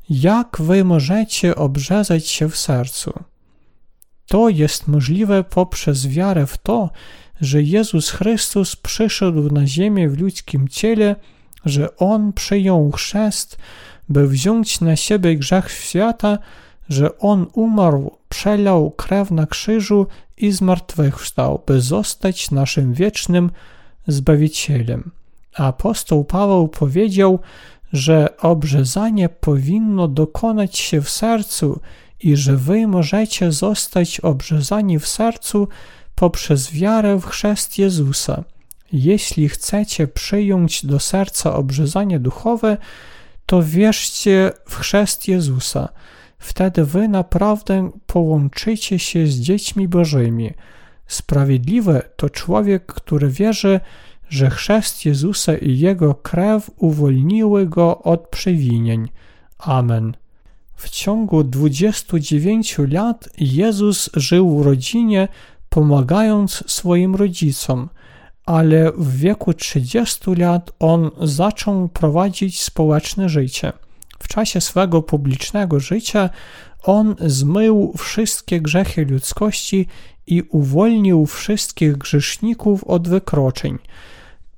Jak 0.10 0.58
wy 0.60 0.84
możecie 0.84 1.56
obrzezać 1.56 2.28
się 2.28 2.50
w 2.50 2.58
sercu? 2.58 3.14
To 4.28 4.50
jest 4.50 4.88
możliwe 4.88 5.44
poprzez 5.44 6.08
wiarę 6.08 6.48
w 6.48 6.58
to, 6.58 6.90
że 7.42 7.64
Jezus 7.64 8.10
Chrystus 8.10 8.76
przyszedł 8.76 9.54
na 9.54 9.68
ziemię 9.68 10.10
w 10.10 10.20
ludzkim 10.22 10.68
ciele, 10.68 11.16
że 11.66 11.98
On 11.98 12.34
przyjął 12.34 12.92
chrzest, 12.92 13.58
by 14.10 14.28
wziąć 14.28 14.82
na 14.82 14.96
siebie 14.96 15.38
grzech 15.38 15.72
świata, 15.72 16.38
że 16.90 17.18
On 17.18 17.48
umarł, 17.54 18.18
przelał 18.30 18.92
krew 18.92 19.32
na 19.32 19.46
krzyżu 19.46 20.08
i 20.38 20.52
zmartwychwstał, 20.52 21.64
by 21.66 21.82
zostać 21.82 22.52
naszym 22.52 22.94
wiecznym 22.94 23.52
Zbawicielem. 24.08 25.12
Apostoł 25.56 26.26
Paweł 26.26 26.68
powiedział, 26.68 27.40
że 27.94 28.38
obrzezanie 28.38 29.30
powinno 29.30 30.08
dokonać 30.08 30.78
się 30.78 31.02
w 31.02 31.10
sercu 31.10 31.80
i 32.20 32.36
że 32.36 32.58
wy 32.58 32.88
możecie 32.88 33.52
zostać 33.52 34.20
obrzezani 34.20 35.00
w 35.00 35.08
sercu 35.08 35.68
poprzez 36.16 36.72
wiarę 36.72 37.18
w 37.18 37.26
chrzest 37.26 37.78
Jezusa. 37.78 38.44
Jeśli 38.94 39.50
chcecie 39.50 40.08
przyjąć 40.08 40.86
do 40.86 41.00
serca 41.00 41.56
obrzezanie 41.56 42.20
duchowe, 42.20 42.78
to 43.46 43.64
wierzcie 43.64 44.52
w 44.70 44.76
chrzest 44.76 45.28
Jezusa. 45.28 45.90
Wtedy 46.40 46.86
wy 46.86 47.08
naprawdę 47.08 47.92
połączycie 48.08 49.00
się 49.00 49.28
z 49.28 49.40
dziećmi 49.40 49.88
Bożymi. 49.88 50.54
Sprawiedliwy 51.08 52.02
to 52.16 52.30
człowiek, 52.30 52.86
który 52.86 53.30
wierzy, 53.30 53.80
że 54.32 54.50
chrzest 54.50 55.06
Jezusa 55.06 55.58
i 55.58 55.80
Jego 55.80 56.16
krew 56.16 56.72
uwolniły 56.78 57.68
go 57.68 58.02
od 58.02 58.28
przewinień. 58.28 59.10
Amen. 59.58 60.14
W 60.76 60.90
ciągu 60.90 61.44
29 61.44 62.78
lat 62.92 63.30
Jezus 63.38 64.10
żył 64.16 64.60
w 64.60 64.66
rodzinie, 64.66 65.28
pomagając 65.70 66.64
swoim 66.68 67.16
rodzicom, 67.16 67.90
ale 68.46 68.92
w 68.92 69.18
wieku 69.18 69.54
30 69.54 70.36
lat 70.36 70.72
on 70.80 71.12
zaczął 71.22 71.90
prowadzić 71.90 72.62
społeczne 72.62 73.30
życie. 73.30 73.74
W 74.20 74.28
czasie 74.28 74.62
swego 74.62 75.02
publicznego 75.02 75.80
życia 75.80 76.30
on 76.84 77.16
zmył 77.20 77.94
wszystkie 77.98 78.62
grzechy 78.62 79.06
ludzkości 79.06 79.88
i 80.28 80.42
uwolnił 80.42 81.26
wszystkich 81.26 81.98
grzeszników 81.98 82.84
od 82.84 83.08
wykroczeń. 83.08 83.78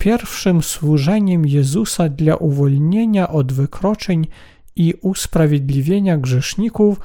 Pierwszym 0.04 0.64
służeniem 0.64 1.45
Jezusa 1.45 2.10
dla 2.10 2.36
uwolnienia 2.36 3.30
od 3.30 3.54
wykroczeń 3.54 4.28
i 4.76 4.93
usprawiedliwienia 5.01 6.18
grzeszników 6.18 6.99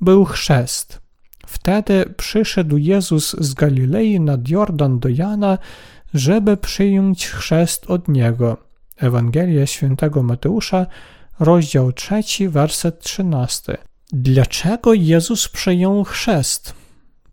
był 0.00 0.24
chrzest. 0.24 1.00
Wtedy 1.46 2.14
przyszedł 2.16 2.76
Jezus 2.76 3.36
z 3.40 3.54
Galilei 3.54 4.20
nad 4.20 4.48
Jordan 4.48 4.98
do 4.98 5.08
Jana, 5.08 5.58
żeby 6.14 6.56
przyjąć 6.56 7.26
chrzest 7.26 7.90
od 7.90 8.08
niego. 8.08 8.56
Ewangelia 8.96 9.66
świętego 9.66 10.22
Mateusza, 10.22 10.86
rozdział 11.40 11.92
3, 11.92 12.22
werset 12.48 13.00
13. 13.00 13.78
Dlaczego 14.12 14.94
Jezus 14.94 15.48
przyjął 15.48 16.04
chrzest? 16.04 16.74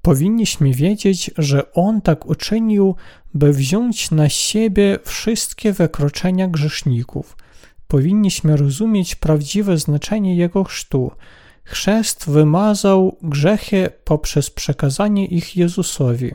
Powinniśmy 0.02 0.74
wiedzieć, 0.74 1.32
że 1.38 1.74
On 1.74 2.02
tak 2.02 2.26
uczynił, 2.26 2.96
by 3.38 3.54
wziąć 3.54 4.12
na 4.12 4.30
siebie 4.30 5.00
wszystkie 5.06 5.74
wykroczenia 5.74 6.48
grzeszników. 6.48 7.38
Powinniśmy 7.88 8.58
rozumieć 8.58 9.16
prawdziwe 9.16 9.78
znaczenie 9.78 10.36
Jego 10.36 10.64
chrztu. 10.64 11.12
Chrzest 11.64 12.30
wymazał 12.30 13.18
grzechy 13.22 13.90
poprzez 14.04 14.50
przekazanie 14.50 15.26
ich 15.26 15.58
Jezusowi. 15.58 16.32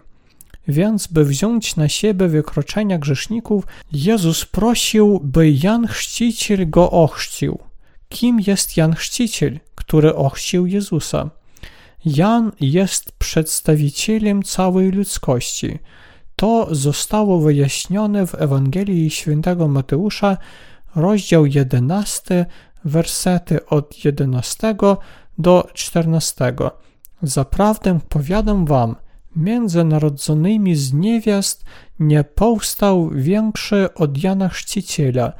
Więc, 0.68 1.06
by 1.06 1.24
wziąć 1.24 1.76
na 1.76 1.88
siebie 1.88 2.28
wykroczenia 2.28 2.98
grzeszników, 2.98 3.66
Jezus 3.92 4.44
prosił, 4.44 5.20
by 5.24 5.50
Jan 5.50 5.86
Chrzciciel 5.86 6.70
go 6.70 6.90
ochrzcił. 6.90 7.58
Kim 8.08 8.40
jest 8.46 8.76
Jan 8.76 8.94
Chrzciciel, 8.94 9.60
który 9.74 10.14
ochrzcił 10.14 10.66
Jezusa? 10.66 11.30
Jan 12.04 12.52
jest 12.60 13.12
przedstawicielem 13.12 14.42
całej 14.42 14.90
ludzkości. 14.90 15.78
To 16.36 16.74
zostało 16.74 17.40
wyjaśnione 17.40 18.26
w 18.26 18.34
Ewangelii 18.34 19.10
Świętego 19.10 19.68
Mateusza, 19.68 20.36
rozdział 20.96 21.46
11, 21.46 22.46
wersety 22.84 23.66
od 23.66 24.04
11 24.04 24.74
do 25.38 25.68
14. 25.74 26.54
Zaprawdę 27.22 28.00
powiadam 28.08 28.66
wam, 28.66 28.96
między 29.36 29.84
narodzonymi 29.84 30.76
z 30.76 30.92
niewiast 30.92 31.64
nie 31.98 32.24
powstał 32.24 33.10
większy 33.10 33.94
od 33.94 34.22
Jana 34.22 34.48
Chrzciciela, 34.48 35.32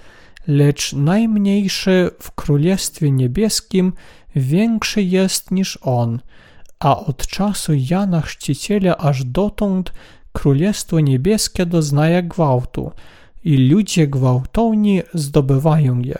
lecz 0.47 0.93
najmniejszy 0.93 2.11
w 2.21 2.31
Królestwie 2.31 3.11
Niebieskim 3.11 3.93
większy 4.37 5.03
jest 5.03 5.51
niż 5.51 5.79
on– 5.83 6.19
a 6.83 7.01
od 7.01 7.27
czasu 7.27 7.73
Jana 7.91 8.21
Chrzciciela 8.21 8.97
aż 8.97 9.25
dotąd 9.25 9.93
Królestwo 10.33 11.01
Niebieskie 11.01 11.67
doznaje 11.67 12.23
gwałtu 12.23 12.93
i 13.45 13.69
ludzie 13.69 14.09
gwałtowni 14.09 15.03
zdobywają 15.15 16.01
je. 16.01 16.19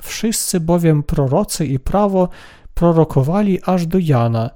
Wszyscy 0.00 0.60
bowiem 0.60 1.02
prorocy 1.02 1.66
i 1.66 1.78
prawo 1.78 2.28
prorokowali 2.74 3.58
aż 3.62 3.86
do 3.86 3.98
Jana, 3.98 4.50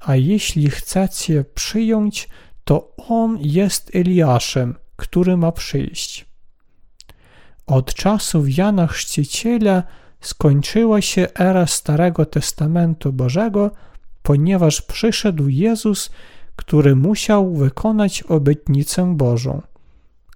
a 0.00 0.16
jeśli 0.16 0.70
chcecie 0.70 1.44
przyjąć, 1.54 2.28
to 2.64 2.96
on 2.96 3.38
jest 3.40 3.96
Eliaszem, 3.96 4.74
który 4.96 5.36
ma 5.36 5.52
przyjść. 5.52 6.26
Od 7.66 7.94
czasów 7.94 8.56
Jana 8.56 8.86
Chrzciciela 8.86 9.82
skończyła 10.20 11.00
się 11.00 11.28
era 11.38 11.66
Starego 11.66 12.26
Testamentu 12.26 13.12
Bożego, 13.12 13.70
ponieważ 14.22 14.82
przyszedł 14.82 15.48
Jezus, 15.48 16.10
który 16.56 16.96
musiał 16.96 17.54
wykonać 17.54 18.22
obietnicę 18.22 19.14
Bożą. 19.16 19.62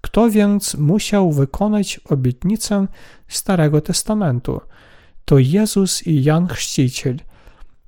Kto 0.01 0.31
więc 0.31 0.75
musiał 0.75 1.33
wykonać 1.33 2.01
obietnicę 2.11 2.87
Starego 3.29 3.81
Testamentu? 3.81 4.61
To 5.25 5.39
Jezus 5.39 6.07
i 6.07 6.23
Jan 6.25 6.47
Chrzciciel. 6.47 7.17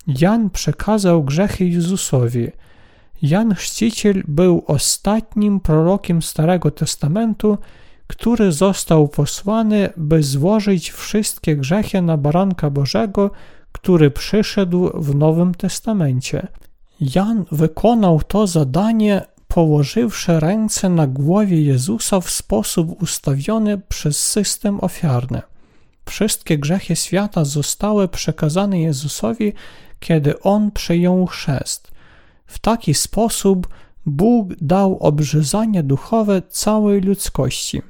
Jan 0.06 0.50
przekazał 0.50 1.24
grzechy 1.24 1.64
Jezusowi. 1.64 2.48
Jan 3.22 3.54
Chrzciciel 3.54 4.22
był 4.28 4.64
ostatnim 4.66 5.60
prorokiem 5.60 6.22
Starego 6.22 6.70
Testamentu, 6.70 7.58
który 8.06 8.52
został 8.52 9.08
posłany, 9.08 9.88
by 9.96 10.22
złożyć 10.22 10.90
wszystkie 10.90 11.56
grzechy 11.56 12.02
na 12.02 12.16
baranka 12.16 12.70
Bożego, 12.70 13.30
który 13.72 14.10
przyszedł 14.10 14.90
w 14.94 15.14
Nowym 15.14 15.54
Testamencie. 15.54 16.48
Jan 17.01 17.44
wykonał 17.53 18.20
to 18.22 18.46
zadanie, 18.46 19.22
położywszy 19.48 20.40
ręce 20.40 20.88
na 20.88 21.07
głowie 21.07 21.62
Jezusa 21.62 22.20
w 22.20 22.30
sposób 22.30 23.03
ustawiony 23.03 23.78
przez 23.78 24.28
system 24.28 24.80
ofiarny. 24.80 25.42
Wszystkie 26.09 26.59
grzechy 26.59 26.96
świata 26.96 27.44
zostały 27.44 28.09
przekazane 28.09 28.80
Jezusowi, 28.80 29.53
kiedy 30.01 30.40
on 30.40 30.70
przyjął 30.70 31.26
chrzest. 31.26 31.90
W 32.46 32.59
taki 32.59 32.94
sposób 32.94 33.68
Bóg 34.07 34.48
dał 34.61 34.98
obrzezanie 34.98 35.82
duchowe 35.82 36.42
całej 36.48 37.01
ludzkości. 37.01 37.82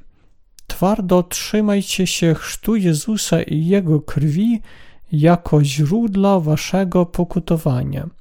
Twardo 0.67 1.23
trzymajcie 1.23 2.07
się 2.07 2.35
chrztu 2.35 2.75
Jezusa 2.75 3.41
i 3.41 3.65
Jego 3.65 3.99
krwi 3.99 4.61
jako 5.11 5.63
źródła 5.63 6.39
waszego 6.39 7.05
pokutowania. 7.05 8.20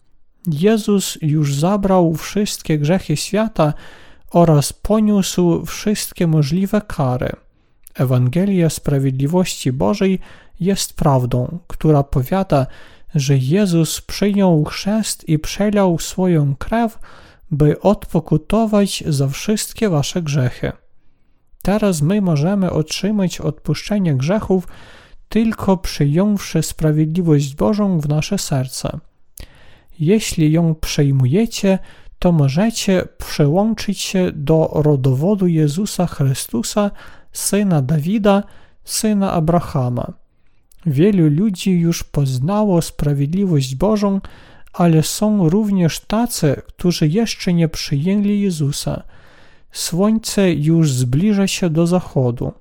Jezus 0.53 1.19
już 1.23 1.55
zabrał 1.55 2.15
wszystkie 2.15 2.79
grzechy 2.79 3.17
świata 3.17 3.75
oraz 4.31 4.73
poniósł 4.73 5.65
wszystkie 5.67 6.27
możliwe 6.27 6.81
kary. 6.81 7.33
Ewangelia 7.95 8.71
Sprawiedliwości 8.71 9.73
Bożej 9.73 10.19
jest 10.61 10.95
prawdą, 10.95 11.59
która 11.67 12.03
powiada, 12.03 12.67
że 13.15 13.37
Jezus 13.37 14.01
przyjął 14.01 14.65
chrzest 14.65 15.29
i 15.29 15.39
przelał 15.39 15.99
swoją 15.99 16.55
krew, 16.57 16.99
by 17.51 17.81
odpokutować 17.81 19.05
za 19.07 19.29
wszystkie 19.29 19.89
wasze 19.89 20.23
grzechy. 20.23 20.73
Teraz 21.63 22.03
my 22.03 22.21
możemy 22.21 22.71
otrzymać 22.71 23.41
odpuszczenie 23.41 24.15
grzechów 24.15 24.67
tylko 25.29 25.77
przyjąwszy 25.77 26.63
sprawiedliwość 26.63 27.55
Bożą 27.55 28.01
w 28.01 28.09
nasze 28.09 28.39
serce. 28.39 28.99
Jeśli 30.01 30.53
ją 30.53 30.75
przejmujecie, 30.75 31.79
to 32.19 32.33
możecie 32.33 33.09
przyłączyć 33.19 33.99
się 33.99 34.33
do 34.35 34.71
rodowodu 34.75 35.47
Jezusa 35.47 36.07
Chrystusa, 36.07 36.91
syna 37.33 37.83
Dawida, 37.83 38.43
syna 38.85 39.33
Abrahama. 39.33 40.13
Wielu 40.87 41.31
ludzi 41.31 41.71
już 41.71 42.05
poznało 42.05 42.83
sprawiedliwość 42.83 43.75
Bożą, 43.75 44.21
ale 44.73 45.03
są 45.03 45.49
również 45.49 46.01
tacy, 46.01 46.63
którzy 46.67 47.09
jeszcze 47.09 47.53
nie 47.53 47.69
przyjęli 47.69 48.41
Jezusa. 48.41 49.03
Słońce 49.73 50.53
już 50.53 50.93
zbliża 50.93 51.47
się 51.47 51.71
do 51.71 51.87
zachodu. 51.87 52.53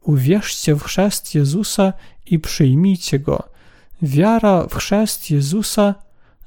Uwierzcie 0.00 0.74
w 0.74 0.82
chrzest 0.82 1.34
Jezusa 1.34 1.92
i 2.26 2.38
przyjmijcie 2.38 3.18
go. 3.18 3.42
Wiara 4.02 4.66
w 4.66 4.74
chrzest 4.74 5.30
Jezusa 5.30 5.94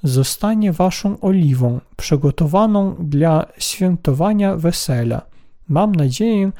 zostanie 0.03 0.73
waszą 0.73 1.19
oliwą, 1.19 1.79
przygotowaną 1.97 2.95
dla 2.99 3.45
świętowania 3.57 4.55
wesela. 4.55 5.21
Mam 5.67 5.95
nadzieję, 5.95 6.51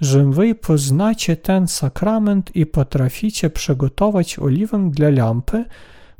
że 0.00 0.24
wy 0.24 0.54
poznacie 0.54 1.36
ten 1.36 1.68
sakrament 1.68 2.56
i 2.56 2.66
potraficie 2.66 3.50
przygotować 3.50 4.38
oliwę 4.38 4.90
dla 4.90 5.10
lampy, 5.10 5.64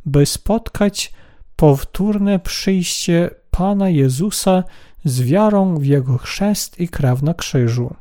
by 0.06 0.26
spotkać 0.26 1.12
powtórne 1.56 2.38
przyjście 2.38 3.30
Pana 3.50 3.88
Jezusa 3.88 4.64
z 5.04 5.22
wiarą 5.22 5.78
w 5.78 5.84
Jego 5.84 6.18
chrzest 6.18 6.80
i 6.80 6.88
krew 6.88 7.22
na 7.22 7.34
krzyżu. 7.34 7.94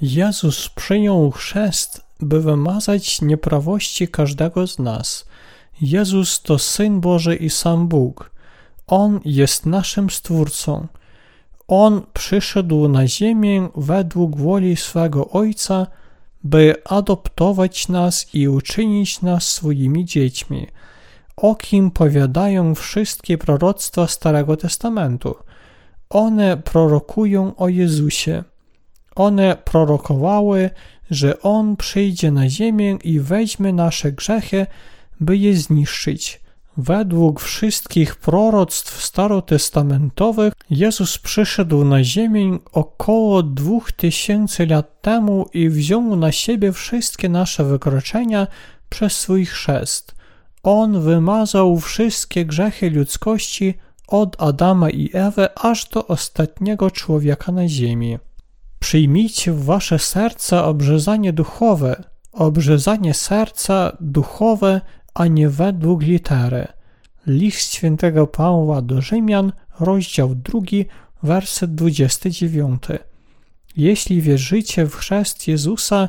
Jezus 0.00 0.68
przyjął 0.68 1.30
chrzest, 1.30 2.04
by 2.20 2.40
wymazać 2.40 3.22
nieprawości 3.22 4.08
każdego 4.08 4.66
z 4.66 4.78
nas. 4.78 5.29
Jezus 5.80 6.42
to 6.42 6.58
Syn 6.58 7.00
Boży 7.00 7.36
i 7.36 7.50
sam 7.50 7.88
Bóg. 7.88 8.30
On 8.86 9.20
jest 9.24 9.66
naszym 9.66 10.10
Stwórcą. 10.10 10.86
On 11.68 12.02
przyszedł 12.12 12.88
na 12.88 13.06
ziemię 13.06 13.68
według 13.76 14.36
woli 14.36 14.76
swego 14.76 15.30
Ojca, 15.30 15.86
by 16.44 16.74
adoptować 16.84 17.88
nas 17.88 18.34
i 18.34 18.48
uczynić 18.48 19.22
nas 19.22 19.48
swoimi 19.48 20.04
dziećmi, 20.04 20.66
o 21.36 21.54
kim 21.54 21.90
powiadają 21.90 22.74
wszystkie 22.74 23.38
proroctwa 23.38 24.06
Starego 24.06 24.56
Testamentu. 24.56 25.34
One 26.10 26.56
prorokują 26.56 27.56
o 27.56 27.68
Jezusie. 27.68 28.44
One 29.16 29.56
prorokowały, 29.64 30.70
że 31.10 31.40
On 31.42 31.76
przyjdzie 31.76 32.30
na 32.30 32.48
ziemię 32.48 32.98
i 33.04 33.20
weźmie 33.20 33.72
nasze 33.72 34.12
grzechy, 34.12 34.66
by 35.20 35.36
je 35.36 35.56
zniszczyć. 35.56 36.40
Według 36.76 37.40
wszystkich 37.40 38.16
proroctw 38.16 39.04
starotestamentowych 39.04 40.52
Jezus 40.70 41.18
przyszedł 41.18 41.84
na 41.84 42.04
ziemię 42.04 42.58
około 42.72 43.42
dwóch 43.42 43.92
tysięcy 43.92 44.66
lat 44.66 45.02
temu 45.02 45.46
i 45.54 45.68
wziął 45.68 46.16
na 46.16 46.32
siebie 46.32 46.72
wszystkie 46.72 47.28
nasze 47.28 47.64
wykroczenia 47.64 48.46
przez 48.88 49.12
swój 49.12 49.46
chrzest. 49.46 50.14
On 50.62 51.00
wymazał 51.00 51.80
wszystkie 51.80 52.44
grzechy 52.46 52.90
ludzkości 52.90 53.74
od 54.08 54.42
Adama 54.42 54.90
i 54.90 55.10
Ewy 55.12 55.54
aż 55.54 55.88
do 55.88 56.06
ostatniego 56.06 56.90
człowieka 56.90 57.52
na 57.52 57.68
ziemi. 57.68 58.18
Przyjmijcie 58.78 59.52
w 59.52 59.64
wasze 59.64 59.98
serca 59.98 60.64
obrzezanie 60.64 61.32
duchowe, 61.32 62.04
obrzezanie 62.32 63.14
serca 63.14 63.96
duchowe, 64.00 64.80
a 65.14 65.26
nie 65.26 65.48
według 65.48 66.02
litery. 66.02 66.66
List 67.26 67.74
świętego 67.74 68.26
Pawła 68.26 68.82
do 68.82 69.00
Rzymian, 69.02 69.52
rozdział 69.80 70.34
2, 70.34 70.60
werset 71.22 71.74
29. 71.74 72.82
Jeśli 73.76 74.22
wierzycie 74.22 74.86
w 74.86 74.94
chrzest 74.94 75.48
Jezusa, 75.48 76.08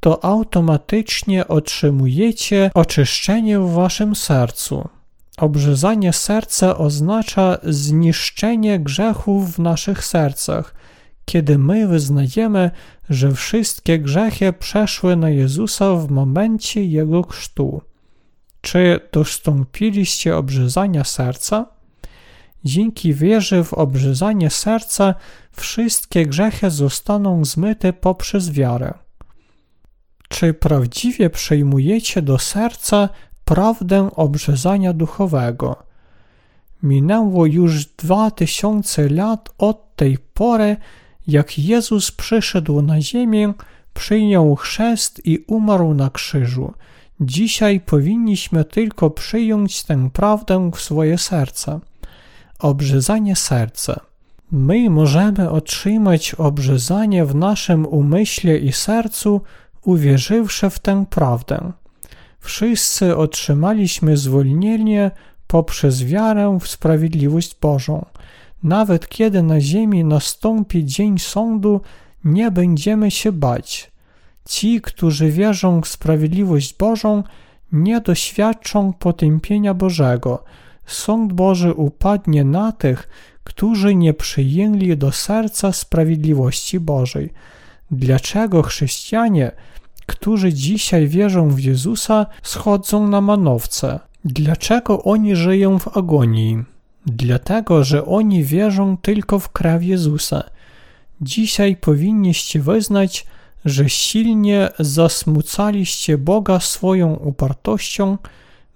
to 0.00 0.24
automatycznie 0.24 1.48
otrzymujecie 1.48 2.70
oczyszczenie 2.74 3.58
w 3.58 3.72
waszym 3.72 4.16
sercu. 4.16 4.88
Obrzezanie 5.36 6.12
serca 6.12 6.78
oznacza 6.78 7.58
zniszczenie 7.62 8.80
grzechów 8.80 9.54
w 9.54 9.58
naszych 9.58 10.04
sercach– 10.04 10.74
kiedy 11.24 11.58
my 11.58 11.88
wyznajemy, 11.88 12.70
że 13.10 13.32
wszystkie 13.32 13.98
grzechy 13.98 14.52
przeszły 14.52 15.16
na 15.16 15.30
Jezusa 15.30 15.94
w 15.94 16.10
momencie 16.10 16.84
Jego 16.84 17.22
chrztu. 17.22 17.82
Czy 18.62 19.00
dostąpiliście 19.12 20.36
obrzezania 20.36 21.04
serca? 21.04 21.66
Dzięki 22.64 23.14
wierze 23.14 23.64
w 23.64 23.74
obrzezanie 23.74 24.50
serca 24.50 25.14
wszystkie 25.52 26.26
grzechy 26.26 26.70
zostaną 26.70 27.44
zmyte 27.44 27.92
poprzez 27.92 28.50
wiarę. 28.50 28.94
Czy 30.28 30.54
prawdziwie 30.54 31.30
przejmujecie 31.30 32.22
do 32.22 32.38
serca 32.38 33.08
prawdę 33.44 34.10
obrzezania 34.16 34.92
duchowego? 34.92 35.76
Minęło 36.82 37.46
już 37.46 37.86
dwa 37.86 38.30
tysiące 38.30 39.08
lat 39.08 39.48
od 39.58 39.96
tej 39.96 40.18
pory, 40.18 40.76
jak 41.26 41.58
Jezus 41.58 42.10
przyszedł 42.10 42.82
na 42.82 43.00
ziemię, 43.00 43.52
przyjął 43.94 44.56
chrzest 44.56 45.26
i 45.26 45.44
umarł 45.46 45.94
na 45.94 46.10
krzyżu. 46.10 46.72
Dzisiaj 47.24 47.80
powinniśmy 47.80 48.64
tylko 48.64 49.10
przyjąć 49.10 49.82
tę 49.82 50.10
prawdę 50.12 50.70
w 50.74 50.80
swoje 50.80 51.18
serce. 51.18 51.80
Obrzezanie 52.58 53.36
serca. 53.36 54.00
My 54.52 54.90
możemy 54.90 55.50
otrzymać 55.50 56.34
obrzezanie 56.34 57.24
w 57.24 57.34
naszym 57.34 57.86
umyśle 57.86 58.58
i 58.58 58.72
sercu, 58.72 59.40
uwierzywszy 59.84 60.70
w 60.70 60.78
tę 60.78 61.04
prawdę. 61.10 61.72
Wszyscy 62.40 63.16
otrzymaliśmy 63.16 64.16
zwolnienie 64.16 65.10
poprzez 65.46 66.04
wiarę 66.04 66.58
w 66.60 66.68
sprawiedliwość 66.68 67.56
Bożą. 67.60 68.04
Nawet 68.62 69.08
kiedy 69.08 69.42
na 69.42 69.60
ziemi 69.60 70.04
nastąpi 70.04 70.84
dzień 70.84 71.18
sądu, 71.18 71.80
nie 72.24 72.50
będziemy 72.50 73.10
się 73.10 73.32
bać. 73.32 73.91
Ci, 74.44 74.80
którzy 74.80 75.30
wierzą 75.30 75.80
w 75.80 75.88
sprawiedliwość 75.88 76.74
Bożą, 76.78 77.22
nie 77.72 78.00
doświadczą 78.00 78.92
potępienia 78.92 79.74
Bożego. 79.74 80.44
sąd 80.86 81.32
Boży 81.32 81.74
upadnie 81.74 82.44
na 82.44 82.72
tych, 82.72 83.08
którzy 83.44 83.94
nie 83.94 84.14
przyjęli 84.14 84.96
do 84.96 85.12
serca 85.12 85.72
sprawiedliwości 85.72 86.80
Bożej. 86.80 87.32
Dlaczego 87.90 88.62
chrześcijanie, 88.62 89.52
którzy 90.06 90.52
dzisiaj 90.52 91.08
wierzą 91.08 91.48
w 91.48 91.60
Jezusa, 91.60 92.26
schodzą 92.42 93.08
na 93.08 93.20
manowce? 93.20 94.00
Dlaczego 94.24 95.02
oni 95.02 95.36
żyją 95.36 95.78
w 95.78 95.96
agonii? 95.96 96.64
Dlatego, 97.06 97.84
że 97.84 98.06
oni 98.06 98.44
wierzą 98.44 98.96
tylko 98.96 99.38
w 99.38 99.48
krew 99.48 99.82
Jezusa. 99.82 100.44
Dzisiaj 101.20 101.76
powinniście 101.76 102.60
wyznać, 102.60 103.26
że 103.64 103.88
silnie 103.88 104.68
zasmucaliście 104.78 106.18
Boga 106.18 106.60
swoją 106.60 107.14
upartością, 107.14 108.18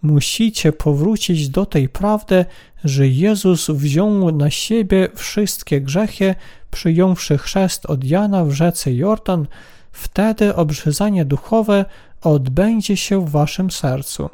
musicie 0.02 0.72
powrócić 0.72 1.48
do 1.48 1.66
tej 1.66 1.88
prawdy, 1.88 2.44
że 2.84 3.08
Jezus 3.08 3.70
wziął 3.70 4.32
na 4.32 4.50
siebie 4.50 5.08
wszystkie 5.14 5.80
grzechy, 5.80 6.34
przyjąwszy 6.70 7.38
chrzest 7.38 7.86
od 7.86 8.04
Jana 8.04 8.44
w 8.44 8.52
rzece 8.52 8.94
Jordan, 8.94 9.46
wtedy 9.92 10.54
obrzezanie 10.54 11.24
duchowe 11.24 11.84
odbędzie 12.22 12.96
się 12.96 13.26
w 13.26 13.30
waszym 13.30 13.70
sercu. 13.70 14.30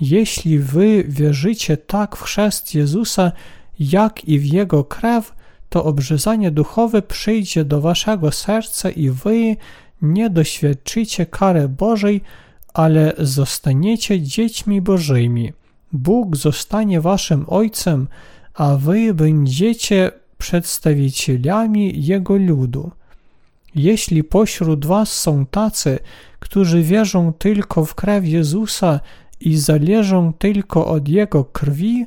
Jeśli 0.00 0.58
wy 0.58 1.04
wierzycie 1.08 1.76
tak 1.76 2.16
w 2.16 2.22
chrzest 2.22 2.74
Jezusa, 2.74 3.32
jak 3.80 4.24
i 4.24 4.38
w 4.38 4.46
Jego 4.46 4.84
krew, 4.84 5.34
to 5.70 5.84
obrzezanie 5.84 6.50
duchowe 6.50 7.02
przyjdzie 7.02 7.64
do 7.64 7.80
waszego 7.80 8.32
serca 8.32 8.90
i 8.90 9.10
wy 9.10 9.56
nie 10.02 10.30
doświadczycie 10.30 11.26
kary 11.26 11.68
Bożej, 11.68 12.20
ale 12.74 13.12
zostaniecie 13.18 14.20
dziećmi 14.22 14.80
Bożymi. 14.80 15.52
Bóg 15.92 16.36
zostanie 16.36 17.00
waszym 17.00 17.44
Ojcem, 17.48 18.08
a 18.54 18.76
wy 18.76 19.14
będziecie 19.14 20.10
przedstawicielami 20.38 22.04
Jego 22.04 22.36
ludu. 22.36 22.90
Jeśli 23.74 24.24
pośród 24.24 24.86
was 24.86 25.12
są 25.12 25.46
tacy, 25.46 25.98
którzy 26.38 26.82
wierzą 26.82 27.32
tylko 27.32 27.84
w 27.84 27.94
krew 27.94 28.24
Jezusa 28.26 29.00
i 29.40 29.56
zależą 29.56 30.32
tylko 30.32 30.86
od 30.86 31.08
Jego 31.08 31.44
krwi, 31.44 32.06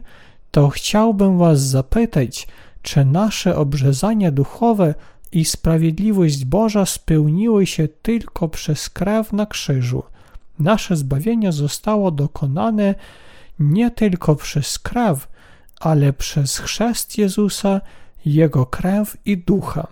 to 0.51 0.69
chciałbym 0.69 1.37
was 1.37 1.61
zapytać, 1.61 2.47
czy 2.83 3.05
nasze 3.05 3.55
obrzezanie 3.55 4.31
duchowe 4.31 4.95
i 5.31 5.45
sprawiedliwość 5.45 6.45
Boża 6.45 6.85
spełniły 6.85 7.65
się 7.65 7.87
tylko 7.87 8.49
przez 8.49 8.89
krew 8.89 9.33
na 9.33 9.45
krzyżu. 9.45 10.03
Nasze 10.59 10.95
zbawienie 10.95 11.51
zostało 11.51 12.11
dokonane 12.11 12.95
nie 13.59 13.91
tylko 13.91 14.35
przez 14.35 14.79
krew, 14.79 15.27
ale 15.79 16.13
przez 16.13 16.57
chrzest 16.57 17.17
Jezusa, 17.17 17.81
Jego 18.25 18.65
krew 18.65 19.17
i 19.25 19.37
ducha. 19.37 19.87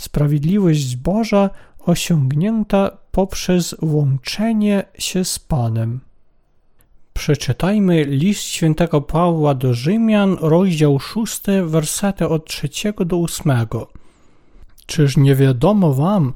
Sprawiedliwość 0.00 0.96
Boża 0.96 1.50
osiągnięta 1.78 2.90
poprzez 3.12 3.76
łączenie 3.82 4.84
się 4.98 5.24
z 5.24 5.38
Panem. 5.38 6.00
Przeczytajmy 7.14 8.04
list 8.04 8.42
świętego 8.42 9.00
Pawła 9.00 9.54
do 9.54 9.74
Rzymian, 9.74 10.36
rozdział 10.40 10.98
6, 11.00 11.40
wersety 11.64 12.28
od 12.28 12.44
3 12.46 12.68
do 13.06 13.16
8. 13.22 13.52
Czyż 14.86 15.16
nie 15.16 15.34
wiadomo 15.34 15.94
wam, 15.94 16.32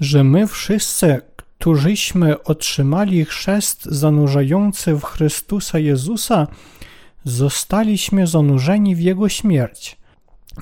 że 0.00 0.24
my 0.24 0.46
wszyscy, 0.46 1.20
którzyśmy 1.36 2.42
otrzymali 2.42 3.24
chrzest 3.24 3.84
zanurzający 3.84 4.94
w 4.94 5.04
Chrystusa 5.04 5.78
Jezusa, 5.78 6.46
zostaliśmy 7.24 8.26
zanurzeni 8.26 8.96
w 8.96 9.00
Jego 9.00 9.28
śmierć. 9.28 9.96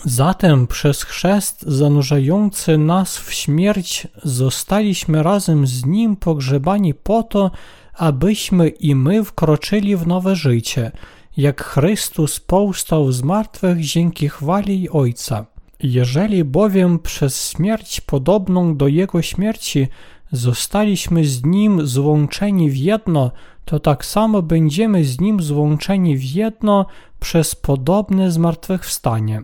Zatem 0.05 0.67
przez 0.67 1.03
chrzest 1.03 1.63
zanurzający 1.63 2.79
nas 2.79 3.19
w 3.19 3.33
śmierć 3.35 4.07
zostaliśmy 4.23 5.23
razem 5.23 5.67
z 5.67 5.85
Nim 5.85 6.17
pogrzebani 6.17 6.95
po 6.95 7.23
to, 7.23 7.51
abyśmy 7.95 8.69
i 8.69 8.95
my 8.95 9.25
wkroczyli 9.25 9.97
w 9.97 10.07
nowe 10.07 10.37
życie, 10.37 10.93
jak 11.37 11.65
Chrystus 11.65 12.41
powstał 12.41 13.13
z 13.13 13.23
martwych 13.23 13.81
dzięki 13.81 14.29
chwali 14.29 14.91
Ojca. 14.91 15.47
Jeżeli 15.83 16.45
bowiem 16.45 16.99
przez 16.99 17.51
śmierć 17.51 18.01
podobną 18.01 18.77
do 18.77 18.89
Jego 18.89 19.23
śmierci 19.23 19.89
zostaliśmy 20.33 21.25
z 21.25 21.45
Nim 21.45 21.87
złączeni 21.87 22.71
w 22.71 22.77
jedno, 22.77 23.31
to 23.65 23.81
tak 23.81 24.05
samo 24.05 24.43
będziemy 24.43 25.05
z 25.05 25.21
Nim 25.21 25.43
złączeni 25.43 26.17
w 26.17 26.25
jedno 26.25 26.87
przez 27.21 27.55
podobne 27.55 28.33
zmartwychwstanie. 28.33 29.43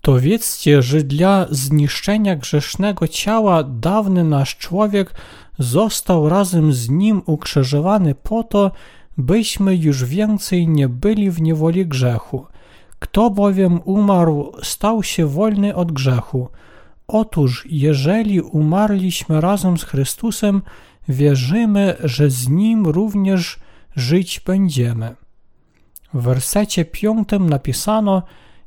To 0.00 0.20
wiedzcie, 0.20 0.82
że 0.82 1.02
dla 1.02 1.46
zniszczenia 1.50 2.36
grzesznego 2.36 3.08
ciała 3.08 3.62
dawny 3.62 4.24
nasz 4.24 4.56
człowiek 4.56 5.14
został 5.58 6.28
razem 6.28 6.72
z 6.72 6.88
Nim 6.88 7.22
ukrzyżowany 7.26 8.14
po 8.14 8.42
to, 8.42 8.70
byśmy 9.18 9.76
już 9.76 10.04
więcej 10.04 10.68
nie 10.68 10.88
byli 10.88 11.30
w 11.30 11.42
niewoli 11.42 11.86
grzechu. 11.86 12.46
Kto 12.98 13.30
bowiem 13.30 13.80
umarł, 13.84 14.52
stał 14.62 15.02
się 15.02 15.26
wolny 15.26 15.74
od 15.74 15.92
grzechu. 15.92 16.48
Otóż, 17.08 17.66
jeżeli 17.70 18.40
umarliśmy 18.40 19.40
razem 19.40 19.78
z 19.78 19.84
Chrystusem, 19.84 20.62
wierzymy, 21.08 21.96
że 22.04 22.30
z 22.30 22.48
Nim 22.48 22.86
również 22.86 23.58
żyć 23.96 24.40
będziemy. 24.40 25.14
W 26.14 26.22
wersecie 26.22 26.84
piątym 26.84 27.50
napisano, 27.50 28.22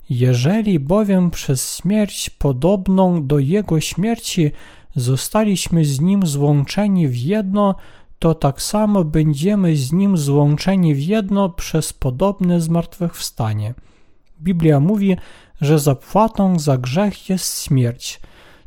jeżeli 0.10 0.80
bowiem 0.80 1.32
przez 1.32 1.78
śmierć 1.78 2.30
podobną 2.30 3.28
do 3.28 3.40
Jego 3.40 3.80
śmierci 3.80 4.52
zostaliśmy 5.00 5.86
z 5.86 6.02
Nim 6.02 6.28
złączeni 6.28 7.08
w 7.08 7.18
jedno, 7.18 7.76
to 8.20 8.34
tak 8.34 8.62
samo 8.62 9.04
będziemy 9.04 9.76
z 9.76 9.92
Nim 9.92 10.18
złączeni 10.18 10.96
w 10.96 11.02
jedno 11.04 11.50
przez 11.50 11.94
podobne 11.94 12.62
zmartwychwstanie. 12.62 13.74
Biblia 14.42 14.80
mówi, 14.80 15.18
że 15.62 15.80
zapłatą 15.80 16.60
za 16.60 16.78
grzech 16.78 17.30
jest 17.30 17.64
śmierć. 17.64 18.20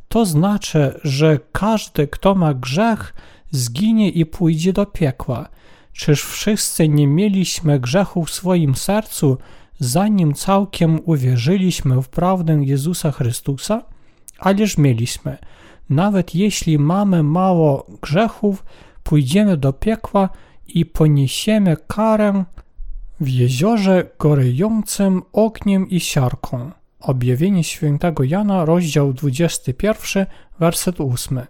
To 0.08 0.26
znaczy, 0.26 1.00
że 1.04 1.38
każdy, 1.52 2.08
kto 2.08 2.34
ma 2.34 2.54
grzech, 2.54 3.14
zginie 3.50 4.08
i 4.10 4.26
pójdzie 4.26 4.72
do 4.72 4.86
piekła. 4.86 5.48
Czyż 5.92 6.22
wszyscy 6.22 6.88
nie 6.88 7.06
mieliśmy 7.06 7.80
grzechu 7.80 8.24
w 8.24 8.30
swoim 8.30 8.74
sercu, 8.74 9.38
zanim 9.78 10.34
całkiem 10.34 11.00
uwierzyliśmy 11.04 12.02
w 12.02 12.08
prawdę 12.08 12.60
Jezusa 12.62 13.12
Chrystusa? 13.12 13.82
Ależ 14.38 14.78
mieliśmy. 14.78 15.38
Nawet 15.92 16.34
jeśli 16.34 16.78
mamy 16.78 17.22
mało 17.22 17.86
grzechów, 18.02 18.64
pójdziemy 19.02 19.56
do 19.56 19.72
piekła 19.72 20.28
i 20.68 20.86
poniesiemy 20.86 21.76
karę 21.86 22.44
w 23.20 23.28
jeziorze 23.28 24.04
gorejącym 24.18 25.22
ogniem 25.32 25.90
i 25.90 26.00
siarką. 26.00 26.70
Objawienie 27.00 27.64
świętego 27.64 28.24
Jana, 28.24 28.64
rozdział 28.64 29.12
21, 29.12 30.26
werset 30.58 31.00
8. 31.00 31.40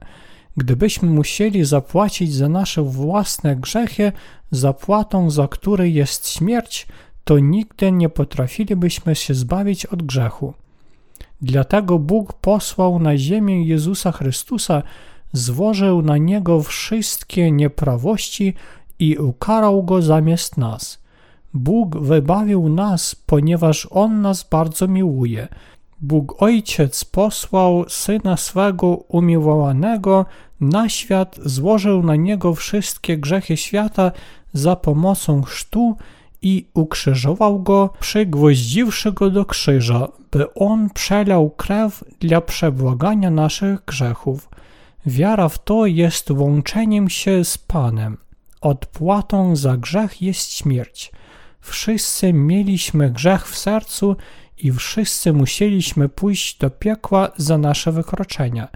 Gdybyśmy 0.56 1.10
musieli 1.10 1.64
zapłacić 1.64 2.34
za 2.34 2.48
nasze 2.48 2.82
własne 2.82 3.56
grzechy 3.56 4.12
zapłatą, 4.50 5.30
za 5.30 5.48
które 5.48 5.88
jest 5.88 6.28
śmierć, 6.28 6.86
to 7.24 7.38
nigdy 7.38 7.92
nie 7.92 8.08
potrafilibyśmy 8.08 9.14
się 9.14 9.34
zbawić 9.34 9.86
od 9.86 10.02
grzechu. 10.02 10.54
Dlatego 11.42 11.98
Bóg 11.98 12.32
posłał 12.32 12.98
na 12.98 13.16
ziemię 13.16 13.64
Jezusa 13.64 14.12
Chrystusa, 14.12 14.82
złożył 15.32 16.02
na 16.02 16.16
Niego 16.16 16.62
wszystkie 16.62 17.52
nieprawości 17.52 18.54
i 18.98 19.16
ukarał 19.16 19.82
Go 19.82 20.02
zamiast 20.02 20.56
nas. 20.56 21.02
Bóg 21.54 21.98
wybawił 21.98 22.68
nas, 22.68 23.14
ponieważ 23.14 23.88
On 23.90 24.20
nas 24.20 24.48
bardzo 24.50 24.88
miłuje. 24.88 25.48
Bóg 26.00 26.42
Ojciec 26.42 27.04
posłał 27.04 27.84
Syna 27.88 28.36
swego 28.36 28.86
umiłowanego 28.88 30.26
na 30.60 30.88
świat, 30.88 31.36
złożył 31.44 32.02
na 32.02 32.16
Niego 32.16 32.54
wszystkie 32.54 33.18
grzechy 33.18 33.56
świata 33.56 34.12
za 34.52 34.76
pomocą 34.76 35.42
chrztu 35.42 35.96
i 36.42 36.66
ukrzyżował 36.74 37.62
go, 37.62 37.90
przygwoździwszy 38.00 39.12
go 39.12 39.30
do 39.30 39.44
krzyża, 39.44 40.08
by 40.30 40.54
on 40.54 40.90
przelał 40.90 41.50
krew 41.50 42.04
dla 42.20 42.40
przebłagania 42.40 43.30
naszych 43.30 43.84
grzechów. 43.84 44.48
Wiara 45.06 45.48
w 45.48 45.64
to 45.64 45.86
jest 45.86 46.30
łączeniem 46.30 47.10
się 47.10 47.44
z 47.44 47.58
Panem. 47.58 48.16
Odpłatą 48.60 49.56
za 49.56 49.76
grzech 49.76 50.22
jest 50.22 50.52
śmierć. 50.52 51.12
Wszyscy 51.60 52.32
mieliśmy 52.32 53.10
grzech 53.10 53.48
w 53.48 53.58
sercu 53.58 54.16
i 54.58 54.72
wszyscy 54.72 55.32
musieliśmy 55.32 56.08
pójść 56.08 56.58
do 56.58 56.70
piekła 56.70 57.28
za 57.36 57.58
nasze 57.58 57.92
wykroczenia. 57.92 58.68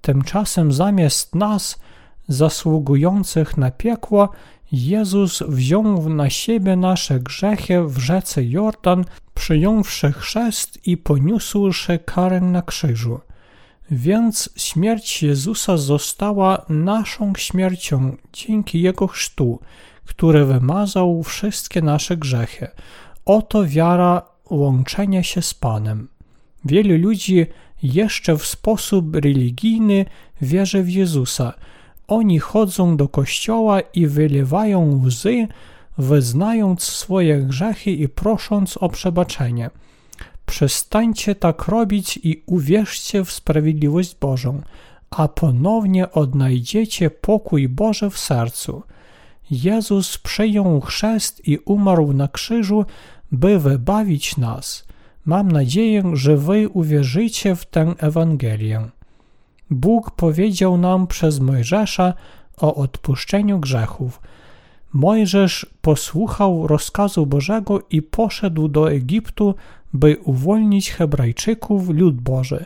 Tymczasem 0.00 0.72
zamiast 0.72 1.34
nas, 1.34 1.78
zasługujących 2.28 3.56
na 3.56 3.70
piekło, 3.70 4.28
Jezus 4.72 5.42
wziął 5.48 6.08
na 6.08 6.30
siebie 6.30 6.76
nasze 6.76 7.20
grzechy 7.20 7.84
w 7.84 7.98
rzece 7.98 8.44
Jordan, 8.44 9.04
przyjąwszy 9.34 10.12
chrzest 10.12 10.86
i 10.86 10.96
poniósłszy 10.96 11.98
karę 11.98 12.40
na 12.40 12.62
krzyżu. 12.62 13.20
Więc 13.90 14.50
śmierć 14.56 15.22
Jezusa 15.22 15.76
została 15.76 16.64
naszą 16.68 17.32
śmiercią 17.36 18.16
dzięki 18.32 18.82
Jego 18.82 19.06
chrztu, 19.06 19.60
który 20.04 20.44
wymazał 20.44 21.22
wszystkie 21.22 21.82
nasze 21.82 22.16
grzechy. 22.16 22.68
Oto 23.24 23.66
wiara 23.66 24.22
łączenia 24.50 25.22
się 25.22 25.42
z 25.42 25.54
Panem. 25.54 26.08
Wielu 26.64 26.98
ludzi 26.98 27.46
jeszcze 27.82 28.36
w 28.36 28.46
sposób 28.46 29.16
religijny 29.16 30.04
wierzy 30.40 30.82
w 30.82 30.90
Jezusa. 30.90 31.54
Oni 32.12 32.38
chodzą 32.38 32.96
do 32.96 33.08
kościoła 33.08 33.80
i 33.80 34.06
wylewają 34.06 35.02
łzy, 35.04 35.48
wyznając 35.98 36.82
swoje 36.82 37.38
grzechy 37.38 37.90
i 37.90 38.08
prosząc 38.08 38.76
o 38.76 38.88
przebaczenie. 38.88 39.70
Przestańcie 40.46 41.34
tak 41.34 41.68
robić 41.68 42.20
i 42.22 42.42
uwierzcie 42.46 43.24
w 43.24 43.32
sprawiedliwość 43.32 44.16
Bożą, 44.20 44.62
a 45.10 45.28
ponownie 45.28 46.12
odnajdziecie 46.12 47.10
pokój 47.10 47.68
Boży 47.68 48.10
w 48.10 48.18
sercu. 48.18 48.82
Jezus 49.50 50.18
przyjął 50.18 50.80
chrzest 50.80 51.48
i 51.48 51.58
umarł 51.58 52.12
na 52.12 52.28
krzyżu, 52.28 52.84
by 53.30 53.58
wybawić 53.58 54.36
nas. 54.36 54.86
Mam 55.24 55.52
nadzieję, 55.52 56.02
że 56.12 56.36
wy 56.36 56.68
uwierzycie 56.68 57.56
w 57.56 57.66
tę 57.66 57.94
Ewangelię. 57.98 58.88
Bóg 59.74 60.10
powiedział 60.10 60.78
nam 60.78 61.06
przez 61.06 61.40
Mojżesza 61.40 62.14
o 62.56 62.74
odpuszczeniu 62.74 63.58
grzechów. 63.58 64.20
Mojżesz 64.92 65.66
posłuchał 65.82 66.66
rozkazu 66.66 67.26
Bożego 67.26 67.80
i 67.90 68.02
poszedł 68.02 68.68
do 68.68 68.92
Egiptu, 68.92 69.54
by 69.92 70.16
uwolnić 70.24 70.90
Hebrajczyków, 70.90 71.88
lud 71.88 72.20
Boży. 72.20 72.64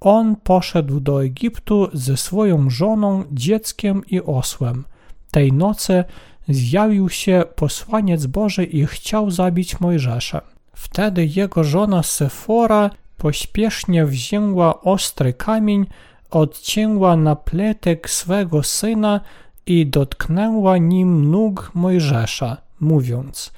On 0.00 0.36
poszedł 0.36 1.00
do 1.00 1.24
Egiptu 1.24 1.88
ze 1.92 2.16
swoją 2.16 2.70
żoną, 2.70 3.24
dzieckiem 3.32 4.02
i 4.10 4.20
osłem. 4.20 4.84
Tej 5.30 5.52
nocy 5.52 6.04
zjawił 6.48 7.08
się 7.08 7.44
posłaniec 7.56 8.26
Boży 8.26 8.64
i 8.64 8.86
chciał 8.86 9.30
zabić 9.30 9.80
Mojżesza. 9.80 10.40
Wtedy 10.72 11.26
jego 11.26 11.64
żona 11.64 12.02
Sefora 12.02 12.90
pośpiesznie 13.18 14.06
wzięła 14.06 14.80
ostry 14.80 15.32
kamień, 15.32 15.86
odcięła 16.30 17.16
napletek 17.16 18.10
swego 18.10 18.62
syna 18.62 19.20
i 19.66 19.86
dotknęła 19.86 20.78
nim 20.78 21.30
nóg 21.30 21.70
Mojżesza, 21.74 22.56
mówiąc: 22.80 23.52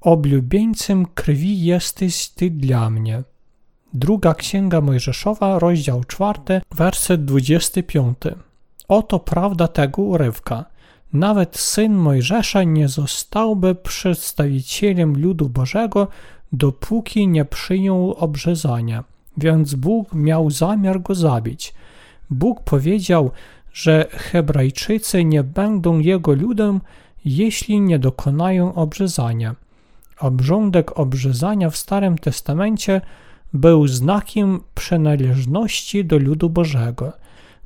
Oblubieńcem 0.00 1.06
krwi 1.06 1.64
jesteś 1.64 2.28
ty 2.28 2.50
dla 2.50 2.90
mnie. 2.90 3.22
Druga 3.94 4.34
księga 4.34 4.80
Mojżeszowa, 4.80 5.58
rozdział 5.58 6.04
4, 6.04 6.60
werset 6.74 7.24
25. 7.24 8.18
Oto 8.88 9.18
prawda 9.18 9.68
tego 9.68 10.02
urywka. 10.02 10.64
Nawet 11.12 11.56
syn 11.56 11.94
Mojżesza 11.94 12.62
nie 12.62 12.88
zostałby 12.88 13.74
przedstawicielem 13.74 15.22
ludu 15.22 15.48
Bożego, 15.48 16.08
dopóki 16.52 17.28
nie 17.28 17.44
przyjął 17.44 18.12
obrzezania, 18.12 19.04
więc 19.36 19.74
Bóg 19.74 20.14
miał 20.14 20.50
zamiar 20.50 21.02
go 21.02 21.14
zabić. 21.14 21.74
Bóg 22.30 22.60
powiedział, 22.60 23.30
że 23.72 24.06
Hebrajczycy 24.10 25.24
nie 25.24 25.44
będą 25.44 25.98
jego 25.98 26.32
ludem, 26.32 26.80
jeśli 27.24 27.80
nie 27.80 27.98
dokonają 27.98 28.74
obrzezania. 28.74 29.54
Obrządek 30.20 30.98
obrzezania 30.98 31.70
w 31.70 31.76
Starym 31.76 32.18
Testamencie 32.18 33.00
był 33.52 33.88
znakiem 33.88 34.60
przynależności 34.74 36.04
do 36.04 36.18
ludu 36.18 36.50
Bożego. 36.50 37.12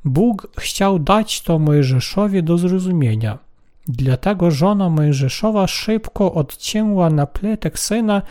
Bóg 0.05 0.47
chciał 0.59 0.99
dać 0.99 1.41
to 1.41 1.59
Mojżeszowi 1.59 2.43
do 2.43 2.57
zrozumienia. 2.57 3.37
Dlatego 3.87 4.51
żona 4.51 4.89
Mojżeszowa 4.89 5.67
szybko 5.67 6.33
odcięła 6.33 7.09
napletek 7.09 7.79
syna 7.79 8.21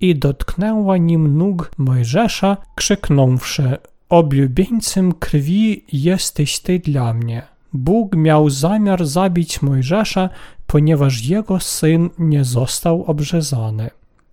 i 0.00 0.14
dotknęła 0.16 0.96
nim 0.96 1.38
nóg 1.38 1.70
Mojżesza, 1.78 2.56
krzyknąwszy: 2.74 3.78
Oblubieńcem 4.10 5.12
krwi 5.12 5.84
jesteś 5.92 6.60
ty 6.60 6.78
dla 6.78 7.14
mnie. 7.14 7.42
Bóg 7.72 8.16
miał 8.16 8.50
zamiar 8.50 9.06
zabić 9.06 9.62
Mojżesza, 9.62 10.28
ponieważ 10.66 11.24
jego 11.24 11.60
syn 11.60 12.10
nie 12.18 12.44
został 12.44 13.04
obrzezany. 13.04 13.90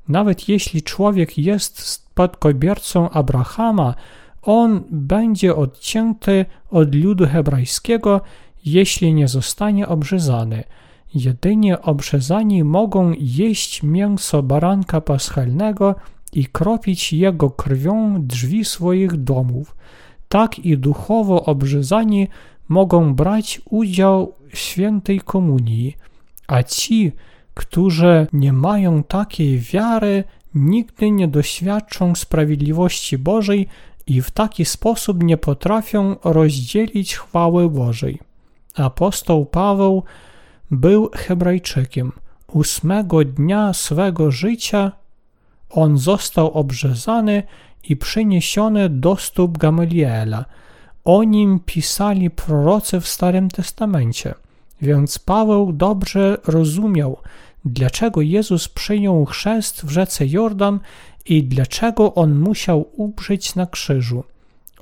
Nawet 0.08 0.50
jeśli 0.50 0.84
człowiek 0.84 1.38
jest 1.38 1.80
spadkobiercą 1.80 3.10
Abrahama, 3.10 3.96
on 4.42 4.84
będzie 4.92 5.56
odcięty 5.56 6.46
od 6.72 6.96
ludu 6.96 7.28
hebrajskiego, 7.28 8.22
jeśli 8.66 9.14
nie 9.14 9.28
zostanie 9.28 9.88
obrzezany. 9.88 10.64
Jedynie 11.14 11.82
obrzezani 11.82 12.64
mogą 12.64 13.14
jeść 13.20 13.84
mięso 13.84 14.44
baranka 14.44 15.02
paschalnego 15.02 15.96
i 16.34 16.46
kropić 16.46 17.14
jego 17.14 17.50
krwią 17.50 18.22
drzwi 18.22 18.66
swoich 18.66 19.18
domów. 19.18 19.76
Tak 20.30 20.60
i 20.60 20.78
duchowo 20.78 21.46
obrzezani 21.46 22.28
mogą 22.68 23.14
brać 23.16 23.62
udział 23.70 24.34
w 24.50 24.58
świętej 24.58 25.20
komunii, 25.20 25.98
a 26.48 26.64
ci, 26.64 27.12
którzy 27.54 28.28
nie 28.34 28.54
mają 28.54 29.04
takiej 29.04 29.60
wiary, 29.60 30.24
nigdy 30.56 31.12
nie 31.12 31.28
doświadczą 31.28 32.16
sprawiedliwości 32.16 33.18
Bożej 33.18 33.68
i 34.08 34.22
w 34.22 34.32
taki 34.32 34.66
sposób 34.66 35.24
nie 35.24 35.38
potrafią 35.38 36.16
rozdzielić 36.24 37.16
chwały 37.16 37.70
Bożej. 37.70 38.20
Apostoł 38.76 39.46
Paweł 39.46 40.04
był 40.72 41.10
Hebrajczykiem. 41.14 42.12
Ósmego 42.48 43.26
dnia 43.26 43.74
swego 43.74 44.32
życia 44.32 44.92
on 45.70 45.98
został 45.98 46.52
obrzezany 46.52 47.44
i 47.90 47.98
przyniesiony 47.98 48.90
do 48.90 49.16
stóp 49.16 49.58
Gamaliela. 49.58 50.46
O 51.06 51.24
nim 51.24 51.60
pisali 51.60 52.30
prorocy 52.30 53.02
w 53.02 53.08
Starym 53.08 53.50
Testamencie, 53.50 54.34
więc 54.82 55.20
Paweł 55.20 55.74
dobrze 55.74 56.38
rozumiał, 56.48 57.18
dlaczego 57.66 58.22
Jezus 58.22 58.68
przyjął 58.68 59.26
chrzest 59.26 59.86
w 59.86 59.90
rzece 59.90 60.28
Jordan 60.28 60.80
i 61.26 61.44
dlaczego 61.44 62.16
on 62.16 62.36
musiał 62.40 62.86
umrzeć 62.96 63.56
na 63.56 63.66
krzyżu. 63.66 64.24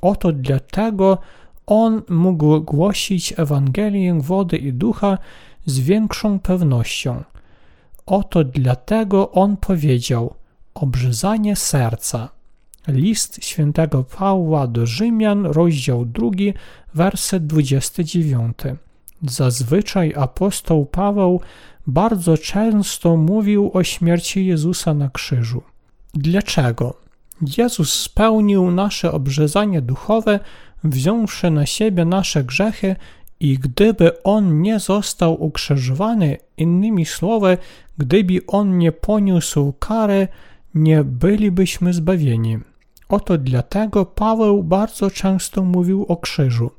Oto 0.02 0.32
dlatego 0.32 1.18
on 1.66 2.02
mógł 2.08 2.60
głosić 2.60 3.34
Ewangelię 3.36 4.20
wody 4.20 4.56
i 4.56 4.72
ducha 4.72 5.18
z 5.66 5.78
większą 5.78 6.38
pewnością. 6.40 7.22
Oto 8.06 8.44
dlatego 8.44 9.30
on 9.30 9.56
powiedział: 9.56 10.34
Obrzezanie 10.80 11.56
serca. 11.56 12.28
List 12.88 13.44
świętego 13.44 14.04
Pawła 14.04 14.66
do 14.66 14.86
Rzymian, 14.86 15.46
rozdział 15.46 16.06
2, 16.06 16.30
werset 16.94 17.46
29. 17.46 18.58
Zazwyczaj 19.22 20.14
apostoł 20.16 20.86
Paweł 20.86 21.40
bardzo 21.86 22.38
często 22.38 23.16
mówił 23.16 23.70
o 23.74 23.84
śmierci 23.84 24.46
Jezusa 24.46 24.94
na 24.94 25.10
krzyżu. 25.10 25.62
Dlaczego? 26.14 26.94
Jezus 27.58 27.92
spełnił 27.92 28.70
nasze 28.70 29.12
obrzezanie 29.12 29.82
duchowe, 29.82 30.40
wziąwszy 30.84 31.50
na 31.50 31.66
siebie 31.66 32.04
nasze 32.04 32.44
grzechy 32.44 32.96
i 33.40 33.58
gdyby 33.58 34.22
On 34.22 34.62
nie 34.62 34.80
został 34.80 35.44
ukrzyżowany, 35.44 36.36
innymi 36.56 37.06
słowy, 37.06 37.58
gdyby 37.98 38.40
On 38.46 38.78
nie 38.78 38.92
poniósł 38.92 39.72
karę, 39.78 40.28
nie 40.74 41.04
bylibyśmy 41.04 41.92
zbawieni. 41.92 42.58
Oto 43.08 43.38
dlatego 43.38 44.06
Paweł 44.06 44.62
bardzo 44.62 45.10
często 45.10 45.62
mówił 45.62 46.04
o 46.08 46.16
krzyżu. 46.16 46.70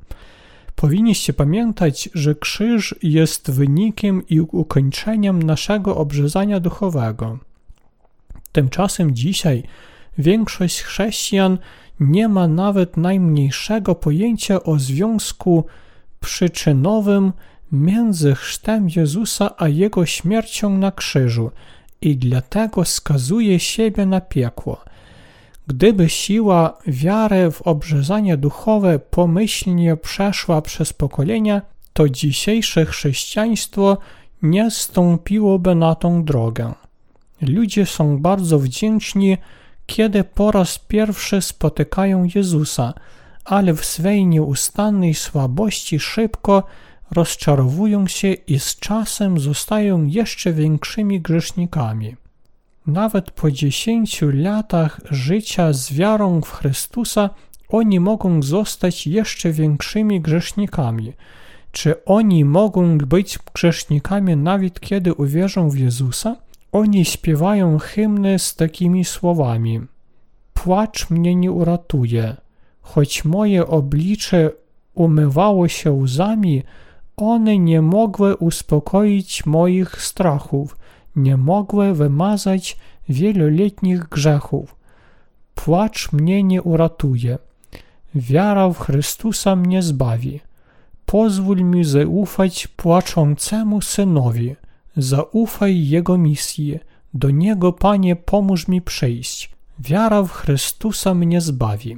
Powinniście 0.74 1.32
pamiętać, 1.32 2.08
że 2.14 2.34
krzyż 2.34 2.94
jest 3.02 3.50
wynikiem 3.50 4.22
i 4.28 4.40
ukończeniem 4.40 5.42
naszego 5.42 5.96
obrzezania 5.96 6.60
duchowego. 6.60 7.38
Tymczasem 8.52 9.14
dzisiaj 9.14 9.62
większość 10.18 10.82
chrześcijan 10.82 11.58
nie 12.00 12.28
ma 12.28 12.48
nawet 12.48 12.96
najmniejszego 12.96 13.94
pojęcia 13.94 14.62
o 14.62 14.78
związku 14.78 15.64
przyczynowym 16.20 17.32
między 17.72 18.34
chrztem 18.34 18.88
Jezusa 18.96 19.50
a 19.56 19.68
Jego 19.68 20.06
śmiercią 20.06 20.78
na 20.78 20.92
krzyżu 20.92 21.50
i 22.02 22.16
dlatego 22.16 22.84
skazuje 22.84 23.60
siebie 23.60 24.06
na 24.06 24.20
piekło. 24.20 24.80
Gdyby 25.66 26.08
siła 26.08 26.78
wiary 26.86 27.50
w 27.50 27.62
obrzezanie 27.62 28.36
duchowe 28.36 28.98
pomyślnie 28.98 29.96
przeszła 29.96 30.62
przez 30.62 30.92
pokolenia, 30.92 31.62
to 31.92 32.08
dzisiejsze 32.08 32.86
chrześcijaństwo 32.86 33.98
nie 34.42 34.70
stąpiłoby 34.70 35.74
na 35.74 35.94
tą 35.94 36.24
drogę. 36.24 36.72
Ludzie 37.40 37.86
są 37.86 38.18
bardzo 38.18 38.58
wdzięczni, 38.58 39.36
kiedy 39.86 40.24
po 40.24 40.50
raz 40.50 40.78
pierwszy 40.78 41.42
spotykają 41.42 42.28
Jezusa, 42.34 42.94
ale 43.44 43.74
w 43.74 43.84
swej 43.84 44.26
nieustannej 44.26 45.14
słabości 45.14 46.00
szybko 46.00 46.62
rozczarowują 47.10 48.06
się 48.06 48.32
i 48.32 48.58
z 48.58 48.76
czasem 48.76 49.38
zostają 49.38 50.04
jeszcze 50.04 50.52
większymi 50.52 51.20
grzesznikami. 51.20 52.16
Nawet 52.86 53.30
po 53.30 53.50
dziesięciu 53.50 54.30
latach 54.32 55.00
życia 55.10 55.72
z 55.72 55.92
wiarą 55.92 56.40
w 56.40 56.50
Chrystusa 56.50 57.30
oni 57.68 58.00
mogą 58.00 58.42
zostać 58.42 59.06
jeszcze 59.06 59.52
większymi 59.52 60.20
grzesznikami. 60.20 61.12
Czy 61.72 62.04
oni 62.04 62.44
mogą 62.44 62.98
być 62.98 63.38
grzesznikami 63.54 64.36
nawet 64.36 64.80
kiedy 64.80 65.14
uwierzą 65.14 65.70
w 65.70 65.78
Jezusa? 65.78 66.36
Oni 66.72 67.04
śpiewają 67.04 67.78
hymny 67.78 68.38
z 68.38 68.56
takimi 68.56 69.04
słowami: 69.04 69.80
Płacz 70.54 71.10
mnie 71.10 71.34
nie 71.34 71.52
uratuje, 71.52 72.36
choć 72.80 73.24
moje 73.24 73.66
oblicze 73.66 74.50
umywało 74.94 75.68
się 75.68 75.92
łzami, 75.92 76.62
one 77.18 77.58
nie 77.58 77.82
mogły 77.82 78.36
uspokoić 78.36 79.46
moich 79.46 80.02
strachów, 80.02 80.76
nie 81.16 81.36
mogły 81.36 81.94
wymazać 81.94 82.76
wieloletnich 83.08 84.08
grzechów. 84.08 84.76
Płacz 85.54 86.12
mnie 86.12 86.42
nie 86.42 86.62
uratuje. 86.62 87.38
Wiara 88.14 88.68
w 88.68 88.78
Chrystusa 88.78 89.56
mnie 89.56 89.82
zbawi. 89.82 90.40
Pozwól 91.06 91.64
mi 91.64 91.84
zaufać 91.84 92.66
płaczącemu 92.66 93.80
synowi. 93.80 94.56
Zaufaj 94.96 95.88
Jego 95.88 96.18
misji. 96.18 96.78
Do 97.14 97.30
Niego, 97.30 97.72
Panie, 97.72 98.16
pomóż 98.16 98.68
mi 98.68 98.82
przyjść. 98.82 99.50
Wiara 99.78 100.22
w 100.22 100.30
Chrystusa 100.30 101.14
mnie 101.14 101.40
zbawi. 101.40 101.96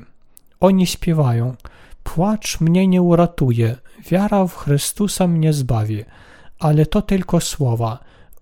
Oni 0.61 0.87
śpiewają. 0.87 1.55
Płacz 2.05 2.61
mnie 2.61 2.87
nie 2.87 3.03
uratuje. 3.03 3.77
Wiara 4.11 4.47
w 4.47 4.57
Chrystusa 4.57 5.27
mnie 5.27 5.53
zbawi. 5.53 6.05
Ale 6.59 6.87
to 6.87 7.03
tylko 7.03 7.41
słowa. 7.41 7.99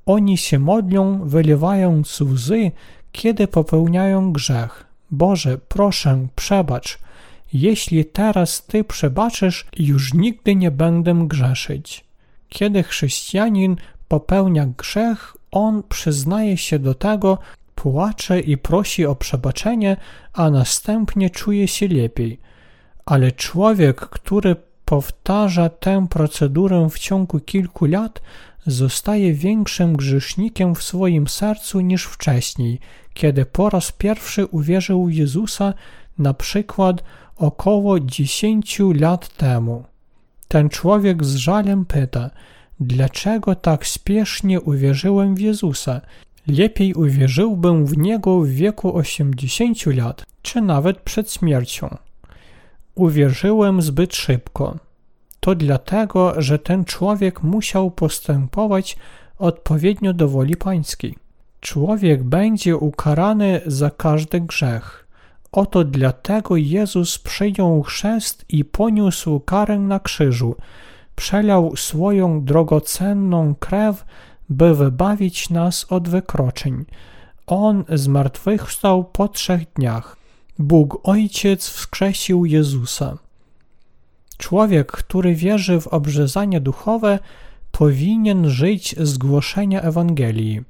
Oni 0.06 0.38
się 0.38 0.59
modlą, 0.59 1.28
wylewając 1.28 2.20
łzy, 2.20 2.70
kiedy 3.12 3.48
popełniają 3.48 4.32
grzech. 4.32 4.84
Boże, 5.11 5.59
proszę, 5.68 6.26
przebacz. 6.36 6.98
Jeśli 7.52 8.04
teraz 8.04 8.66
Ty 8.66 8.84
przebaczysz, 8.84 9.66
już 9.78 10.14
nigdy 10.14 10.54
nie 10.54 10.70
będę 10.70 11.14
grzeszyć. 11.26 12.04
Kiedy 12.48 12.82
chrześcijanin 12.82 13.76
popełnia 14.09 14.66
grzech, 14.66 15.36
on 15.50 15.82
przyznaje 15.88 16.56
się 16.56 16.78
do 16.78 16.94
tego, 16.94 17.38
płacze 17.74 18.40
i 18.40 18.56
prosi 18.56 19.06
o 19.06 19.14
przebaczenie, 19.14 19.96
a 20.32 20.50
następnie 20.50 21.30
czuje 21.30 21.68
się 21.68 21.88
lepiej. 21.88 22.38
Ale 23.09 23.32
człowiek, 23.32 23.96
który 24.00 24.56
powtarza 24.84 25.68
tę 25.68 26.06
procedurę 26.11 26.88
w 26.90 26.98
ciągu 26.98 27.40
kilku 27.40 27.86
lat, 27.86 28.20
zostaje 28.66 29.34
większym 29.34 29.96
grzesznikiem 29.96 30.74
w 30.74 30.82
swoim 30.82 31.28
sercu 31.28 31.80
niż 31.80 32.04
wcześniej, 32.04 32.78
kiedy 33.14 33.44
po 33.44 33.70
raz 33.70 33.92
pierwszy 33.92 34.46
uwierzył 34.46 35.09
Jezusa, 35.09 35.74
na 36.18 36.34
przykład 36.34 37.04
około 37.36 38.00
10 38.00 38.78
lat 38.94 39.36
temu. 39.36 39.84
Ten 40.48 40.68
człowiek 40.68 41.24
z 41.24 41.34
żalem 41.34 41.84
pyta, 41.84 42.30
dlaczego 42.80 43.54
tak 43.54 43.86
spiesznie 43.86 44.61
uwierzyłem 44.61 45.34
w 45.34 45.40
Jezusa? 45.40 46.00
Lepiej 46.46 46.94
uwierzyłbym 46.94 47.86
w 47.86 47.98
Niego 47.98 48.40
w 48.40 48.48
wieku 48.48 48.96
80 48.96 49.86
lat, 49.86 50.24
czy 50.42 50.61
nawet 50.61 51.00
przed 51.00 51.32
śmiercią. 51.32 52.07
Uwierzyłem 52.99 53.82
zbyt 53.82 54.16
szybko. 54.16 54.76
To 55.40 55.55
dlatego, 55.55 56.42
że 56.42 56.59
ten 56.59 56.84
człowiek 56.84 57.42
musiał 57.42 57.90
postępować 57.90 58.96
odpowiednio 59.38 60.12
do 60.12 60.28
woli 60.28 60.57
pańskiej. 60.57 61.16
Człowiek 61.61 62.22
będzie 62.22 62.76
ukarany 62.76 63.61
za 63.66 63.90
każdy 63.90 64.40
grzech. 64.40 65.07
Oto 65.53 65.84
dlatego 65.84 66.57
Jezus 66.57 67.18
przyjął 67.18 67.82
chrzest 67.82 68.44
i 68.49 68.64
poniósł 68.64 69.40
karę 69.40 69.78
na 69.78 70.01
krzyżu. 70.01 70.55
Przelał 71.16 71.76
swoją 71.76 72.44
drogocenną 72.44 73.55
krew, 73.55 74.05
by 74.49 74.74
wybawić 74.74 75.51
nas 75.51 75.86
od 75.92 76.09
wykroczeń. 76.09 76.84
On 77.46 77.84
zmartwychwstał 77.88 79.05
po 79.05 79.28
trzech 79.28 79.72
dniach. 79.76 80.18
Bóg 80.59 81.00
Ojciec 81.02 81.68
wskrzesił 81.68 82.46
Jezusa. 82.46 83.18
Człowiek, 84.38 84.92
który 84.92 85.34
wierzy 85.34 85.80
w 85.80 85.86
obrzezanie 85.86 86.61
duchowe, 86.61 87.18
powinien 87.72 88.50
żyć 88.50 88.94
z 88.98 89.18
głoszenia 89.18 89.82
Ewangelii. 89.82 90.61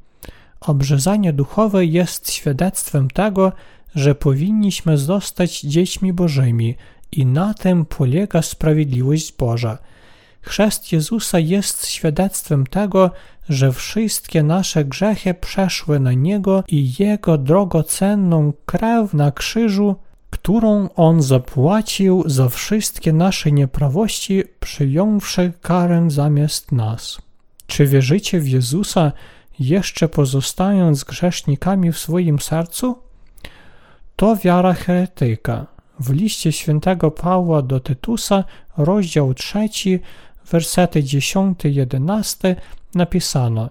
Obrzezanie 0.61 1.33
duchowe 1.33 1.85
jest 1.85 2.31
świadectwem 2.31 3.11
tego, 3.11 3.53
że 3.95 4.15
powinniśmy 4.15 4.99
zostać 4.99 5.61
dziećmi 5.61 6.13
Bożymi 6.13 6.75
i 7.13 7.27
na 7.27 7.55
tym 7.55 7.85
polega 7.85 8.43
sprawiedliwość 8.43 9.33
Boża. 9.33 9.79
Chrzest 10.49 10.93
Jezusa 10.93 11.39
jest 11.39 11.87
świadectwem 11.87 12.67
tego, 12.67 13.11
że 13.49 13.73
wszystkie 13.73 14.43
nasze 14.43 14.85
grzechy 14.85 15.35
przeszły 15.35 16.01
na 16.01 16.13
Niego 16.13 16.65
i 16.69 16.93
Jego 16.99 17.39
drogocenną 17.39 18.53
krew 18.67 19.15
na 19.15 19.33
krzyżu, 19.33 19.97
którą 20.31 20.89
On 20.97 21.23
zapłacił 21.23 22.23
za 22.27 22.49
wszystkie 22.49 23.13
nasze 23.13 23.53
nieprawości, 23.53 24.45
przyjąwszy 24.61 25.53
karę 25.63 26.07
zamiast 26.11 26.73
nas. 26.73 27.19
Czy 27.67 27.87
wierzycie 27.87 28.41
w 28.41 28.49
Jezusa, 28.49 29.13
jeszcze 29.59 30.09
pozostając 30.09 31.05
grzesznikami 31.05 31.93
w 31.93 31.99
swoim 31.99 32.39
sercu? 32.39 32.99
To 34.17 34.37
wiara 34.37 34.73
heretyka. 34.73 35.67
W 36.01 36.11
liście 36.11 36.53
świętego 36.53 37.11
Pawła 37.11 37.63
do 37.63 37.81
Tytusa, 37.81 38.45
rozdział 38.77 39.35
3, 39.35 39.69
wersety 40.51 41.03
10-11 41.03 42.55
napisano 42.95 43.71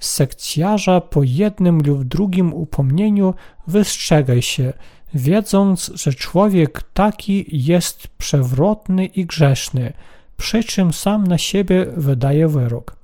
Sekcjarza 0.00 1.00
po 1.00 1.22
jednym 1.22 1.80
lub 1.86 2.04
drugim 2.04 2.54
upomnieniu 2.54 3.34
wystrzegaj 3.66 4.42
się, 4.42 4.72
wiedząc, 5.14 5.90
że 5.94 6.14
człowiek 6.14 6.82
taki 6.94 7.46
jest 7.66 8.08
przewrotny 8.08 9.06
i 9.06 9.26
grzeszny, 9.26 9.92
przy 10.36 10.64
czym 10.64 10.92
sam 10.92 11.26
na 11.26 11.38
siebie 11.38 11.86
wydaje 11.96 12.48
wyrok. 12.48 12.96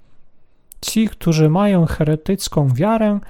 Ci, 0.81 1.09
którzy 1.09 1.51
mają 1.51 1.87
heretycką 1.87 2.69
wiarę, 2.69 3.21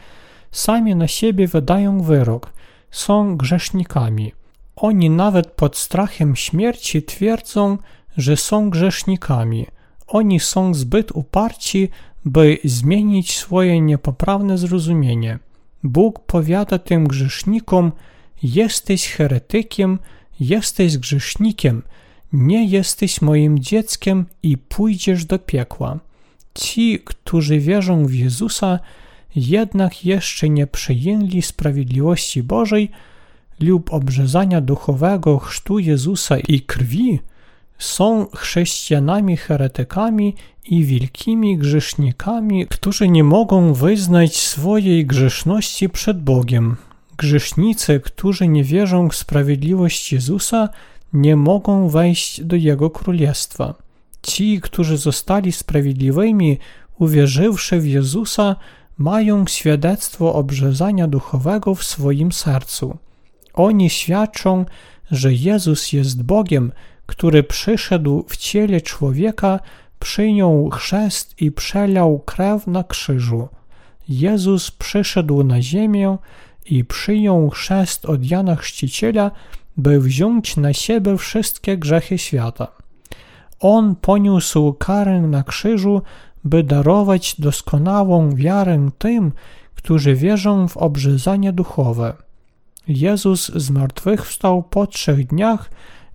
sami 0.50 0.96
na 0.96 1.08
siebie 1.08 1.48
wydają 1.48 2.02
wyrok, 2.02 2.52
są 2.90 3.36
grzesznikami. 3.36 4.32
Oni 4.76 5.10
nawet 5.10 5.50
pod 5.50 5.76
strachem 5.76 6.36
śmierci 6.36 7.02
twierdzą, 7.02 7.78
że 8.16 8.36
są 8.36 8.70
grzesznikami. 8.70 9.66
Oni 10.06 10.40
są 10.40 10.74
zbyt 10.74 11.12
uparci, 11.12 11.88
by 12.24 12.58
zmienić 12.64 13.36
swoje 13.36 13.80
niepoprawne 13.80 14.58
zrozumienie. 14.58 15.38
Bóg 15.82 16.18
powiada 16.18 16.78
tym 16.78 17.06
grzesznikom: 17.08 17.92
Jesteś 18.42 19.08
heretykiem, 19.08 19.98
jesteś 20.40 20.98
grzesznikiem, 20.98 21.82
nie 22.32 22.66
jesteś 22.66 23.22
moim 23.22 23.58
dzieckiem 23.58 24.26
i 24.42 24.58
pójdziesz 24.58 25.24
do 25.24 25.38
piekła. 25.38 25.98
Ci, 26.54 26.98
którzy 27.04 27.58
wierzą 27.58 28.06
w 28.06 28.14
Jezusa, 28.14 28.78
jednak 29.36 30.04
jeszcze 30.04 30.48
nie 30.48 30.66
przyjęli 30.66 31.42
sprawiedliwości 31.42 32.42
Bożej 32.42 32.90
lub 33.60 33.92
obrzezania 33.92 34.60
duchowego 34.60 35.38
chrztu 35.38 35.78
Jezusa 35.78 36.38
i 36.38 36.60
krwi, 36.60 37.20
są 37.84 38.26
chrześcijanami 38.34 39.36
heretykami 39.36 40.34
i 40.68 40.84
wielkimi 40.84 41.58
grzesznikami, 41.58 42.66
którzy 42.66 43.08
nie 43.08 43.24
mogą 43.24 43.74
wyznać 43.74 44.36
swojej 44.36 45.06
grzeszności 45.06 45.88
przed 45.88 46.22
Bogiem. 46.22 46.76
Grzesznicy, 47.16 48.00
którzy 48.00 48.48
nie 48.48 48.64
wierzą 48.64 49.08
w 49.08 49.16
sprawiedliwość 49.16 50.12
Jezusa, 50.12 50.68
nie 51.12 51.36
mogą 51.36 51.88
wejść 51.88 52.40
do 52.40 52.56
Jego 52.56 52.90
królestwa. 52.90 53.74
Ci, 54.22 54.60
którzy 54.60 54.96
zostali 54.96 55.52
sprawiedliwymi, 55.52 56.58
uwierzywszy 56.98 57.80
w 57.80 57.86
Jezusa, 57.86 58.56
mają 58.98 59.46
świadectwo 59.46 60.34
obrzezania 60.34 61.08
duchowego 61.08 61.74
w 61.74 61.84
swoim 61.84 62.32
sercu. 62.32 62.98
Oni 63.54 63.90
świadczą, 63.90 64.64
że 65.10 65.32
Jezus 65.32 65.92
jest 65.92 66.22
Bogiem, 66.22 66.72
który 67.06 67.42
przyszedł 67.42 68.24
w 68.28 68.36
ciele 68.36 68.80
człowieka, 68.80 69.60
przyjął 69.98 70.70
chrzest 70.70 71.42
i 71.42 71.52
przelał 71.52 72.18
krew 72.18 72.66
na 72.66 72.84
krzyżu. 72.84 73.48
Jezus 74.08 74.70
przyszedł 74.70 75.44
na 75.44 75.62
ziemię 75.62 76.16
i 76.66 76.84
przyjął 76.84 77.50
chrzest 77.50 78.04
od 78.04 78.30
Jana 78.30 78.56
Chrzciciela, 78.56 79.30
by 79.76 80.00
wziąć 80.00 80.56
na 80.56 80.72
siebie 80.72 81.18
wszystkie 81.18 81.78
grzechy 81.78 82.18
świata. 82.18 82.66
On 83.60 83.96
poniósł 83.96 84.72
karę 84.72 85.20
na 85.20 85.42
krzyżu, 85.42 86.02
by 86.44 86.62
darować 86.62 87.40
doskonałą 87.40 88.34
wiarę 88.34 88.90
tym, 88.98 89.32
którzy 89.74 90.14
wierzą 90.14 90.68
w 90.68 90.76
obrzezanie 90.76 91.52
duchowe. 91.52 92.12
Jezus 92.88 93.48
zmartwychwstał 93.48 94.62
po 94.62 94.86
trzech 94.86 95.26
dniach 95.26 95.70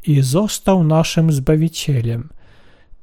i 0.10 0.22
został 0.22 0.84
naszym 0.84 1.32
Zbawicielem. 1.32 2.30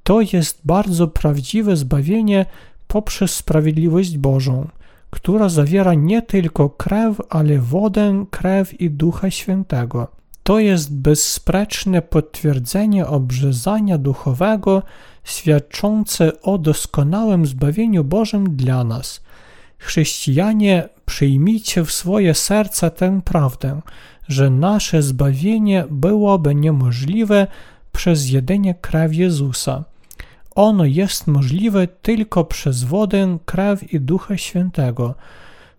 To 0.02 0.20
jest 0.20 0.60
bardzo 0.64 1.08
prawdziwe 1.08 1.76
zbawienie 1.76 2.46
poprzez 2.86 3.34
sprawiedliwość 3.34 4.18
Bożą, 4.18 4.68
która 5.10 5.48
zawiera 5.48 5.94
nie 5.94 6.22
tylko 6.22 6.70
krew, 6.70 7.16
ale 7.30 7.58
wodę, 7.58 8.24
krew 8.30 8.80
i 8.80 8.90
Ducha 8.90 9.30
Świętego. 9.30 10.08
To 10.42 10.58
jest 10.58 10.96
bezsprzeczne 10.96 12.02
potwierdzenie 12.02 13.06
obrzezania 13.06 13.98
duchowego, 13.98 14.82
świadczące 15.24 16.40
o 16.40 16.58
doskonałym 16.58 17.46
zbawieniu 17.46 18.04
Bożym 18.04 18.56
dla 18.56 18.84
nas. 18.84 19.20
Chrześcijanie, 19.78 20.88
przyjmijcie 21.06 21.84
w 21.84 21.92
swoje 21.92 22.34
serca 22.34 22.90
tę 22.90 23.20
prawdę, 23.24 23.80
że 24.28 24.50
nasze 24.50 25.02
zbawienie 25.02 25.84
byłoby 25.90 26.54
niemożliwe 26.54 27.46
przez 27.92 28.30
jedynie 28.30 28.74
krew 28.74 29.14
Jezusa. 29.14 29.84
Ono 30.54 30.84
jest 30.84 31.26
możliwe 31.26 31.86
tylko 31.86 32.44
przez 32.44 32.84
wodę, 32.84 33.38
krew 33.44 33.92
i 33.92 34.00
Ducha 34.00 34.36
Świętego. 34.36 35.14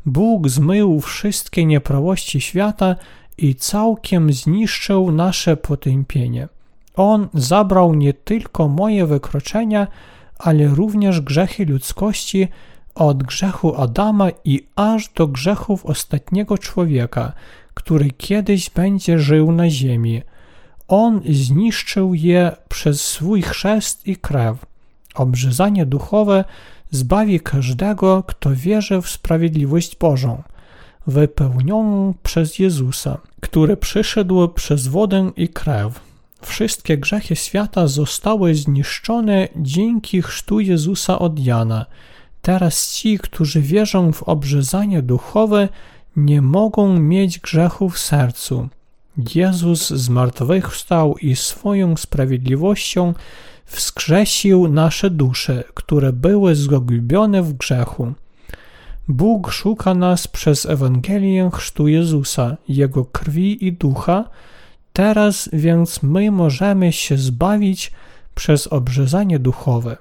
Bóg 0.06 0.50
zmył 0.50 1.02
wszystkie 1.02 1.66
nieprawości 1.66 2.42
świata 2.42 2.96
i 3.38 3.56
całkiem 3.56 4.34
zniszczył 4.34 5.12
nasze 5.12 5.58
potępienie. 5.58 6.48
On 6.96 7.28
zabrał 7.34 7.94
nie 7.96 8.14
tylko 8.14 8.68
moje 8.68 9.06
wykroczenia, 9.06 9.88
ale 10.40 10.68
również 10.68 11.22
grzechy 11.22 11.66
ludzkości 11.66 12.48
od 12.96 13.24
grzechu 13.24 13.76
Adama 13.82 14.30
i 14.46 14.68
aż 14.76 15.10
do 15.10 15.28
grzechów 15.28 15.86
ostatniego 15.86 16.58
człowieka, 16.58 17.34
który 17.78 18.12
kiedyś 18.12 18.70
będzie 18.70 19.20
żył 19.20 19.52
na 19.52 19.70
ziemi. 19.70 20.22
On 20.88 21.22
zniszczył 21.30 22.14
je 22.14 22.56
przez 22.70 23.02
swój 23.02 23.42
chrzest 23.42 24.08
i 24.08 24.16
krew. 24.16 24.66
Obrzezanie 25.16 25.86
duchowe 25.86 26.46
zbawi 26.92 27.40
każdego, 27.40 28.24
kto 28.24 28.50
wierzy 28.54 29.02
w 29.02 29.10
sprawiedliwość 29.10 29.96
Bożą, 29.96 30.44
wypełnioną 31.08 32.14
przez 32.24 32.60
Jezusa, 32.60 33.18
który 33.42 33.78
przyszedł 33.78 34.48
przez 34.48 34.88
wodę 34.88 35.32
i 35.36 35.50
krew. 35.50 36.00
Wszystkie 36.42 36.98
grzechy 36.98 37.36
świata 37.36 37.88
zostały 37.88 38.56
zniszczone 38.56 39.48
dzięki 39.56 40.22
chrztu 40.22 40.60
Jezusa 40.60 41.20
od 41.20 41.40
Jana. 41.40 41.86
Teraz 42.42 42.94
ci, 42.94 43.20
którzy 43.20 43.62
wierzą 43.62 44.12
w 44.12 44.24
obrzezanie 44.24 45.02
duchowe, 45.02 45.70
nie 46.18 46.42
mogą 46.42 47.00
mieć 47.00 47.40
grzechu 47.40 47.90
w 47.90 48.00
sercu. 48.00 48.70
Jezus 49.36 49.90
zmartwychwstał 49.90 51.18
i 51.18 51.36
swoją 51.36 51.98
sprawiedliwością 51.98 53.14
wskrzesił 53.66 54.68
nasze 54.68 55.10
dusze, 55.10 55.64
które 55.74 56.14
były 56.14 56.56
zgubione 56.56 57.44
w 57.44 57.54
grzechu. 57.54 58.14
Bóg 59.08 59.52
szuka 59.52 59.94
nas 59.94 60.28
przez 60.28 60.66
Ewangelię 60.66 61.50
Chrztu 61.54 61.88
Jezusa, 61.88 62.58
Jego 62.70 63.06
krwi 63.06 63.66
i 63.68 63.74
ducha, 63.74 64.30
teraz 64.94 65.50
więc 65.54 66.04
my 66.04 66.32
możemy 66.32 66.94
się 66.94 67.18
zbawić 67.18 67.92
przez 68.36 68.68
obrzezanie 68.68 69.40
duchowe. 69.40 69.98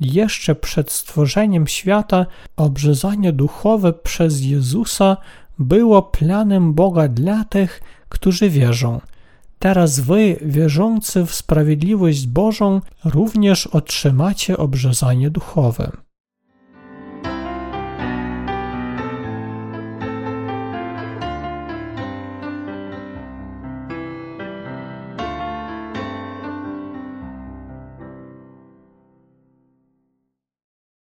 Jeszcze 0.00 0.54
przed 0.54 0.92
stworzeniem 0.92 1.66
świata 1.66 2.26
obrzezanie 2.56 3.32
duchowe 3.32 3.92
przez 3.92 4.42
Jezusa 4.42 5.16
było 5.58 6.02
planem 6.02 6.74
Boga 6.74 7.08
dla 7.08 7.44
tych, 7.44 7.80
którzy 8.08 8.50
wierzą. 8.50 9.00
Teraz 9.58 10.00
wy, 10.00 10.36
wierzący 10.42 11.26
w 11.26 11.34
sprawiedliwość 11.34 12.26
Bożą, 12.26 12.80
również 13.04 13.66
otrzymacie 13.66 14.56
obrzezanie 14.56 15.30
duchowe. 15.30 15.92